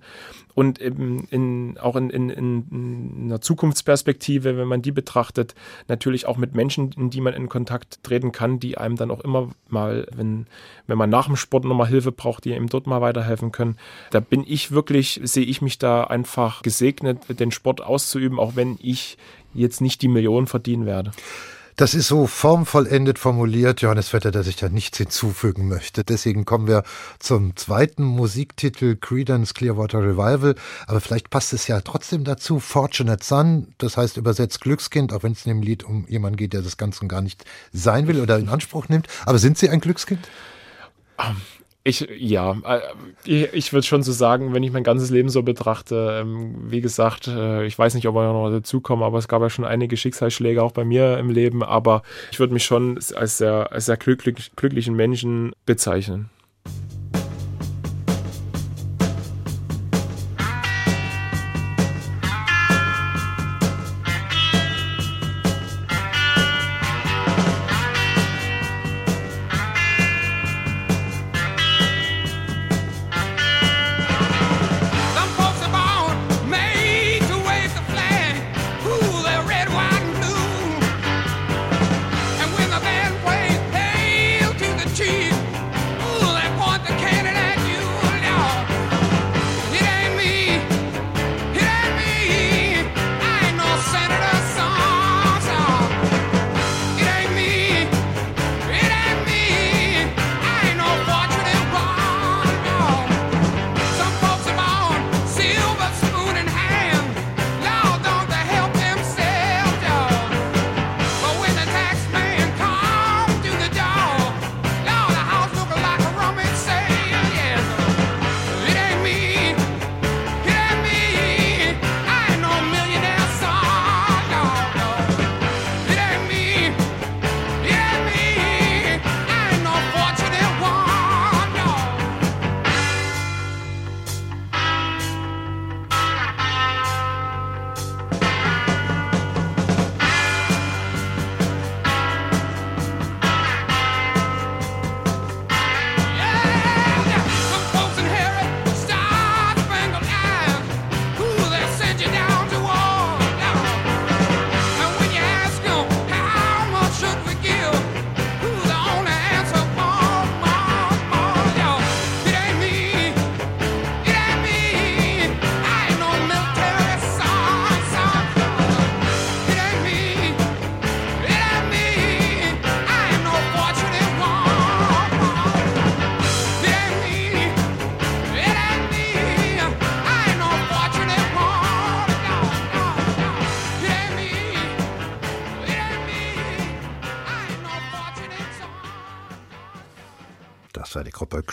Und 0.55 0.77
in, 0.79 1.19
in, 1.29 1.77
auch 1.77 1.95
in, 1.95 2.09
in, 2.09 2.29
in 2.29 3.21
einer 3.25 3.39
Zukunftsperspektive, 3.39 4.57
wenn 4.57 4.67
man 4.67 4.81
die 4.81 4.91
betrachtet, 4.91 5.55
natürlich 5.87 6.25
auch 6.25 6.37
mit 6.37 6.53
Menschen, 6.53 6.91
in 6.97 7.09
die 7.09 7.21
man 7.21 7.33
in 7.33 7.47
Kontakt 7.47 8.03
treten 8.03 8.31
kann, 8.31 8.59
die 8.59 8.77
einem 8.77 8.97
dann 8.97 9.09
auch 9.09 9.21
immer 9.21 9.49
mal, 9.69 10.05
wenn, 10.13 10.47
wenn 10.87 10.97
man 10.97 11.09
nach 11.09 11.27
dem 11.27 11.37
Sport 11.37 11.63
nochmal 11.63 11.87
Hilfe 11.87 12.11
braucht, 12.11 12.43
die 12.43 12.53
einem 12.53 12.67
dort 12.67 12.87
mal 12.87 12.99
weiterhelfen 12.99 13.51
können. 13.51 13.77
Da 14.11 14.19
bin 14.19 14.43
ich 14.45 14.71
wirklich, 14.71 15.21
sehe 15.23 15.45
ich 15.45 15.61
mich 15.61 15.77
da 15.77 16.03
einfach 16.03 16.61
gesegnet, 16.61 17.19
den 17.39 17.51
Sport 17.51 17.81
auszuüben, 17.81 18.37
auch 18.37 18.55
wenn 18.55 18.77
ich 18.81 18.98
jetzt 19.53 19.81
nicht 19.81 20.01
die 20.01 20.07
Millionen 20.07 20.47
verdienen 20.47 20.85
werde. 20.85 21.11
Das 21.79 21.93
ist 21.93 22.09
so 22.09 22.27
formvollendet 22.27 23.17
formuliert, 23.17 23.79
Johannes 23.79 24.09
Vetter, 24.09 24.31
dass 24.31 24.47
ich 24.47 24.57
da 24.57 24.67
nichts 24.67 24.97
hinzufügen 24.97 25.69
möchte. 25.69 26.03
Deswegen 26.03 26.43
kommen 26.43 26.67
wir 26.67 26.83
zum 27.19 27.55
zweiten 27.55 28.03
Musiktitel 28.03 28.97
Credence 28.97 29.53
Clearwater 29.53 29.99
Revival. 29.99 30.55
Aber 30.87 30.99
vielleicht 30.99 31.29
passt 31.29 31.53
es 31.53 31.67
ja 31.67 31.79
trotzdem 31.79 32.25
dazu. 32.25 32.59
Fortunate 32.59 33.23
Son, 33.23 33.73
das 33.77 33.95
heißt 33.95 34.17
übersetzt 34.17 34.59
Glückskind, 34.59 35.13
auch 35.13 35.23
wenn 35.23 35.31
es 35.31 35.45
in 35.45 35.53
dem 35.53 35.61
Lied 35.61 35.85
um 35.85 36.05
jemanden 36.09 36.35
geht, 36.35 36.51
der 36.51 36.63
das 36.63 36.75
Ganze 36.75 37.07
gar 37.07 37.21
nicht 37.21 37.45
sein 37.71 38.07
will 38.07 38.19
oder 38.19 38.37
in 38.37 38.49
Anspruch 38.49 38.89
nimmt. 38.89 39.07
Aber 39.25 39.39
sind 39.39 39.57
Sie 39.57 39.69
ein 39.69 39.79
Glückskind? 39.79 40.27
Ich, 41.83 42.07
ja, 42.17 42.57
äh, 42.65 43.45
ich 43.53 43.71
würde 43.71 43.87
schon 43.87 44.03
so 44.03 44.11
sagen, 44.11 44.53
wenn 44.53 44.63
ich 44.63 44.71
mein 44.71 44.83
ganzes 44.83 45.11
Leben 45.11 45.29
so 45.29 45.43
betrachte, 45.43 46.19
ähm, 46.21 46.69
wie 46.69 46.81
gesagt, 46.81 47.27
äh, 47.27 47.65
ich 47.65 47.79
weiß 47.79 47.95
nicht, 47.95 48.07
ob 48.07 48.15
wir 48.15 48.33
noch 48.33 48.49
dazu 48.51 48.81
kommen, 48.81 49.01
aber 49.01 49.17
es 49.17 49.29
gab 49.29 49.41
ja 49.41 49.49
schon 49.49 49.63
einige 49.63 49.95
Schicksalsschläge 49.95 50.61
auch 50.61 50.73
bei 50.73 50.83
mir 50.83 51.17
im 51.17 51.29
Leben, 51.29 51.63
aber 51.63 52.03
ich 52.31 52.39
würde 52.39 52.53
mich 52.53 52.65
schon 52.65 52.99
als 53.15 53.37
sehr, 53.37 53.71
als 53.71 53.85
sehr 53.85 53.97
glücklich, 53.97 54.51
glücklichen 54.55 54.95
Menschen 54.95 55.53
bezeichnen. 55.65 56.29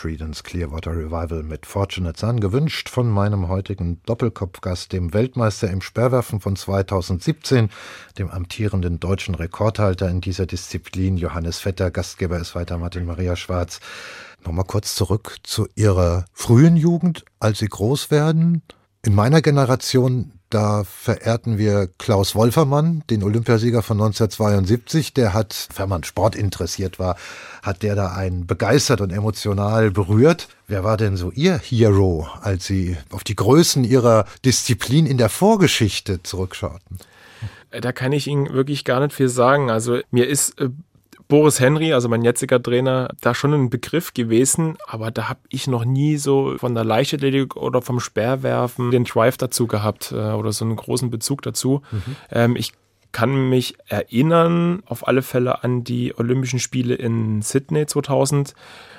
Creedence 0.07 0.44
Clearwater 0.44 0.92
Revival 0.92 1.42
mit 1.42 1.66
Fortunate 1.66 2.16
Son, 2.16 2.38
gewünscht 2.38 2.88
von 2.88 3.11
meinem 3.11 3.48
heutigen 3.48 4.00
Doppelkopfgast, 4.07 4.92
dem 4.92 5.12
Weltmeister 5.12 5.68
im 5.68 5.80
Sperrwerfen 5.80 6.38
von 6.38 6.54
2017, 6.54 7.70
dem 8.16 8.30
amtierenden 8.30 9.00
deutschen 9.00 9.34
Rekordhalter 9.34 10.09
in 10.09 10.20
dieser 10.20 10.46
Disziplin, 10.46 11.16
Johannes 11.16 11.59
Vetter. 11.59 11.90
Gastgeber 11.90 12.38
ist 12.38 12.54
weiter 12.54 12.78
Martin 12.78 13.04
Maria 13.04 13.34
Schwarz. 13.34 13.80
Nochmal 14.44 14.66
kurz 14.66 14.94
zurück 14.94 15.38
zu 15.42 15.66
Ihrer 15.74 16.26
frühen 16.32 16.76
Jugend, 16.76 17.24
als 17.40 17.59
Sie 17.59 17.66
groß 17.66 18.12
werden. 18.12 18.62
In 19.07 19.14
meiner 19.14 19.40
Generation 19.40 20.32
da 20.50 20.82
verehrten 20.84 21.59
wir 21.59 21.88
Klaus 21.98 22.34
Wolfermann, 22.34 23.04
den 23.09 23.22
Olympiasieger 23.22 23.82
von 23.82 23.98
1972. 23.98 25.14
Der 25.14 25.32
hat, 25.32 25.68
wenn 25.76 25.88
man 25.88 26.02
Sport 26.02 26.34
interessiert 26.34 26.98
war, 26.98 27.16
hat 27.62 27.84
der 27.84 27.94
da 27.94 28.12
einen 28.12 28.48
begeistert 28.48 29.00
und 29.00 29.11
emotional 29.11 29.92
berührt. 29.92 30.48
Wer 30.66 30.82
war 30.82 30.96
denn 30.96 31.16
so 31.16 31.30
Ihr 31.30 31.57
Hero, 31.59 32.26
als 32.40 32.66
Sie 32.66 32.96
auf 33.11 33.22
die 33.22 33.36
Größen 33.36 33.84
Ihrer 33.84 34.24
Disziplin 34.44 35.07
in 35.07 35.18
der 35.18 35.28
Vorgeschichte 35.28 36.24
zurückschauten? 36.24 36.98
Da 37.70 37.92
kann 37.92 38.11
ich 38.11 38.26
Ihnen 38.26 38.52
wirklich 38.52 38.84
gar 38.84 38.98
nicht 38.98 39.14
viel 39.14 39.28
sagen. 39.28 39.70
Also 39.70 40.00
mir 40.11 40.26
ist 40.26 40.61
äh, 40.61 40.68
Boris 41.28 41.58
Henry, 41.58 41.92
also 41.92 42.08
mein 42.08 42.22
jetziger 42.22 42.62
Trainer, 42.62 43.08
da 43.20 43.34
schon 43.34 43.52
ein 43.52 43.70
Begriff 43.70 44.14
gewesen, 44.14 44.76
aber 44.86 45.10
da 45.10 45.28
habe 45.28 45.40
ich 45.48 45.66
noch 45.66 45.84
nie 45.84 46.16
so 46.18 46.56
von 46.58 46.74
der 46.74 46.84
Leichtathletik 46.84 47.56
oder 47.56 47.82
vom 47.82 47.98
Speerwerfen 47.98 48.90
den 48.90 49.04
Drive 49.04 49.36
dazu 49.36 49.66
gehabt 49.66 50.12
äh, 50.12 50.32
oder 50.32 50.52
so 50.52 50.64
einen 50.64 50.76
großen 50.76 51.10
Bezug 51.10 51.42
dazu. 51.42 51.82
Mhm. 51.90 52.16
Ähm, 52.30 52.56
ich 52.56 52.72
kann 53.10 53.48
mich 53.48 53.76
erinnern 53.88 54.82
auf 54.86 55.08
alle 55.08 55.22
Fälle 55.22 55.64
an 55.64 55.84
die 55.84 56.16
Olympischen 56.16 56.58
Spiele 56.58 56.94
in 56.94 57.40
Sydney 57.42 57.86
2000 57.86 58.54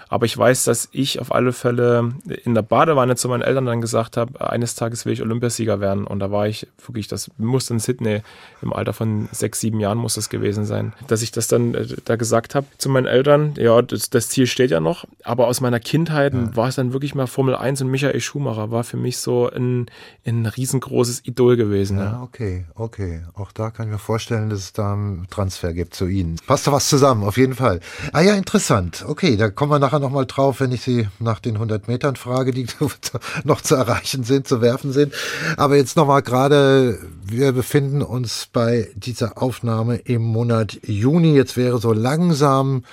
aber 0.10 0.26
ich 0.26 0.38
weiß, 0.38 0.64
dass 0.64 0.90
ich 0.92 1.20
auf 1.20 1.34
alle 1.34 1.54
Fälle 1.54 2.14
in 2.44 2.56
der 2.56 2.62
Badewanne 2.62 3.16
zu 3.16 3.28
meinen 3.28 3.42
Eltern 3.42 3.66
dann 3.66 3.82
gesagt 3.82 4.18
habe, 4.18 4.50
eines 4.50 4.76
Tages 4.76 5.06
will 5.06 5.14
ich 5.14 5.22
Olympiasieger 5.22 5.80
werden. 5.80 6.06
Und 6.06 6.20
da 6.20 6.32
war 6.32 6.48
ich 6.48 6.68
wirklich, 6.86 7.08
das 7.08 7.30
musste 7.38 7.74
in 7.74 7.80
Sydney 7.80 8.22
im 8.62 8.74
Alter 8.74 8.94
von 8.94 9.28
sechs, 9.32 9.60
sieben 9.60 9.80
Jahren 9.80 9.98
muss 9.98 10.16
das 10.16 10.30
gewesen 10.30 10.66
sein, 10.66 10.94
dass 11.08 11.22
ich 11.22 11.32
das 11.32 11.48
dann 11.48 11.74
äh, 11.74 11.88
da 12.06 12.16
gesagt 12.16 12.56
habe 12.56 12.68
zu 12.78 12.90
meinen 12.90 13.06
Eltern. 13.06 13.54
Ja, 13.58 13.82
das, 13.82 14.10
das, 14.10 14.30
Ziel 14.30 14.48
steht 14.48 14.72
ja 14.72 14.80
noch. 14.80 15.06
Aber 15.24 15.48
aus 15.48 15.62
meiner 15.62 15.80
Kindheit 15.80 16.34
ja. 16.34 16.56
war 16.56 16.68
es 16.68 16.76
dann 16.76 16.94
wirklich 16.94 17.16
mal 17.16 17.28
Formel 17.28 17.56
1 17.56 17.82
und 17.82 17.90
Michael 17.90 18.20
Schumacher 18.20 18.72
war 18.72 18.84
für 18.84 18.98
mich 18.98 19.18
so 19.18 19.50
ein, 19.50 19.88
ein 20.26 20.46
riesengroßes 20.46 21.26
Idol 21.26 21.58
gewesen. 21.58 21.98
Ja, 21.98 22.04
ja. 22.04 22.22
okay, 22.22 22.66
okay. 22.76 23.24
Auch 23.34 23.52
da 23.52 23.72
kann 23.72 23.88
ich 23.88 23.94
mir 23.94 24.00
vorstellen, 24.00 24.50
dass 24.50 24.60
es 24.60 24.74
da 24.74 24.94
einen 24.94 25.28
Transfer 25.30 25.74
gibt 25.74 25.94
zu 25.94 26.08
Ihnen. 26.08 26.38
Passt 26.48 26.68
doch 26.68 26.72
was 26.72 26.90
zusammen, 26.90 27.24
auf 27.24 27.38
jeden 27.38 27.56
Fall. 27.56 27.80
Ah 28.14 28.22
ja, 28.22 28.36
interessant. 28.36 29.06
Okay, 29.08 29.38
da 29.38 29.50
kommen 29.50 29.72
wir 29.72 29.80
nachher 29.80 29.97
nochmal 30.00 30.26
drauf, 30.26 30.60
wenn 30.60 30.72
ich 30.72 30.82
Sie 30.82 31.08
nach 31.20 31.40
den 31.40 31.56
100 31.56 31.88
Metern 31.88 32.16
frage, 32.16 32.52
die 32.52 32.68
noch 33.44 33.62
zu 33.62 33.76
erreichen 33.76 34.24
sind, 34.24 34.48
zu 34.48 34.62
werfen 34.62 34.92
sind. 34.92 35.14
Aber 35.58 35.76
jetzt 35.76 35.96
nochmal 35.96 36.22
gerade, 36.22 37.00
wir 37.24 37.52
befinden 37.52 38.02
uns 38.02 38.48
bei 38.52 38.90
dieser 38.96 39.42
Aufnahme 39.42 39.98
im 39.98 40.22
Monat 40.22 40.80
Juni. 40.84 41.36
Jetzt 41.36 41.58
wäre 41.58 41.80
so 41.80 41.94
langsam 41.94 42.84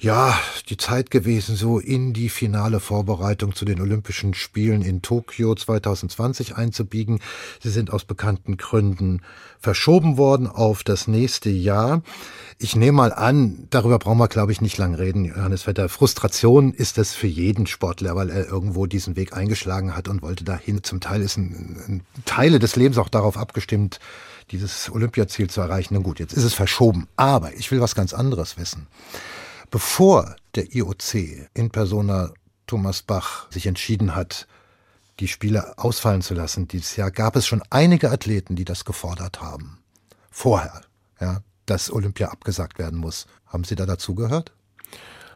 ja, 0.00 0.38
die 0.70 0.78
Zeit 0.78 1.10
gewesen, 1.10 1.56
so 1.56 1.78
in 1.78 2.14
die 2.14 2.30
finale 2.30 2.80
Vorbereitung 2.80 3.54
zu 3.54 3.66
den 3.66 3.82
Olympischen 3.82 4.32
Spielen 4.32 4.80
in 4.80 5.02
Tokio 5.02 5.54
2020 5.54 6.56
einzubiegen. 6.56 7.20
Sie 7.62 7.68
sind 7.68 7.92
aus 7.92 8.06
bekannten 8.06 8.56
Gründen 8.56 9.20
verschoben 9.58 10.16
worden 10.16 10.46
auf 10.46 10.84
das 10.84 11.06
nächste 11.06 11.50
Jahr. 11.50 12.02
Ich 12.58 12.76
nehme 12.76 12.96
mal 12.96 13.12
an, 13.12 13.66
darüber 13.68 13.98
brauchen 13.98 14.16
wir, 14.16 14.28
glaube 14.28 14.52
ich, 14.52 14.62
nicht 14.62 14.78
lang 14.78 14.94
reden, 14.94 15.26
Johannes 15.26 15.62
Vetter. 15.64 15.90
Frustration 15.90 16.72
ist 16.72 16.96
das 16.96 17.12
für 17.12 17.26
jeden 17.26 17.66
Sportler, 17.66 18.16
weil 18.16 18.30
er 18.30 18.46
irgendwo 18.46 18.86
diesen 18.86 19.16
Weg 19.16 19.36
eingeschlagen 19.36 19.94
hat 19.94 20.08
und 20.08 20.22
wollte 20.22 20.44
dahin. 20.44 20.82
Zum 20.82 21.00
Teil 21.00 21.20
ist 21.20 21.36
ein, 21.36 21.76
ein 21.88 22.00
Teile 22.24 22.58
des 22.58 22.74
Lebens 22.74 22.96
auch 22.96 23.10
darauf 23.10 23.36
abgestimmt, 23.36 24.00
dieses 24.50 24.90
Olympiaziel 24.90 25.50
zu 25.50 25.60
erreichen. 25.60 25.92
Na 25.92 26.00
gut, 26.00 26.20
jetzt 26.20 26.32
ist 26.32 26.44
es 26.44 26.54
verschoben. 26.54 27.06
Aber 27.16 27.54
ich 27.54 27.70
will 27.70 27.82
was 27.82 27.94
ganz 27.94 28.14
anderes 28.14 28.56
wissen. 28.56 28.86
Bevor 29.70 30.34
der 30.56 30.74
IOC 30.74 31.48
in 31.54 31.70
Persona 31.70 32.32
Thomas 32.66 33.02
Bach 33.02 33.50
sich 33.52 33.66
entschieden 33.66 34.16
hat, 34.16 34.48
die 35.20 35.28
Spiele 35.28 35.78
ausfallen 35.78 36.22
zu 36.22 36.34
lassen 36.34 36.66
dieses 36.66 36.96
Jahr, 36.96 37.10
gab 37.10 37.36
es 37.36 37.46
schon 37.46 37.62
einige 37.70 38.10
Athleten, 38.10 38.56
die 38.56 38.64
das 38.64 38.84
gefordert 38.84 39.40
haben. 39.40 39.78
Vorher, 40.30 40.80
ja, 41.20 41.42
dass 41.66 41.92
Olympia 41.92 42.28
abgesagt 42.28 42.78
werden 42.78 42.98
muss. 42.98 43.26
Haben 43.46 43.64
Sie 43.64 43.76
da 43.76 43.86
dazu 43.86 44.14
gehört? 44.14 44.52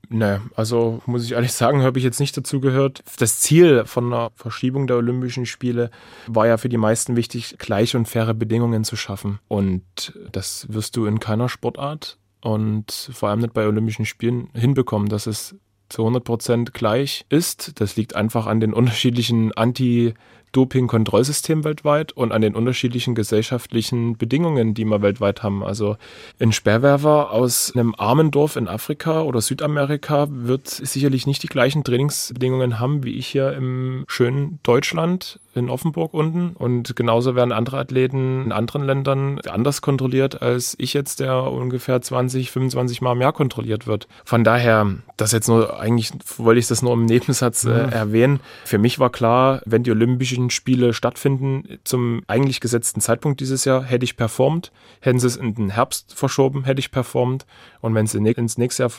Nee, 0.08 0.38
also 0.54 1.00
muss 1.06 1.24
ich 1.24 1.32
ehrlich 1.32 1.52
sagen, 1.52 1.82
habe 1.82 1.98
ich 1.98 2.04
jetzt 2.04 2.20
nicht 2.20 2.36
dazu 2.36 2.60
gehört. 2.60 3.02
Das 3.18 3.40
Ziel 3.40 3.86
von 3.86 4.12
einer 4.12 4.30
Verschiebung 4.34 4.86
der 4.86 4.96
Olympischen 4.96 5.46
Spiele 5.46 5.90
war 6.26 6.46
ja 6.46 6.56
für 6.56 6.68
die 6.68 6.76
meisten 6.76 7.16
wichtig, 7.16 7.56
gleiche 7.58 7.96
und 7.96 8.06
faire 8.06 8.34
Bedingungen 8.34 8.84
zu 8.84 8.96
schaffen. 8.96 9.38
Und 9.48 10.18
das 10.32 10.66
wirst 10.70 10.96
du 10.96 11.06
in 11.06 11.20
keiner 11.20 11.48
Sportart 11.48 12.18
und 12.44 13.10
vor 13.12 13.30
allem 13.30 13.40
nicht 13.40 13.54
bei 13.54 13.66
Olympischen 13.66 14.06
Spielen 14.06 14.48
hinbekommen, 14.54 15.08
dass 15.08 15.26
es 15.26 15.56
zu 15.88 16.02
100 16.02 16.24
Prozent 16.24 16.74
gleich 16.74 17.24
ist. 17.28 17.80
Das 17.80 17.96
liegt 17.96 18.14
einfach 18.16 18.46
an 18.46 18.60
den 18.60 18.72
unterschiedlichen 18.72 19.52
Anti- 19.52 20.14
Doping-Kontrollsystem 20.54 21.64
weltweit 21.64 22.12
und 22.12 22.32
an 22.32 22.40
den 22.40 22.54
unterschiedlichen 22.54 23.14
gesellschaftlichen 23.14 24.16
Bedingungen, 24.16 24.72
die 24.72 24.84
wir 24.84 25.02
weltweit 25.02 25.42
haben. 25.42 25.62
Also 25.64 25.96
ein 26.40 26.52
Sperrwerfer 26.52 27.32
aus 27.32 27.72
einem 27.74 27.94
armen 27.98 28.30
Dorf 28.30 28.56
in 28.56 28.68
Afrika 28.68 29.22
oder 29.22 29.40
Südamerika 29.40 30.28
wird 30.30 30.68
sicherlich 30.68 31.26
nicht 31.26 31.42
die 31.42 31.48
gleichen 31.48 31.84
Trainingsbedingungen 31.84 32.78
haben 32.78 33.02
wie 33.04 33.14
ich 33.14 33.26
hier 33.26 33.52
im 33.52 34.04
schönen 34.06 34.60
Deutschland 34.62 35.40
in 35.54 35.70
Offenburg 35.70 36.14
unten. 36.14 36.50
Und 36.50 36.96
genauso 36.96 37.34
werden 37.34 37.52
andere 37.52 37.78
Athleten 37.78 38.44
in 38.44 38.52
anderen 38.52 38.84
Ländern 38.84 39.40
anders 39.40 39.82
kontrolliert, 39.82 40.42
als 40.42 40.74
ich 40.78 40.94
jetzt, 40.94 41.20
der 41.20 41.44
ungefähr 41.44 42.00
20, 42.00 42.50
25 42.50 43.00
Mal 43.00 43.14
mehr 43.14 43.32
kontrolliert 43.32 43.86
wird. 43.86 44.08
Von 44.24 44.44
daher, 44.44 44.86
das 45.16 45.32
jetzt 45.32 45.48
nur, 45.48 45.78
eigentlich 45.78 46.12
wollte 46.38 46.58
ich 46.58 46.66
das 46.66 46.82
nur 46.82 46.92
im 46.92 47.04
Nebensatz 47.06 47.64
äh, 47.64 47.70
erwähnen. 47.70 48.40
Für 48.64 48.78
mich 48.78 48.98
war 48.98 49.10
klar, 49.10 49.62
wenn 49.64 49.82
die 49.82 49.90
Olympischen 49.90 50.50
Spiele 50.50 50.92
stattfinden, 50.92 51.78
zum 51.84 52.22
eigentlich 52.26 52.60
gesetzten 52.60 53.00
Zeitpunkt 53.00 53.40
dieses 53.40 53.64
Jahr, 53.64 53.82
hätte 53.82 54.04
ich 54.04 54.16
performt. 54.16 54.72
Hätten 55.00 55.18
sie 55.18 55.26
es 55.26 55.36
in 55.36 55.54
den 55.54 55.70
Herbst 55.70 56.14
verschoben, 56.14 56.64
hätte 56.64 56.80
ich 56.80 56.90
performt. 56.90 57.46
Und 57.80 57.94
wenn 57.94 58.06
sie 58.06 58.18
ins 58.18 58.58
nächste 58.58 58.84
Jahr, 58.84 58.90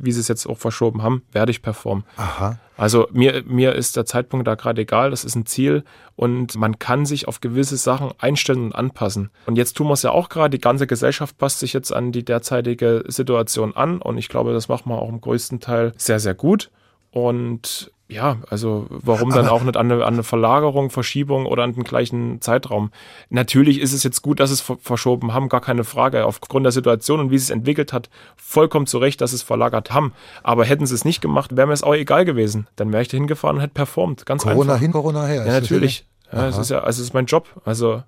wie 0.00 0.12
sie 0.12 0.20
es 0.20 0.28
jetzt 0.28 0.46
auch 0.46 0.58
verschoben 0.58 1.02
haben, 1.02 1.22
werde 1.32 1.50
ich 1.50 1.62
performen. 1.62 2.04
Aha. 2.16 2.58
Also 2.76 3.08
mir, 3.12 3.42
mir 3.46 3.74
ist 3.74 3.96
der 3.96 4.04
Zeitpunkt 4.04 4.46
da 4.46 4.54
gerade 4.54 4.82
egal, 4.82 5.10
das 5.10 5.24
ist 5.24 5.34
ein 5.34 5.46
Ziel 5.46 5.84
und 6.14 6.56
man 6.56 6.78
kann 6.78 7.06
sich 7.06 7.26
auf 7.26 7.40
gewisse 7.40 7.76
Sachen 7.76 8.12
einstellen 8.18 8.66
und 8.66 8.74
anpassen. 8.74 9.30
Und 9.46 9.56
jetzt 9.56 9.76
tun 9.76 9.88
wir 9.88 9.94
es 9.94 10.02
ja 10.02 10.10
auch 10.10 10.28
gerade, 10.28 10.50
die 10.50 10.60
ganze 10.60 10.86
Gesellschaft 10.86 11.38
passt 11.38 11.60
sich 11.60 11.72
jetzt 11.72 11.92
an 11.92 12.12
die 12.12 12.24
derzeitige 12.24 13.04
Situation 13.06 13.74
an 13.74 14.00
und 14.00 14.18
ich 14.18 14.28
glaube, 14.28 14.52
das 14.52 14.68
machen 14.68 14.90
wir 14.90 14.98
auch 15.00 15.08
im 15.08 15.20
größten 15.20 15.60
Teil 15.60 15.92
sehr, 15.96 16.20
sehr 16.20 16.34
gut. 16.34 16.70
Und 17.10 17.92
ja, 18.08 18.36
also 18.48 18.86
warum 18.88 19.30
dann 19.30 19.48
auch 19.48 19.62
nicht 19.62 19.76
an 19.76 19.90
eine, 19.90 20.04
an 20.04 20.14
eine, 20.14 20.22
Verlagerung, 20.22 20.90
Verschiebung 20.90 21.44
oder 21.46 21.64
an 21.64 21.74
den 21.74 21.82
gleichen 21.82 22.40
Zeitraum? 22.40 22.90
Natürlich 23.30 23.80
ist 23.80 23.92
es 23.92 24.04
jetzt 24.04 24.22
gut, 24.22 24.38
dass 24.38 24.50
es 24.50 24.60
verschoben 24.80 25.34
haben, 25.34 25.48
gar 25.48 25.60
keine 25.60 25.82
Frage. 25.82 26.24
Aufgrund 26.24 26.64
der 26.64 26.72
Situation 26.72 27.18
und 27.18 27.30
wie 27.30 27.34
es 27.36 27.46
sich 27.48 27.54
entwickelt 27.54 27.92
hat, 27.92 28.08
vollkommen 28.36 28.86
zu 28.86 28.98
Recht, 28.98 29.20
dass 29.20 29.32
es 29.32 29.42
verlagert 29.42 29.92
haben. 29.92 30.12
Aber 30.44 30.64
hätten 30.64 30.86
sie 30.86 30.94
es 30.94 31.04
nicht 31.04 31.20
gemacht, 31.20 31.56
wäre 31.56 31.66
mir 31.66 31.72
es 31.72 31.82
auch 31.82 31.94
egal 31.94 32.24
gewesen. 32.24 32.68
Dann 32.76 32.92
wäre 32.92 33.02
ich 33.02 33.08
da 33.08 33.16
hingefahren 33.16 33.56
und 33.56 33.62
hätte 33.62 33.74
performt. 33.74 34.24
Ganz 34.24 34.44
Corona 34.44 34.74
einfach. 34.74 34.82
hin, 34.82 34.92
Corona 34.92 35.26
her. 35.26 35.44
Ja, 35.44 35.52
natürlich. 35.60 36.06
Ja, 36.32 36.46
es 36.48 36.58
ist 36.58 36.70
ja, 36.70 36.78
also 36.80 37.00
es 37.00 37.08
ist 37.08 37.14
mein 37.14 37.26
Job. 37.26 37.48
Also 37.64 38.02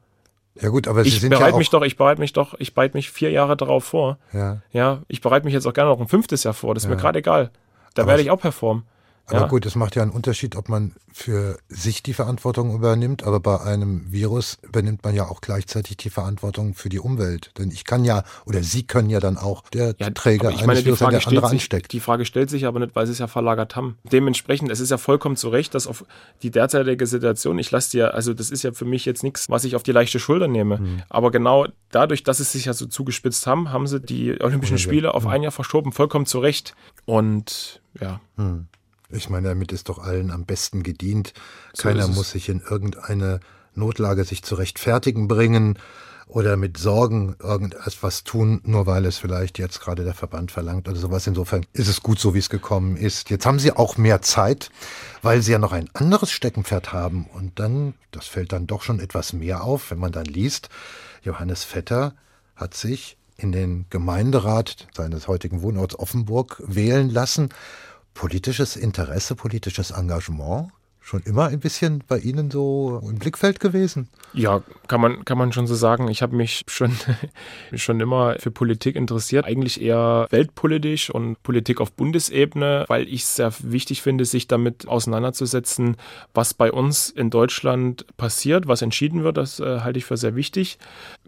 ja 0.60 0.68
gut, 0.70 0.88
aber 0.88 1.02
Sie 1.04 1.08
ich 1.10 1.20
sind 1.20 1.30
bereite 1.30 1.52
ja 1.52 1.56
mich 1.56 1.70
doch, 1.70 1.82
ich 1.82 1.96
bereite 1.96 2.20
mich 2.20 2.32
doch, 2.32 2.54
ich 2.58 2.74
bereite 2.74 2.96
mich 2.96 3.10
vier 3.10 3.30
Jahre 3.30 3.56
darauf 3.56 3.84
vor. 3.84 4.18
Ja. 4.32 4.58
Ja, 4.72 5.02
ich 5.08 5.20
bereite 5.20 5.44
mich 5.44 5.54
jetzt 5.54 5.66
auch 5.66 5.72
gerne 5.72 5.90
noch 5.90 6.00
ein 6.00 6.08
fünftes 6.08 6.42
Jahr 6.44 6.54
vor. 6.54 6.74
Das 6.74 6.84
ist 6.84 6.88
Ja. 6.88 6.94
mir 6.96 7.00
gerade 7.00 7.18
egal. 7.20 7.50
Da 7.94 8.02
Aber 8.02 8.10
werde 8.10 8.22
ich 8.22 8.30
auch 8.30 8.40
performen. 8.40 8.84
Aber 9.28 9.40
Ja. 9.42 9.46
gut, 9.46 9.66
es 9.66 9.74
macht 9.74 9.94
ja 9.96 10.02
einen 10.02 10.10
Unterschied, 10.10 10.56
ob 10.56 10.68
man 10.68 10.94
für 11.12 11.58
sich 11.68 12.02
die 12.02 12.14
Verantwortung 12.14 12.74
übernimmt, 12.74 13.24
aber 13.24 13.40
bei 13.40 13.60
einem 13.60 14.10
Virus 14.10 14.58
übernimmt 14.62 15.02
man 15.04 15.14
ja 15.14 15.28
auch 15.28 15.40
gleichzeitig 15.40 15.96
die 15.96 16.10
Verantwortung 16.10 16.74
für 16.74 16.88
die 16.88 16.98
Umwelt. 16.98 17.50
Denn 17.58 17.70
ich 17.70 17.84
kann 17.84 18.04
ja, 18.04 18.22
oder 18.46 18.62
Sie 18.62 18.84
können 18.84 19.10
ja 19.10 19.20
dann 19.20 19.36
auch 19.36 19.68
der 19.70 19.94
Ja, 19.98 20.10
Träger 20.10 20.48
ich 20.50 20.56
eines 20.56 20.66
meine, 20.66 20.78
die 20.80 20.86
Virus, 20.86 20.98
der 21.00 21.08
andere 21.08 21.48
sich, 21.48 21.60
ansteckt. 21.60 21.92
die 21.92 22.00
Frage 22.00 22.24
stellt 22.24 22.50
sich 22.50 22.66
aber 22.66 22.78
nicht, 22.78 22.94
weil 22.94 23.06
sie 23.06 23.12
es 23.12 23.18
ja 23.18 23.26
verlagert 23.26 23.74
haben. 23.76 23.98
Dementsprechend, 24.10 24.70
es 24.70 24.80
ist 24.80 24.90
ja 24.90 24.98
vollkommen 24.98 25.36
zu 25.36 25.48
Recht, 25.48 25.74
dass 25.74 25.86
auf 25.86 26.04
die 26.42 26.50
derzeitige 26.50 27.06
Situation, 27.06 27.58
ich 27.58 27.70
lasse 27.70 27.90
dir, 27.90 28.14
also 28.14 28.32
das 28.32 28.50
ist 28.50 28.62
ja 28.62 28.72
für 28.72 28.84
mich 28.84 29.04
jetzt 29.04 29.22
nichts, 29.22 29.50
was 29.50 29.64
ich 29.64 29.76
auf 29.76 29.82
die 29.82 29.92
leichte 29.92 30.18
Schulter 30.20 30.48
nehme. 30.48 30.78
Hm. 30.78 31.02
Aber 31.08 31.30
genau 31.30 31.66
dadurch, 31.90 32.22
dass 32.22 32.40
es 32.40 32.52
sich 32.52 32.66
ja 32.66 32.72
so 32.72 32.86
zugespitzt 32.86 33.46
haben, 33.46 33.72
haben 33.72 33.86
sie 33.86 34.00
die 34.00 34.40
Olympischen 34.40 34.78
Spiele 34.78 35.14
auf 35.14 35.26
ein 35.26 35.42
Jahr 35.42 35.52
verschoben, 35.52 35.92
vollkommen 35.92 36.26
zu 36.26 36.38
Recht. 36.38 36.74
Und 37.06 37.80
ja, 38.00 38.20
Ich 39.10 39.30
meine, 39.30 39.48
damit 39.48 39.72
ist 39.72 39.88
doch 39.88 39.98
allen 39.98 40.30
am 40.30 40.44
besten 40.44 40.82
gedient. 40.82 41.32
Keiner 41.76 42.04
ist 42.04 42.10
es. 42.10 42.16
muss 42.16 42.30
sich 42.30 42.48
in 42.48 42.60
irgendeine 42.60 43.40
Notlage 43.74 44.24
sich 44.24 44.42
zu 44.42 44.54
rechtfertigen 44.54 45.28
bringen 45.28 45.78
oder 46.26 46.58
mit 46.58 46.76
Sorgen 46.76 47.36
irgendetwas 47.42 48.22
tun, 48.22 48.60
nur 48.64 48.86
weil 48.86 49.06
es 49.06 49.16
vielleicht 49.16 49.58
jetzt 49.58 49.80
gerade 49.80 50.04
der 50.04 50.12
Verband 50.12 50.52
verlangt 50.52 50.86
oder 50.86 50.98
sowas. 50.98 51.26
Insofern 51.26 51.64
ist 51.72 51.88
es 51.88 52.02
gut 52.02 52.18
so, 52.18 52.34
wie 52.34 52.38
es 52.38 52.50
gekommen 52.50 52.96
ist. 52.96 53.30
Jetzt 53.30 53.46
haben 53.46 53.58
Sie 53.58 53.72
auch 53.72 53.96
mehr 53.96 54.20
Zeit, 54.20 54.70
weil 55.22 55.40
Sie 55.40 55.52
ja 55.52 55.58
noch 55.58 55.72
ein 55.72 55.88
anderes 55.94 56.30
Steckenpferd 56.30 56.92
haben. 56.92 57.26
Und 57.32 57.58
dann, 57.58 57.94
das 58.10 58.26
fällt 58.26 58.52
dann 58.52 58.66
doch 58.66 58.82
schon 58.82 59.00
etwas 59.00 59.32
mehr 59.32 59.64
auf, 59.64 59.90
wenn 59.90 59.98
man 59.98 60.12
dann 60.12 60.26
liest, 60.26 60.68
Johannes 61.22 61.64
Vetter 61.64 62.14
hat 62.56 62.74
sich 62.74 63.16
in 63.38 63.52
den 63.52 63.86
Gemeinderat 63.88 64.88
seines 64.94 65.28
heutigen 65.28 65.62
Wohnorts 65.62 65.98
Offenburg 65.98 66.62
wählen 66.66 67.08
lassen. 67.08 67.48
Politisches 68.18 68.74
Interesse, 68.74 69.36
politisches 69.36 69.92
Engagement 69.92 70.72
schon 71.08 71.22
immer 71.22 71.46
ein 71.46 71.58
bisschen 71.58 72.04
bei 72.06 72.18
Ihnen 72.18 72.50
so 72.50 73.00
im 73.02 73.18
Blickfeld 73.18 73.60
gewesen? 73.60 74.08
Ja, 74.34 74.62
kann 74.88 75.00
man, 75.00 75.24
kann 75.24 75.38
man 75.38 75.52
schon 75.52 75.66
so 75.66 75.74
sagen. 75.74 76.08
Ich 76.08 76.20
habe 76.20 76.36
mich 76.36 76.64
schon, 76.68 76.92
schon 77.74 77.98
immer 78.00 78.36
für 78.38 78.50
Politik 78.50 78.94
interessiert. 78.94 79.46
Eigentlich 79.46 79.80
eher 79.80 80.26
weltpolitisch 80.30 81.08
und 81.08 81.42
Politik 81.42 81.80
auf 81.80 81.92
Bundesebene, 81.92 82.84
weil 82.88 83.08
ich 83.08 83.22
es 83.22 83.36
sehr 83.36 83.52
wichtig 83.60 84.02
finde, 84.02 84.26
sich 84.26 84.48
damit 84.48 84.86
auseinanderzusetzen, 84.86 85.96
was 86.34 86.52
bei 86.52 86.70
uns 86.70 87.08
in 87.08 87.30
Deutschland 87.30 88.04
passiert, 88.18 88.68
was 88.68 88.82
entschieden 88.82 89.24
wird. 89.24 89.38
Das 89.38 89.60
äh, 89.60 89.80
halte 89.80 89.98
ich 89.98 90.04
für 90.04 90.18
sehr 90.18 90.36
wichtig. 90.36 90.78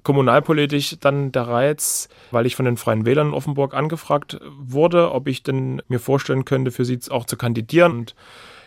Kommunalpolitisch 0.02 0.96
dann 1.00 1.32
der 1.32 1.48
Reiz, 1.48 2.10
weil 2.30 2.44
ich 2.44 2.54
von 2.54 2.66
den 2.66 2.76
Freien 2.76 3.06
Wählern 3.06 3.28
in 3.28 3.34
Offenburg 3.34 3.72
angefragt 3.72 4.38
wurde, 4.58 5.12
ob 5.12 5.26
ich 5.26 5.42
denn 5.42 5.80
mir 5.88 6.00
vorstellen 6.00 6.44
könnte, 6.44 6.70
für 6.70 6.84
sie 6.84 7.00
auch 7.08 7.24
zu 7.24 7.38
kandidieren. 7.38 7.92
Und 7.92 8.14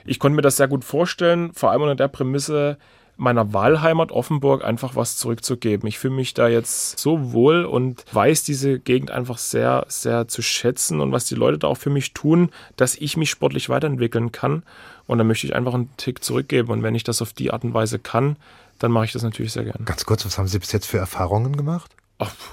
ich 0.06 0.20
konnte 0.20 0.36
mir 0.36 0.42
das 0.42 0.58
sehr 0.58 0.68
gut 0.68 0.84
vorstellen, 0.84 1.54
vor 1.54 1.72
allem 1.72 1.82
unter 1.82 1.96
der 1.96 2.08
Prämisse, 2.08 2.78
meiner 3.16 3.54
Wahlheimat 3.54 4.12
Offenburg 4.12 4.64
einfach 4.64 4.96
was 4.96 5.18
zurückzugeben. 5.18 5.88
Ich 5.88 6.00
fühle 6.00 6.16
mich 6.16 6.34
da 6.34 6.48
jetzt 6.48 6.98
so 6.98 7.32
wohl 7.32 7.66
und 7.66 8.04
weiß 8.12 8.44
diese 8.44 8.80
Gegend 8.80 9.12
einfach 9.12 9.38
sehr, 9.38 9.86
sehr 9.88 10.28
zu 10.28 10.42
schätzen 10.42 11.00
und 11.00 11.12
was 11.12 11.26
die 11.26 11.36
Leute 11.36 11.60
da 11.60 11.68
auch 11.68 11.78
für 11.78 11.92
mich 11.92 12.14
tun, 12.14 12.50
dass 12.76 12.96
ich 12.96 13.16
mich 13.16 13.30
sportlich 13.30 13.70
weiterentwickeln 13.70 14.32
kann. 14.32 14.64
Und 15.06 15.20
da 15.20 15.24
möchte 15.24 15.46
ich 15.46 15.56
einfach 15.56 15.74
einen 15.74 15.96
Tick 15.98 16.24
zurückgeben. 16.24 16.70
Und 16.70 16.82
wenn 16.82 16.96
ich 16.96 17.04
das 17.04 17.22
auf 17.22 17.34
die 17.34 17.52
Art 17.52 17.64
und 17.64 17.74
Weise 17.74 18.00
kann, 18.00 18.36
dann 18.80 18.92
mache 18.92 19.06
ich 19.06 19.12
das 19.12 19.24
natürlich 19.24 19.54
sehr 19.54 19.64
gerne. 19.64 19.86
Ganz 19.86 20.06
kurz, 20.06 20.26
was 20.26 20.38
haben 20.38 20.48
Sie 20.48 20.60
bis 20.60 20.72
jetzt 20.72 20.88
für 20.88 20.98
Erfahrungen 20.98 21.56
gemacht? 21.56 21.92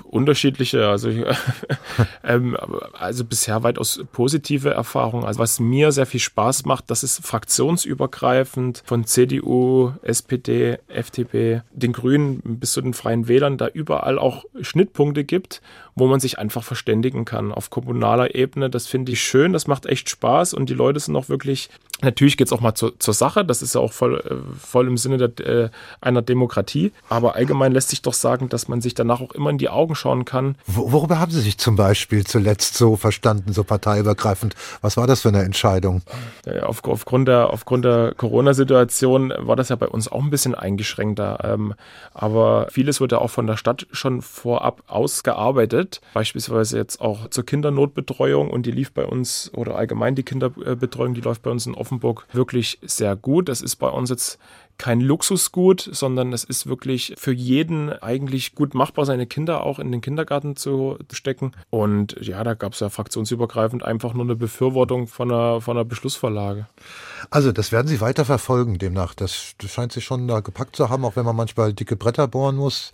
Unterschiedliche, 0.04 0.88
also, 0.88 1.10
ähm, 2.24 2.56
also 2.92 3.24
bisher 3.24 3.62
weitaus 3.62 4.04
positive 4.12 4.70
Erfahrungen. 4.70 5.24
Also 5.24 5.40
was 5.40 5.60
mir 5.60 5.92
sehr 5.92 6.06
viel 6.06 6.20
Spaß 6.20 6.64
macht, 6.64 6.90
das 6.90 7.02
ist 7.02 7.24
fraktionsübergreifend 7.24 8.82
von 8.84 9.04
CDU, 9.04 9.92
SPD, 10.02 10.78
FDP, 10.88 11.62
den 11.72 11.92
Grünen 11.92 12.40
bis 12.58 12.72
zu 12.72 12.80
den 12.80 12.94
Freien 12.94 13.28
Wählern, 13.28 13.58
da 13.58 13.68
überall 13.68 14.18
auch 14.18 14.44
Schnittpunkte 14.60 15.24
gibt, 15.24 15.60
wo 15.95 16.07
man 16.07 16.20
sich 16.20 16.38
einfach 16.38 16.62
verständigen 16.62 17.24
kann 17.24 17.53
auf 17.53 17.70
kommunaler 17.70 18.34
Ebene. 18.34 18.70
Das 18.70 18.86
finde 18.86 19.12
ich 19.12 19.22
schön, 19.22 19.53
das 19.53 19.66
macht 19.66 19.86
echt 19.86 20.09
Spaß 20.09 20.55
und 20.55 20.68
die 20.68 20.74
Leute 20.74 21.01
sind 21.01 21.16
auch 21.16 21.28
wirklich, 21.28 21.70
natürlich 22.03 22.36
geht 22.36 22.47
es 22.47 22.53
auch 22.53 22.61
mal 22.61 22.74
zur, 22.74 22.99
zur 22.99 23.14
Sache, 23.14 23.45
das 23.45 23.62
ist 23.62 23.74
ja 23.74 23.80
auch 23.80 23.93
voll, 23.93 24.20
äh, 24.20 24.57
voll 24.59 24.86
im 24.86 24.97
Sinne 24.97 25.28
der, 25.28 25.47
äh, 25.47 25.70
einer 26.01 26.22
Demokratie, 26.22 26.93
aber 27.09 27.34
allgemein 27.34 27.72
lässt 27.72 27.91
sich 27.91 28.03
doch 28.03 28.14
sagen, 28.14 28.49
dass 28.49 28.68
man 28.68 28.80
sich 28.80 28.95
danach 28.95 29.20
auch 29.20 29.32
immer 29.32 29.51
in 29.51 29.59
die 29.59 29.68
Augen 29.68 29.95
schauen 29.95 30.24
kann. 30.24 30.57
Worüber 30.66 31.18
haben 31.18 31.30
Sie 31.30 31.41
sich 31.41 31.59
zum 31.59 31.76
Beispiel 31.76 32.24
zuletzt 32.24 32.76
so 32.76 32.97
verstanden, 32.97 33.53
so 33.53 33.64
parteiübergreifend? 33.64 34.55
Was 34.80 34.97
war 34.97 35.07
das 35.07 35.22
für 35.22 35.28
eine 35.28 35.43
Entscheidung? 35.43 36.03
Äh, 36.47 36.61
auf, 36.61 36.84
aufgrund 36.84 37.28
der, 37.28 37.51
aufgrund 37.51 37.84
der 37.84 38.14
Corona-Situation 38.16 39.32
war 39.38 39.57
das 39.57 39.68
ja 39.68 39.76
bei 39.76 39.88
uns 39.88 40.11
auch 40.11 40.22
ein 40.22 40.30
bisschen 40.30 40.55
eingeschränkter, 40.55 41.38
ähm, 41.45 41.74
aber 42.14 42.68
vieles 42.70 43.01
wurde 43.01 43.20
auch 43.20 43.30
von 43.30 43.47
der 43.47 43.57
Stadt 43.57 43.86
schon 43.93 44.22
vorab 44.22 44.82
ausgearbeitet, 44.86 45.80
beispielsweise 46.14 46.76
jetzt 46.76 47.01
auch 47.01 47.28
zur 47.28 47.45
Kindernotbetreuung 47.45 48.51
und 48.51 48.66
die 48.66 48.70
lief 48.70 48.93
bei 48.93 49.05
uns 49.07 49.51
oder 49.55 49.76
allgemein 49.76 50.14
die 50.14 50.22
Kinderbetreuung, 50.22 51.14
die 51.14 51.20
läuft 51.20 51.43
bei 51.43 51.51
uns 51.51 51.66
in 51.66 51.74
Offenburg 51.74 52.26
wirklich 52.33 52.78
sehr 52.83 53.16
gut. 53.16 53.49
Das 53.49 53.62
ist 53.62 53.76
bei 53.76 53.89
uns 53.89 54.11
jetzt 54.11 54.39
kein 54.81 55.03
Luxusgut, 55.03 55.91
sondern 55.93 56.33
es 56.33 56.43
ist 56.43 56.66
wirklich 56.66 57.14
für 57.18 57.33
jeden 57.33 57.93
eigentlich 57.93 58.55
gut 58.55 58.72
machbar, 58.72 59.05
seine 59.05 59.26
Kinder 59.26 59.62
auch 59.62 59.78
in 59.78 59.93
den 59.93 60.01
Kindergarten 60.01 60.57
zu 60.57 60.97
stecken. 61.12 61.53
Und 61.68 62.16
ja, 62.18 62.43
da 62.43 62.55
gab 62.55 62.72
es 62.72 62.81
ja 62.81 62.89
fraktionsübergreifend 62.89 63.83
einfach 63.83 64.14
nur 64.14 64.24
eine 64.24 64.37
Befürwortung 64.37 65.07
von 65.07 65.31
einer, 65.31 65.61
von 65.61 65.76
einer 65.76 65.85
Beschlussvorlage. 65.85 66.66
Also 67.28 67.53
das 67.53 67.72
werden 67.72 67.89
Sie 67.89 68.01
weiter 68.01 68.24
verfolgen 68.24 68.78
demnach. 68.78 69.12
Das, 69.12 69.53
das 69.59 69.70
scheint 69.70 69.93
sich 69.93 70.05
schon 70.05 70.26
da 70.26 70.41
gepackt 70.41 70.76
zu 70.76 70.89
haben, 70.89 71.05
auch 71.05 71.14
wenn 71.14 71.26
man 71.26 71.37
manchmal 71.37 71.74
dicke 71.74 71.97
Bretter 71.97 72.26
bohren 72.26 72.57
muss. 72.57 72.93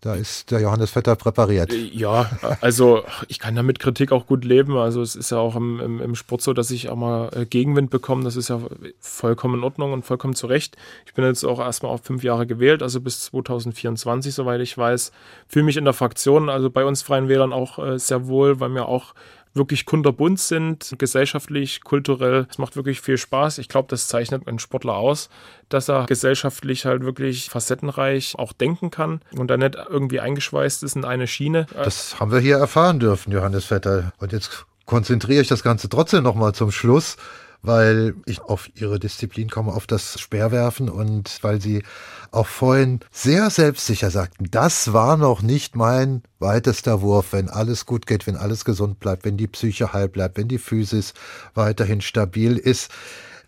Da 0.00 0.14
ist 0.14 0.52
der 0.52 0.60
Johannes 0.60 0.92
Vetter 0.92 1.16
präpariert. 1.16 1.72
Äh, 1.72 1.90
ja, 1.92 2.30
also 2.60 3.02
ich 3.26 3.40
kann 3.40 3.56
damit 3.56 3.80
Kritik 3.80 4.12
auch 4.12 4.26
gut 4.26 4.44
leben. 4.44 4.76
Also 4.76 5.02
es 5.02 5.16
ist 5.16 5.30
ja 5.30 5.38
auch 5.38 5.56
im, 5.56 5.80
im, 5.80 6.00
im 6.00 6.14
Sport 6.14 6.40
so, 6.40 6.52
dass 6.52 6.70
ich 6.70 6.88
auch 6.88 6.96
mal 6.96 7.30
äh, 7.34 7.46
Gegenwind 7.46 7.90
bekomme. 7.90 8.22
Das 8.22 8.36
ist 8.36 8.48
ja 8.48 8.60
vollkommen 9.00 9.56
in 9.56 9.64
Ordnung 9.64 9.92
und 9.92 10.04
vollkommen 10.04 10.36
zu 10.36 10.46
Recht. 10.46 10.76
Ich 11.06 11.14
bin 11.14 11.24
jetzt 11.24 11.44
auch 11.44 11.58
erstmal 11.58 11.90
auf 11.90 12.02
fünf 12.04 12.22
Jahre 12.22 12.46
gewählt, 12.46 12.80
also 12.80 13.00
bis 13.00 13.22
2024, 13.22 14.32
soweit 14.32 14.60
ich 14.60 14.78
weiß. 14.78 15.10
Fühle 15.48 15.64
mich 15.64 15.76
in 15.76 15.84
der 15.84 15.94
Fraktion, 15.94 16.48
also 16.48 16.70
bei 16.70 16.84
uns 16.84 17.02
Freien 17.02 17.28
Wählern 17.28 17.52
auch 17.52 17.80
äh, 17.84 17.98
sehr 17.98 18.28
wohl, 18.28 18.60
weil 18.60 18.68
mir 18.68 18.86
auch 18.86 19.14
wirklich 19.54 19.86
kunterbunt 19.86 20.38
sind, 20.40 20.94
gesellschaftlich, 20.98 21.82
kulturell. 21.82 22.46
Es 22.50 22.58
macht 22.58 22.76
wirklich 22.76 23.00
viel 23.00 23.18
Spaß. 23.18 23.58
Ich 23.58 23.68
glaube, 23.68 23.88
das 23.88 24.08
zeichnet 24.08 24.46
einen 24.46 24.58
Sportler 24.58 24.94
aus, 24.94 25.28
dass 25.68 25.88
er 25.88 26.06
gesellschaftlich 26.06 26.84
halt 26.84 27.04
wirklich 27.04 27.50
facettenreich 27.50 28.34
auch 28.38 28.52
denken 28.52 28.90
kann 28.90 29.20
und 29.32 29.48
da 29.48 29.56
nicht 29.56 29.76
irgendwie 29.88 30.20
eingeschweißt 30.20 30.82
ist 30.82 30.96
in 30.96 31.04
eine 31.04 31.26
Schiene. 31.26 31.66
Das 31.74 32.20
haben 32.20 32.32
wir 32.32 32.40
hier 32.40 32.56
erfahren 32.56 33.00
dürfen, 33.00 33.32
Johannes 33.32 33.66
Vetter. 33.66 34.12
Und 34.18 34.32
jetzt 34.32 34.66
konzentriere 34.86 35.42
ich 35.42 35.48
das 35.48 35.62
Ganze 35.62 35.88
trotzdem 35.88 36.24
nochmal 36.24 36.54
zum 36.54 36.70
Schluss 36.70 37.16
weil 37.62 38.14
ich 38.26 38.40
auf 38.40 38.70
ihre 38.74 38.98
Disziplin 38.98 39.48
komme, 39.48 39.72
auf 39.72 39.86
das 39.86 40.20
Speerwerfen 40.20 40.88
und 40.88 41.38
weil 41.42 41.60
sie 41.60 41.82
auch 42.30 42.46
vorhin 42.46 43.00
sehr 43.10 43.50
selbstsicher 43.50 44.10
sagten, 44.10 44.48
das 44.50 44.92
war 44.92 45.16
noch 45.16 45.42
nicht 45.42 45.74
mein 45.76 46.22
weitester 46.38 47.00
Wurf, 47.02 47.32
wenn 47.32 47.48
alles 47.48 47.86
gut 47.86 48.06
geht, 48.06 48.26
wenn 48.26 48.36
alles 48.36 48.64
gesund 48.64 49.00
bleibt, 49.00 49.24
wenn 49.24 49.36
die 49.36 49.48
Psyche 49.48 49.92
heil 49.92 50.08
bleibt, 50.08 50.36
wenn 50.38 50.48
die 50.48 50.58
Physis 50.58 51.14
weiterhin 51.54 52.00
stabil 52.00 52.56
ist. 52.56 52.90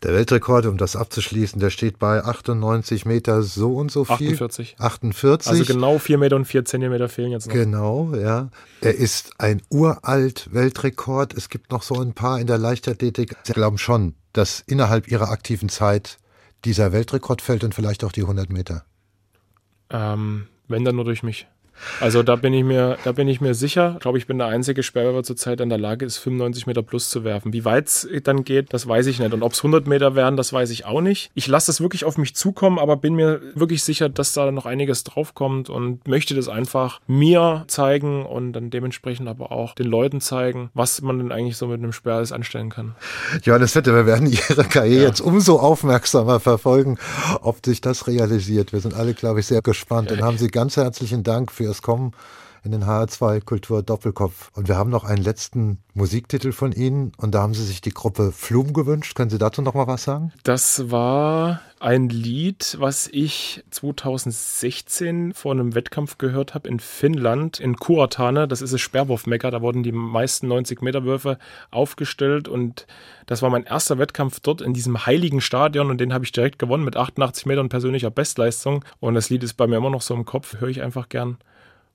Der 0.03 0.15
Weltrekord, 0.15 0.65
um 0.65 0.79
das 0.79 0.97
abzuschließen, 0.97 1.61
der 1.61 1.69
steht 1.69 1.99
bei 1.99 2.25
98 2.25 3.05
Meter 3.05 3.43
so 3.43 3.75
und 3.75 3.91
so 3.91 4.05
viel. 4.05 4.33
48. 4.33 4.77
48. 4.79 5.51
Also 5.51 5.65
genau 5.65 5.99
4 5.99 6.17
Meter 6.17 6.37
und 6.37 6.47
4 6.47 6.65
Zentimeter 6.65 7.11
fehlen 7.11 7.33
jetzt 7.33 7.49
noch. 7.49 7.55
Genau, 7.55 8.15
ja. 8.15 8.49
Er 8.81 8.95
ist 8.95 9.33
ein 9.39 9.61
uralt 9.69 10.49
Weltrekord. 10.53 11.35
Es 11.35 11.51
gibt 11.51 11.71
noch 11.71 11.83
so 11.83 12.01
ein 12.01 12.15
paar 12.15 12.41
in 12.41 12.47
der 12.47 12.57
Leichtathletik. 12.57 13.37
Sie 13.43 13.53
glauben 13.53 13.77
schon, 13.77 14.15
dass 14.33 14.65
innerhalb 14.67 15.09
ihrer 15.09 15.31
aktiven 15.31 15.69
Zeit 15.69 16.19
dieser 16.65 16.93
Weltrekord 16.93 17.43
fällt 17.43 17.63
und 17.63 17.75
vielleicht 17.75 18.03
auch 18.03 18.13
die 18.13 18.23
100 18.23 18.49
Meter. 18.49 18.85
Ähm, 19.91 20.47
wenn 20.69 20.85
dann 20.85 20.97
nur 20.97 21.05
durch 21.05 21.23
mich. 21.23 21.47
Also 22.01 22.23
da 22.23 22.37
bin 22.37 22.53
ich 22.55 22.65
mir, 22.65 22.97
da 23.05 23.13
bin 23.13 23.29
ich 23.29 23.41
mir 23.41 23.55
sicher. 23.55 23.93
Ich 23.95 24.01
glaube, 24.01 24.19
ich 24.19 24.27
bin 24.27 24.39
der 24.39 24.49
einzige 24.49 24.83
Sperrwerfer 24.83 25.23
zurzeit 25.23 25.61
in 25.61 25.69
der 25.69 25.79
Lage 25.79 26.05
ist, 26.05 26.19
95 26.19 26.67
Meter 26.67 26.83
plus 26.83 27.11
zu 27.11 27.25
werfen. 27.25 27.53
Wie 27.53 27.65
weit 27.65 27.89
es 27.89 28.09
dann 28.25 28.45
geht, 28.45 28.73
das 28.73 28.87
weiß 28.87 29.07
ich 29.07 29.19
nicht. 29.19 29.33
Und 29.33 29.43
ob 29.43 29.53
es 29.53 29.61
100 29.61 29.87
Meter 29.87 30.15
werden, 30.15 30.37
das 30.37 30.53
weiß 30.53 30.71
ich 30.71 30.85
auch 30.85 31.01
nicht. 31.01 31.31
Ich 31.35 31.47
lasse 31.47 31.67
das 31.69 31.81
wirklich 31.81 32.05
auf 32.05 32.19
mich 32.19 32.35
zukommen, 32.35 32.79
aber 32.79 32.97
bin 32.97 33.15
mir 33.15 33.41
wirklich 33.55 33.83
sicher, 33.83 34.09
dass 34.09 34.33
da 34.33 34.51
noch 34.51 34.67
einiges 34.67 35.05
draufkommt 35.05 35.71
und 35.71 36.07
möchte 36.07 36.35
das 36.35 36.49
einfach 36.49 37.01
mir 37.07 37.65
zeigen 37.69 38.25
und 38.25 38.53
dann 38.53 38.71
dementsprechend 38.71 39.29
aber 39.29 39.53
auch 39.53 39.75
den 39.75 39.87
Leuten 39.87 40.21
zeigen, 40.21 40.71
was 40.75 41.01
man 41.03 41.19
denn 41.19 41.33
eigentlich 41.33 41.57
so 41.57 41.67
mit 41.67 41.79
einem 41.79 41.93
Sperr 41.93 42.17
alles 42.17 42.33
anstellen 42.33 42.71
kann. 42.71 42.95
Johannes 43.43 43.73
Vetter, 43.73 43.95
wir 43.95 44.07
werden 44.07 44.27
Ihre 44.49 44.65
Karriere 44.65 45.03
ja. 45.03 45.09
jetzt 45.09 45.21
umso 45.21 45.59
aufmerksamer 45.59 46.41
verfolgen, 46.41 46.99
ob 47.43 47.65
sich 47.65 47.81
das 47.81 48.07
realisiert. 48.07 48.73
Wir 48.73 48.81
sind 48.81 48.95
alle, 48.95 49.15
glaube 49.15 49.41
ich, 49.41 49.47
sehr 49.47 49.63
gespannt 49.63 50.13
und 50.13 50.23
haben 50.23 50.39
Sie 50.39 50.49
ganz 50.49 50.77
herzlichen 50.77 51.23
Dank 51.23 51.53
für 51.53 51.70
fürs 51.71 51.83
Kommen 51.83 52.13
in 52.63 52.73
den 52.73 52.85
HR2 52.85 53.43
Kultur 53.43 53.83
Doppelkopf. 53.83 54.51
Und 54.55 54.69
wir 54.69 54.77
haben 54.77 54.91
noch 54.91 55.05
einen 55.05 55.23
letzten 55.23 55.79
Musiktitel 55.95 56.53
von 56.53 56.73
Ihnen 56.73 57.13
und 57.17 57.35
da 57.35 57.41
haben 57.41 57.55
Sie 57.55 57.65
sich 57.65 57.81
die 57.81 57.95
Gruppe 57.95 58.33
Flum 58.33 58.75
gewünscht. 58.75 59.15
Können 59.15 59.31
Sie 59.31 59.39
dazu 59.39 59.63
noch 59.63 59.73
mal 59.73 59.87
was 59.87 60.05
sagen? 60.05 60.33
Das 60.43 60.91
war 60.91 61.63
ein 61.79 62.11
Lied, 62.11 62.77
was 62.79 63.09
ich 63.11 63.65
2016 63.71 65.33
vor 65.33 65.53
einem 65.53 65.75
Wettkampf 65.75 66.19
gehört 66.19 66.55
habe 66.55 66.69
in 66.69 66.81
Finnland, 66.81 67.59
in 67.59 67.77
Kuortane. 67.77 68.47
Das 68.47 68.61
ist 68.61 68.75
das 68.75 68.81
Sperrwurfmecker. 68.81 69.51
Da 69.51 69.63
wurden 69.63 69.83
die 69.83 69.93
meisten 69.93 70.47
90 70.49 70.83
Meter 70.83 71.05
Würfe 71.05 71.39
aufgestellt 71.71 72.47
und 72.47 72.87
das 73.27 73.41
war 73.41 73.49
mein 73.49 73.65
erster 73.65 73.97
Wettkampf 73.99 74.41
dort 74.41 74.61
in 74.61 74.75
diesem 74.75 75.07
heiligen 75.07 75.41
Stadion 75.41 75.89
und 75.89 75.99
den 75.99 76.13
habe 76.13 76.27
ich 76.27 76.33
direkt 76.33 76.59
gewonnen 76.59 76.85
mit 76.85 76.97
88 76.97 77.47
Metern 77.47 77.71
persönlicher 77.71 78.11
Bestleistung. 78.11 78.85
Und 78.99 79.15
das 79.15 79.31
Lied 79.31 79.43
ist 79.43 79.55
bei 79.55 79.67
mir 79.67 79.77
immer 79.77 79.91
noch 79.91 80.03
so 80.03 80.13
im 80.15 80.27
Kopf, 80.27 80.61
höre 80.61 80.69
ich 80.69 80.83
einfach 80.83 81.09
gern 81.09 81.39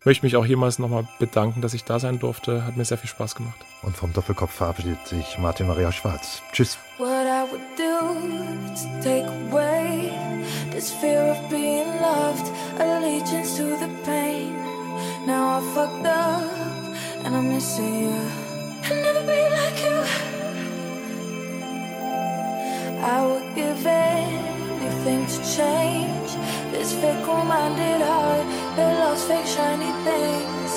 möchte 0.06 0.26
mich 0.26 0.36
auch 0.36 0.46
jemals 0.46 0.80
nochmal 0.80 1.08
bedanken, 1.20 1.62
dass 1.62 1.74
ich 1.74 1.84
da 1.84 2.00
sein 2.00 2.20
durfte. 2.20 2.66
Hat 2.66 2.78
mir 2.78 2.86
sehr 2.86 2.98
viel 2.98 3.10
Spaß 3.10 3.36
gemacht. 3.36 3.66
Und 3.82 3.98
vom 3.98 4.14
Doppelkopf 4.14 4.54
verabschiedet 4.54 5.08
sich 5.08 5.38
Martin 5.40 5.68
Maria 5.68 5.92
Schwarz. 5.92 6.42
Tschüss. 6.52 6.78
What 6.98 7.10
I 7.10 7.44
would 7.52 7.62
do 7.78 8.06
to 8.76 9.04
take 9.04 9.28
away 9.52 10.12
this 10.72 10.92
fear 10.92 11.32
of 11.32 11.50
being 11.50 11.88
loved, 12.00 12.52
allegiance 12.80 13.58
to 13.58 13.64
the 13.78 13.90
pain. 14.06 14.56
Now 15.26 15.60
I 15.60 15.62
fucked 15.74 16.06
up 16.06 17.26
and 17.26 17.36
I'm 17.36 17.54
missing 17.54 18.04
you. 18.04 18.16
I'll 18.84 19.02
never 19.02 19.22
be 19.22 19.50
like 19.50 19.84
you. 19.84 20.26
I 23.02 23.26
would 23.26 23.56
give 23.56 23.86
anything 24.86 25.26
to 25.26 25.38
change 25.58 26.32
this 26.72 26.94
fickle-minded 26.94 28.02
heart 28.02 28.46
that 28.76 29.00
loves 29.00 29.24
fake 29.26 29.46
shiny 29.46 29.92
things. 30.04 30.72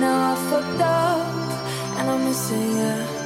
Now 0.00 0.32
I 0.32 0.50
fucked 0.50 0.80
up 0.80 1.98
and 1.98 2.10
I'm 2.10 2.24
missing 2.24 2.76
you. 2.78 3.17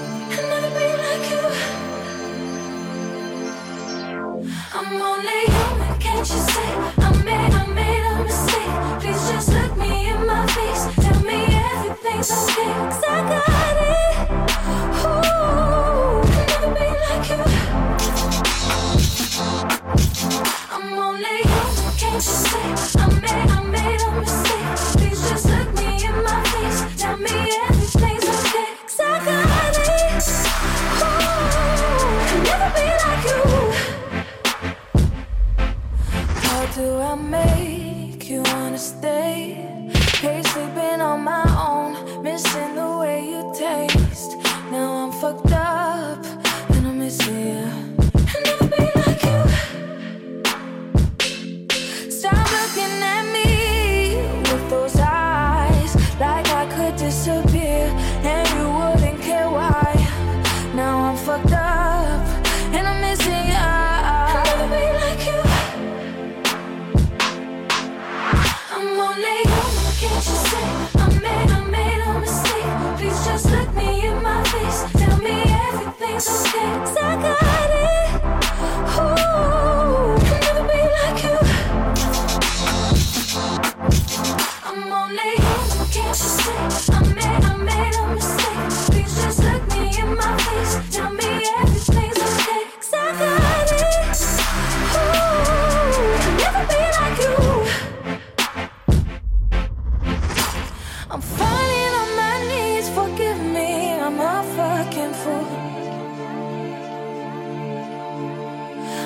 I'm 101.13 101.21
falling 101.21 101.95
on 102.03 102.17
my 102.17 102.37
knees, 102.49 102.89
forgive 102.89 103.39
me, 103.39 103.93
I'm 103.93 104.19
a 104.19 104.43
fucking 104.57 105.13
fool. 105.13 105.47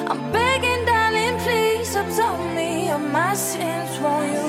I'm 0.09 0.31
begging, 0.31 0.85
darling, 0.85 1.37
please 1.41 1.97
absolve 1.97 2.55
me 2.55 2.91
of 2.91 3.01
my 3.01 3.35
sins, 3.35 3.99
won't 3.99 4.33
you? 4.33 4.46